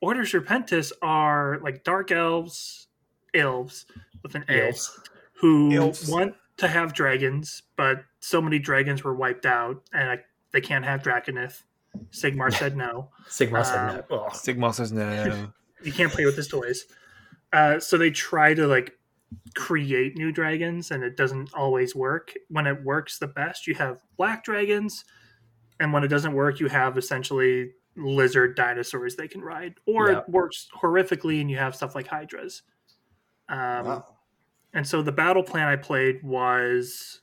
[0.00, 2.86] Order Serpentis are like dark elves,
[3.34, 3.84] elves
[4.22, 4.98] with an A, Elves.
[5.34, 6.08] who Elves.
[6.08, 10.18] want to have dragons, but so many dragons were wiped out, and I,
[10.52, 11.62] they can't have Draconith.
[12.10, 13.10] Sigmar said no.
[13.28, 14.16] Sigma said Um, no.
[14.24, 14.34] Ugh.
[14.34, 15.48] Sigma says no.
[15.82, 16.86] You can't play with his toys.
[17.52, 18.97] Uh, so they try to like
[19.54, 22.32] create new dragons, and it doesn't always work.
[22.48, 25.04] When it works the best, you have black dragons,
[25.80, 30.18] and when it doesn't work, you have essentially lizard dinosaurs they can ride, or Yeah.
[30.18, 32.62] it works horrifically, and you have stuff like hydras.
[33.48, 34.14] Um, Wow.
[34.74, 37.20] And so the battle plan I played was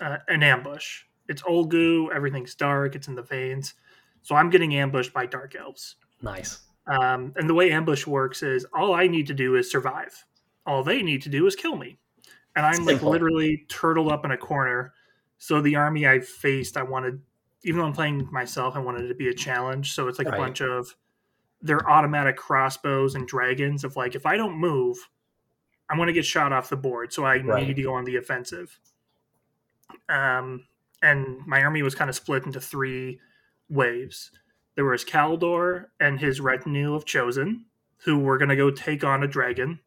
[0.00, 1.02] uh, an ambush.
[1.28, 3.74] It's Ulgu, everything's dark, it's in the veins.
[4.22, 5.96] So I'm getting ambushed by dark elves.
[6.22, 6.62] Nice.
[6.86, 10.24] Um, and the way ambush works is all I need to do is survive.
[10.66, 11.98] All they need to do is kill me.
[12.56, 13.10] And I'm like Simple.
[13.10, 14.92] literally turtled up in a corner.
[15.38, 17.20] So the army I faced, I wanted,
[17.64, 19.92] even though I'm playing myself, I wanted it to be a challenge.
[19.92, 20.38] So it's like Right.
[20.38, 20.94] a bunch of
[21.60, 24.96] their automatic crossbows and dragons of like, if I don't move,
[25.88, 27.12] I'm going to get shot off the board.
[27.12, 27.66] So I Right.
[27.66, 28.78] need to go on the offensive.
[30.08, 30.66] Um,
[31.02, 33.20] and my army was kind of split into three
[33.68, 34.30] waves.
[34.74, 37.66] There was Caldor and his retinue of chosen,
[37.98, 39.80] who were going to go take on a dragon.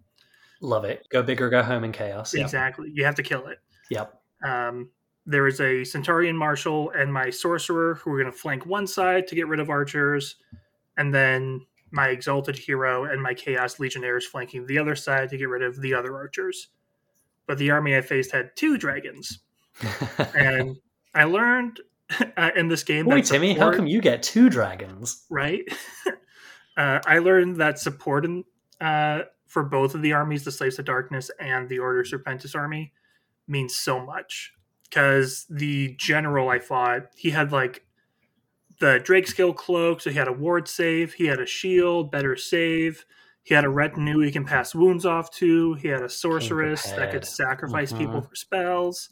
[0.61, 1.07] Love it.
[1.10, 2.34] Go big or go home in chaos.
[2.34, 2.44] Yep.
[2.44, 2.91] Exactly.
[2.94, 3.60] You have to kill it.
[3.90, 4.14] Yep.
[4.44, 4.90] Um,
[5.26, 9.27] there is a Centaurion Marshal and my Sorcerer who are going to flank one side
[9.27, 10.36] to get rid of archers,
[10.98, 11.61] and then
[11.91, 15.81] my Exalted Hero and my Chaos Legionnaires flanking the other side to get rid of
[15.81, 16.69] the other archers.
[17.48, 19.40] But the army I faced had two dragons,
[20.36, 20.77] and
[21.14, 21.80] I learned
[22.38, 23.06] uh, in this game.
[23.06, 25.26] Wait, Timmy, how come you get two dragons?
[25.30, 25.61] right?
[26.77, 28.44] uh, I learned that support in,
[28.81, 32.94] uh, for both of the armies, the Slaves of Darkness and the Order Serpentis army,
[33.48, 34.54] means so much.
[34.84, 37.86] Because the general I fought, he had like
[38.80, 43.06] the Drakeskin Cloak, so he had a ward save, he had a shield, better save,
[43.44, 47.12] he had a retinue he can pass wounds off to, he had a sorceress that
[47.12, 47.98] could sacrifice Mhm.
[47.98, 49.10] people for spells,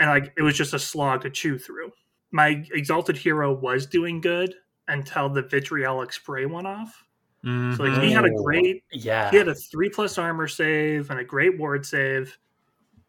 [0.00, 1.92] and like it was just a slog to chew through.
[2.30, 4.54] My exalted hero was doing good
[4.88, 7.04] until the vitriolic spray went off.
[7.44, 7.50] So
[7.84, 8.44] like he had a Mhm.
[8.44, 9.30] great Yeah.
[9.30, 12.36] he had a three plus armor save and a great ward save,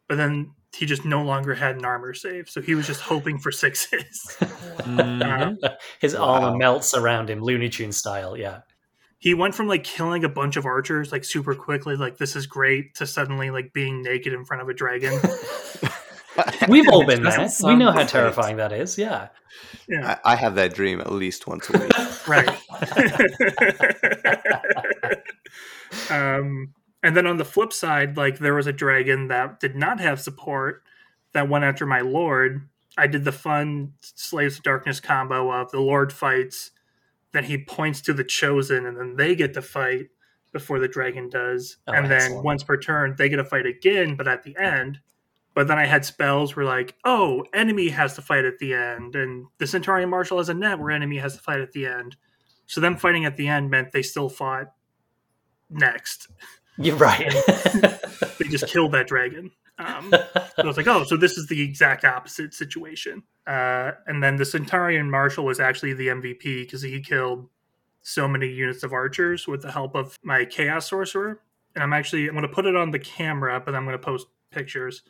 [0.08, 3.38] but then he just no longer had an armor save, so he was just hoping
[3.38, 4.36] for sixes.
[4.80, 5.56] Mhm.
[6.00, 6.20] His Wow.
[6.42, 8.36] armor melts around him, Looney Tune style.
[8.36, 8.60] Yeah.
[9.22, 12.46] he went from like killing a bunch of archers like super quickly, like this is
[12.46, 15.12] great, to suddenly like being naked in front of a dragon.
[16.68, 17.74] We've all been Doesn't there.
[17.74, 18.96] We know how terrifying that is.
[18.96, 19.28] Yeah.
[19.88, 22.28] Yeah, I, I have that dream at least once a week.
[22.28, 22.48] right.
[26.10, 30.00] um, and then on the flip side, like there was a dragon that did not
[30.00, 30.82] have support
[31.32, 32.68] that went after my lord.
[32.98, 36.72] I did the fun Slaves of Darkness combo of the Lord fights,
[37.32, 40.08] then he points to the chosen, and then they get to fight
[40.52, 41.76] before the dragon does.
[41.86, 42.44] Oh, and then excellent.
[42.44, 44.98] once per turn, they get to fight again, but at the end.
[45.54, 49.14] But then I had spells where like, oh, enemy has to fight at the end,
[49.14, 52.16] and the Centaurion Marshal has a net where enemy has to fight at the end.
[52.70, 54.72] So them fighting at the end meant they still fought
[55.68, 56.28] next.
[56.78, 57.34] You're right.
[58.38, 59.50] They just killed that dragon.
[59.80, 63.24] Um, so I was like, oh, so this is the exact opposite situation.
[63.44, 67.48] Uh, and then the Centaurion Marshal was actually the MVP because he killed
[68.02, 71.40] so many units of archers with the help of my Chaos Sorcerer.
[71.74, 74.04] And I'm actually I'm going to put it on the camera, but I'm going to
[74.04, 75.02] post pictures.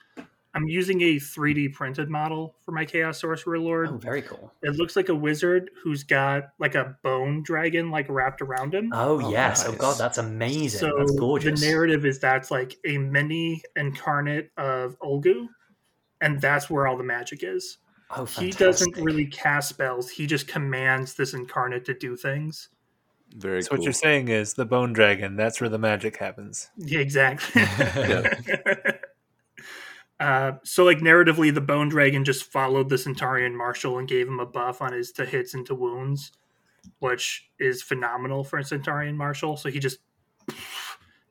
[0.52, 3.88] I'm using a 3D printed model for my Chaos Sorcerer Lord.
[3.88, 4.52] oh, very cool.
[4.62, 8.90] It looks like a wizard who's got like a bone dragon like wrapped around him.
[8.92, 9.64] Oh, Oh, yes.
[9.66, 10.80] Oh god, that's amazing.
[10.80, 11.60] So that's gorgeous.
[11.60, 15.46] the narrative is that's like a mini incarnate of Ulgu,
[16.20, 17.78] and that's where all the magic is.
[18.10, 18.44] oh, fantastic.
[18.44, 22.70] He doesn't really cast spells; he just commands this incarnate to do things.
[23.36, 23.78] Very So cool.
[23.78, 25.36] what you're saying is the bone dragon.
[25.36, 26.68] That's where the magic happens.
[26.76, 27.62] Yeah, exactly.
[30.20, 34.38] uh, so, like narratively, the Bone Dragon just followed the Centaurion Marshal and gave him
[34.38, 36.32] a buff on his to hits and to wounds,
[37.00, 39.56] which is phenomenal for a Centaurion Marshal.
[39.56, 39.98] So he just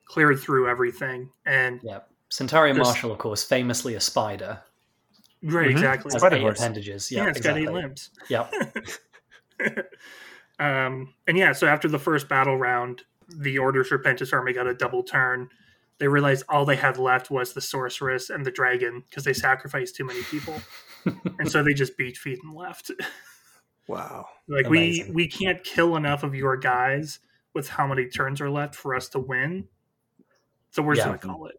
[0.04, 2.10] cleared through everything, and Yep.
[2.30, 4.60] Centaurion There's- Marshal, of course, famously a spider.
[5.42, 5.70] right, Mhm.
[5.70, 6.10] exactly.
[6.12, 7.10] Has Spider eight appendages.
[7.10, 8.10] Yeah, Yeah, it's got eight limbs.
[8.28, 8.52] Yep.
[10.58, 14.74] um, and yeah, so after the first battle round, the Order Serpentis army got a
[14.74, 15.48] double turn.
[16.00, 19.96] They realized all they had left was the sorceress and the dragon because they sacrificed
[19.96, 20.60] too many people,
[21.38, 22.90] and so they just beat feet and left.
[23.86, 24.26] wow.
[24.48, 25.08] like Amazing.
[25.08, 27.20] we we can't kill enough of your guys
[27.54, 29.68] with how many turns are left for us to win.
[30.70, 31.56] So we're just gonna call it.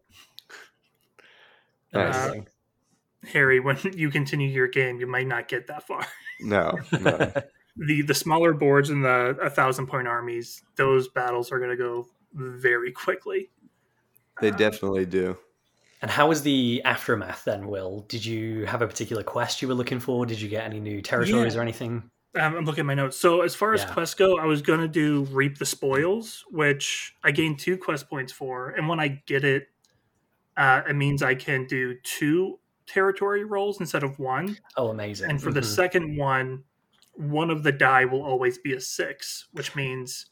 [1.92, 2.16] Nice.
[2.16, 2.48] Amazing.
[3.32, 6.04] Harry, when you continue your game, you might not get that far.
[6.40, 7.32] No, no.
[7.76, 11.76] the the smaller boards and the a thousand point armies, those battles are going to
[11.76, 13.50] go very quickly.
[14.40, 15.36] They definitely do.
[16.00, 18.00] And how was the aftermath then, Will?
[18.08, 20.26] Did you have a particular quest you were looking for?
[20.26, 21.60] Did you get any new territories Yeah.
[21.60, 22.10] or anything?
[22.34, 23.16] Um, I'm looking at my notes.
[23.16, 23.92] So as far as Yeah.
[23.92, 28.08] quests go, I was going to do reap the spoils, which I gained two quest
[28.08, 29.68] points for, and when I get it,
[30.56, 34.56] uh, it means I can do two territory rolls instead of one.
[34.76, 35.30] Oh, amazing.
[35.30, 35.64] And for the Mhm.
[35.64, 36.64] second one,
[37.12, 40.26] one of the die will always be a six, which means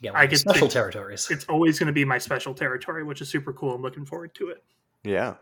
[0.00, 1.28] You get I one of the get special to- territories.
[1.30, 3.74] it's always going to be my special territory, which is super cool.
[3.74, 4.64] I'm looking forward to it.
[5.04, 5.34] Yeah.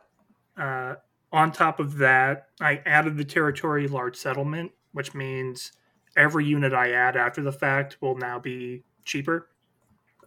[0.56, 0.96] Uh,
[1.32, 5.72] on top of that, I added the territory large settlement, which means
[6.16, 9.48] every unit I add after the fact will now be cheaper,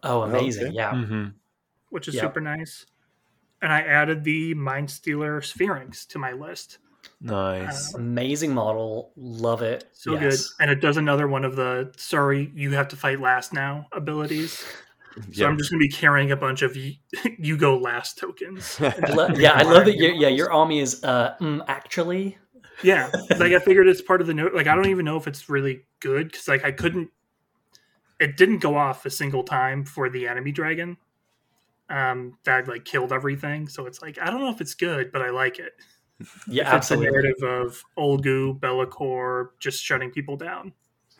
[0.02, 0.66] Oh, amazing.
[0.68, 0.74] Okay.
[0.74, 0.90] Yeah.
[1.04, 1.26] hmm
[1.90, 2.22] which is Yep.
[2.24, 2.84] super nice.
[3.62, 6.78] And I added the Mindstealer Sphiranx to my list.
[7.20, 7.94] Nice.
[7.94, 9.12] Amazing model.
[9.16, 9.88] Love it.
[9.92, 10.20] So yes.
[10.50, 10.62] good.
[10.62, 14.64] And it does another one of the sorry, you have to fight last now abilities.
[15.16, 15.46] So Yeah.
[15.46, 16.92] I'm just going to be carrying a bunch of you,
[17.38, 18.78] you go last tokens.
[19.14, 19.96] Lo- yeah, I love that.
[19.96, 22.36] Your, yeah, your army is uh, mm, actually.
[22.82, 24.52] Yeah, like I figured it's part of the note.
[24.52, 27.08] Like I don't even know if it's really good because like I couldn't.
[28.20, 30.98] it didn't go off a single time for the enemy dragon.
[31.88, 33.68] Um, that like killed everything.
[33.68, 35.72] So it's like I don't know if it's good, but I like it.
[36.48, 37.06] Yeah, If it's the absolutely.
[37.10, 40.72] narrative of Ulgu, Bellicor, just shutting people down.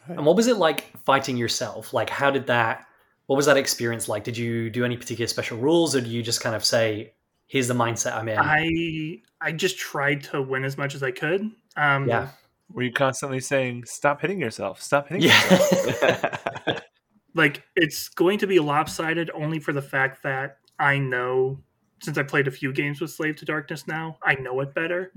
[0.08, 1.92] And what was it like fighting yourself?
[1.92, 2.86] Like, how did that?
[3.26, 4.22] What was that experience like?
[4.24, 7.12] Did you do any particular special rules, or do you just kind of say,
[7.48, 8.38] "Here's the mindset I'm in"?
[8.38, 11.50] I I just tried to win as much as I could.
[11.76, 12.28] Um, yeah,
[12.72, 14.80] Were you constantly saying, "Stop hitting yourself"?
[14.80, 15.98] Stop hitting yourself.
[16.00, 16.78] yeah,
[17.34, 21.58] like it's going to be lopsided only for the fact that I know
[22.02, 25.12] since I played a few games with Slave to Darkness now, I know it better.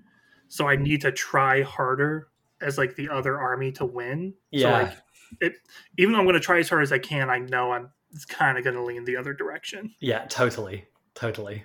[0.48, 2.30] So I need to try harder
[2.62, 4.34] as like the other army to win.
[4.54, 4.72] So Yeah.
[4.72, 4.94] like
[5.42, 5.54] it
[5.98, 8.58] even though I'm gonna try as hard as I can, I know I'm it's kind
[8.58, 9.94] of gonna lean the other direction.
[10.00, 10.26] yeah.
[10.30, 11.64] Totally, totally.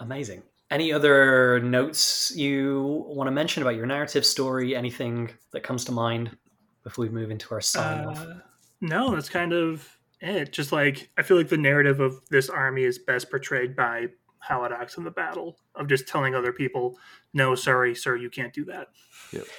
[0.00, 0.42] Amazing.
[0.70, 4.74] Any other notes you want to mention about your narrative story?
[4.74, 6.36] Anything that comes to mind
[6.82, 8.20] before we move into our sign off?
[8.20, 8.34] Uh,
[8.80, 9.93] no, that's kind of
[10.24, 10.52] it.
[10.52, 14.08] Just like I feel like the narrative of this army is best portrayed by
[14.40, 16.98] how it acts in the battle of just telling other people,
[17.32, 18.88] "No, sorry, sir, you can't do that."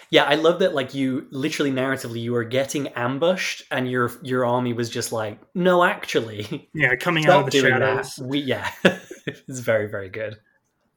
[0.09, 0.73] Yeah, I love that.
[0.73, 5.39] Like you, literally narratively, you were getting ambushed, and your your army was just like,
[5.53, 8.15] "No, actually, Yeah, coming out of the doing shadows.
[8.15, 8.71] that." We yeah,
[9.25, 10.37] it's very very good.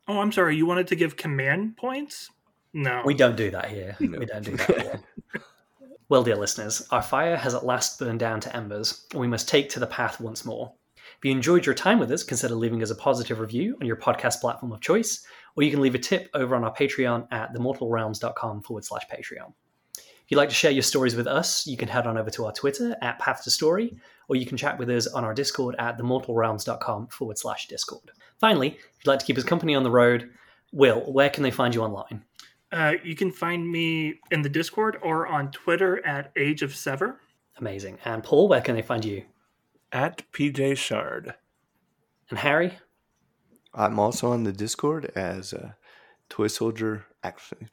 [0.07, 0.57] Oh, I'm sorry.
[0.57, 2.31] You wanted to give command points?
[2.73, 3.03] No.
[3.05, 3.97] We don't do that here.
[4.01, 4.19] No.
[4.19, 5.01] We don't do that here.
[6.09, 9.49] well, dear listeners, our fire has at last burned down to embers, and we must
[9.49, 10.73] take to the path once more.
[10.97, 13.97] If you enjoyed your time with us, consider leaving us a positive review on your
[13.97, 15.27] podcast platform of choice,
[15.57, 19.53] or you can leave a tip over on our Patreon at themortalrealms.com forward slash Patreon.
[19.97, 22.47] If you'd like to share your stories with us, you can head on over to
[22.47, 23.99] our Twitter at Path to Story,
[24.29, 28.11] or you can chat with us on our Discord at themortalrealms.com forward slash Discord.
[28.39, 30.31] Finally, if you'd like to keep us company on the road,
[30.73, 32.25] Will, where can they find you online?
[32.71, 37.21] Uh, you can find me in the Discord or on Twitter at Age of Sever.
[37.57, 37.99] Amazing.
[38.05, 39.25] And Paul, where can they find you?
[39.91, 41.35] At PJ Shard.
[42.31, 42.79] And Harry?
[43.75, 45.77] I'm also on the Discord as a
[46.29, 47.07] Toy Soldier.
[47.23, 47.69] Actually,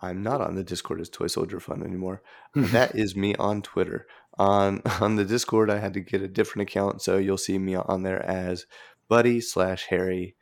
[0.00, 2.22] I'm not on the Discord as Toy Soldier Fun anymore.
[2.54, 4.06] that is me on Twitter.
[4.38, 7.74] On on the Discord, I had to get a different account, so you'll see me
[7.74, 8.66] on there as
[9.08, 10.34] Buddy slash Harry.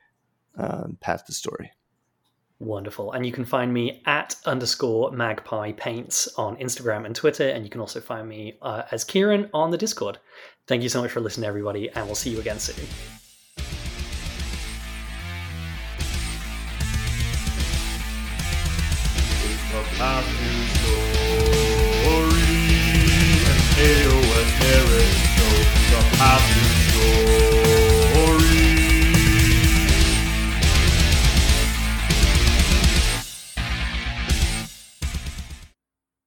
[0.56, 1.70] Um, Path to Story.
[2.60, 3.12] Wonderful.
[3.12, 7.48] And you can find me at underscore magpie paints on Instagram and Twitter.
[7.48, 10.18] And you can also find me uh, as Kieran on the Discord.
[10.66, 11.88] Thank you so much for listening, everybody.
[11.90, 12.84] And we'll see you again soon.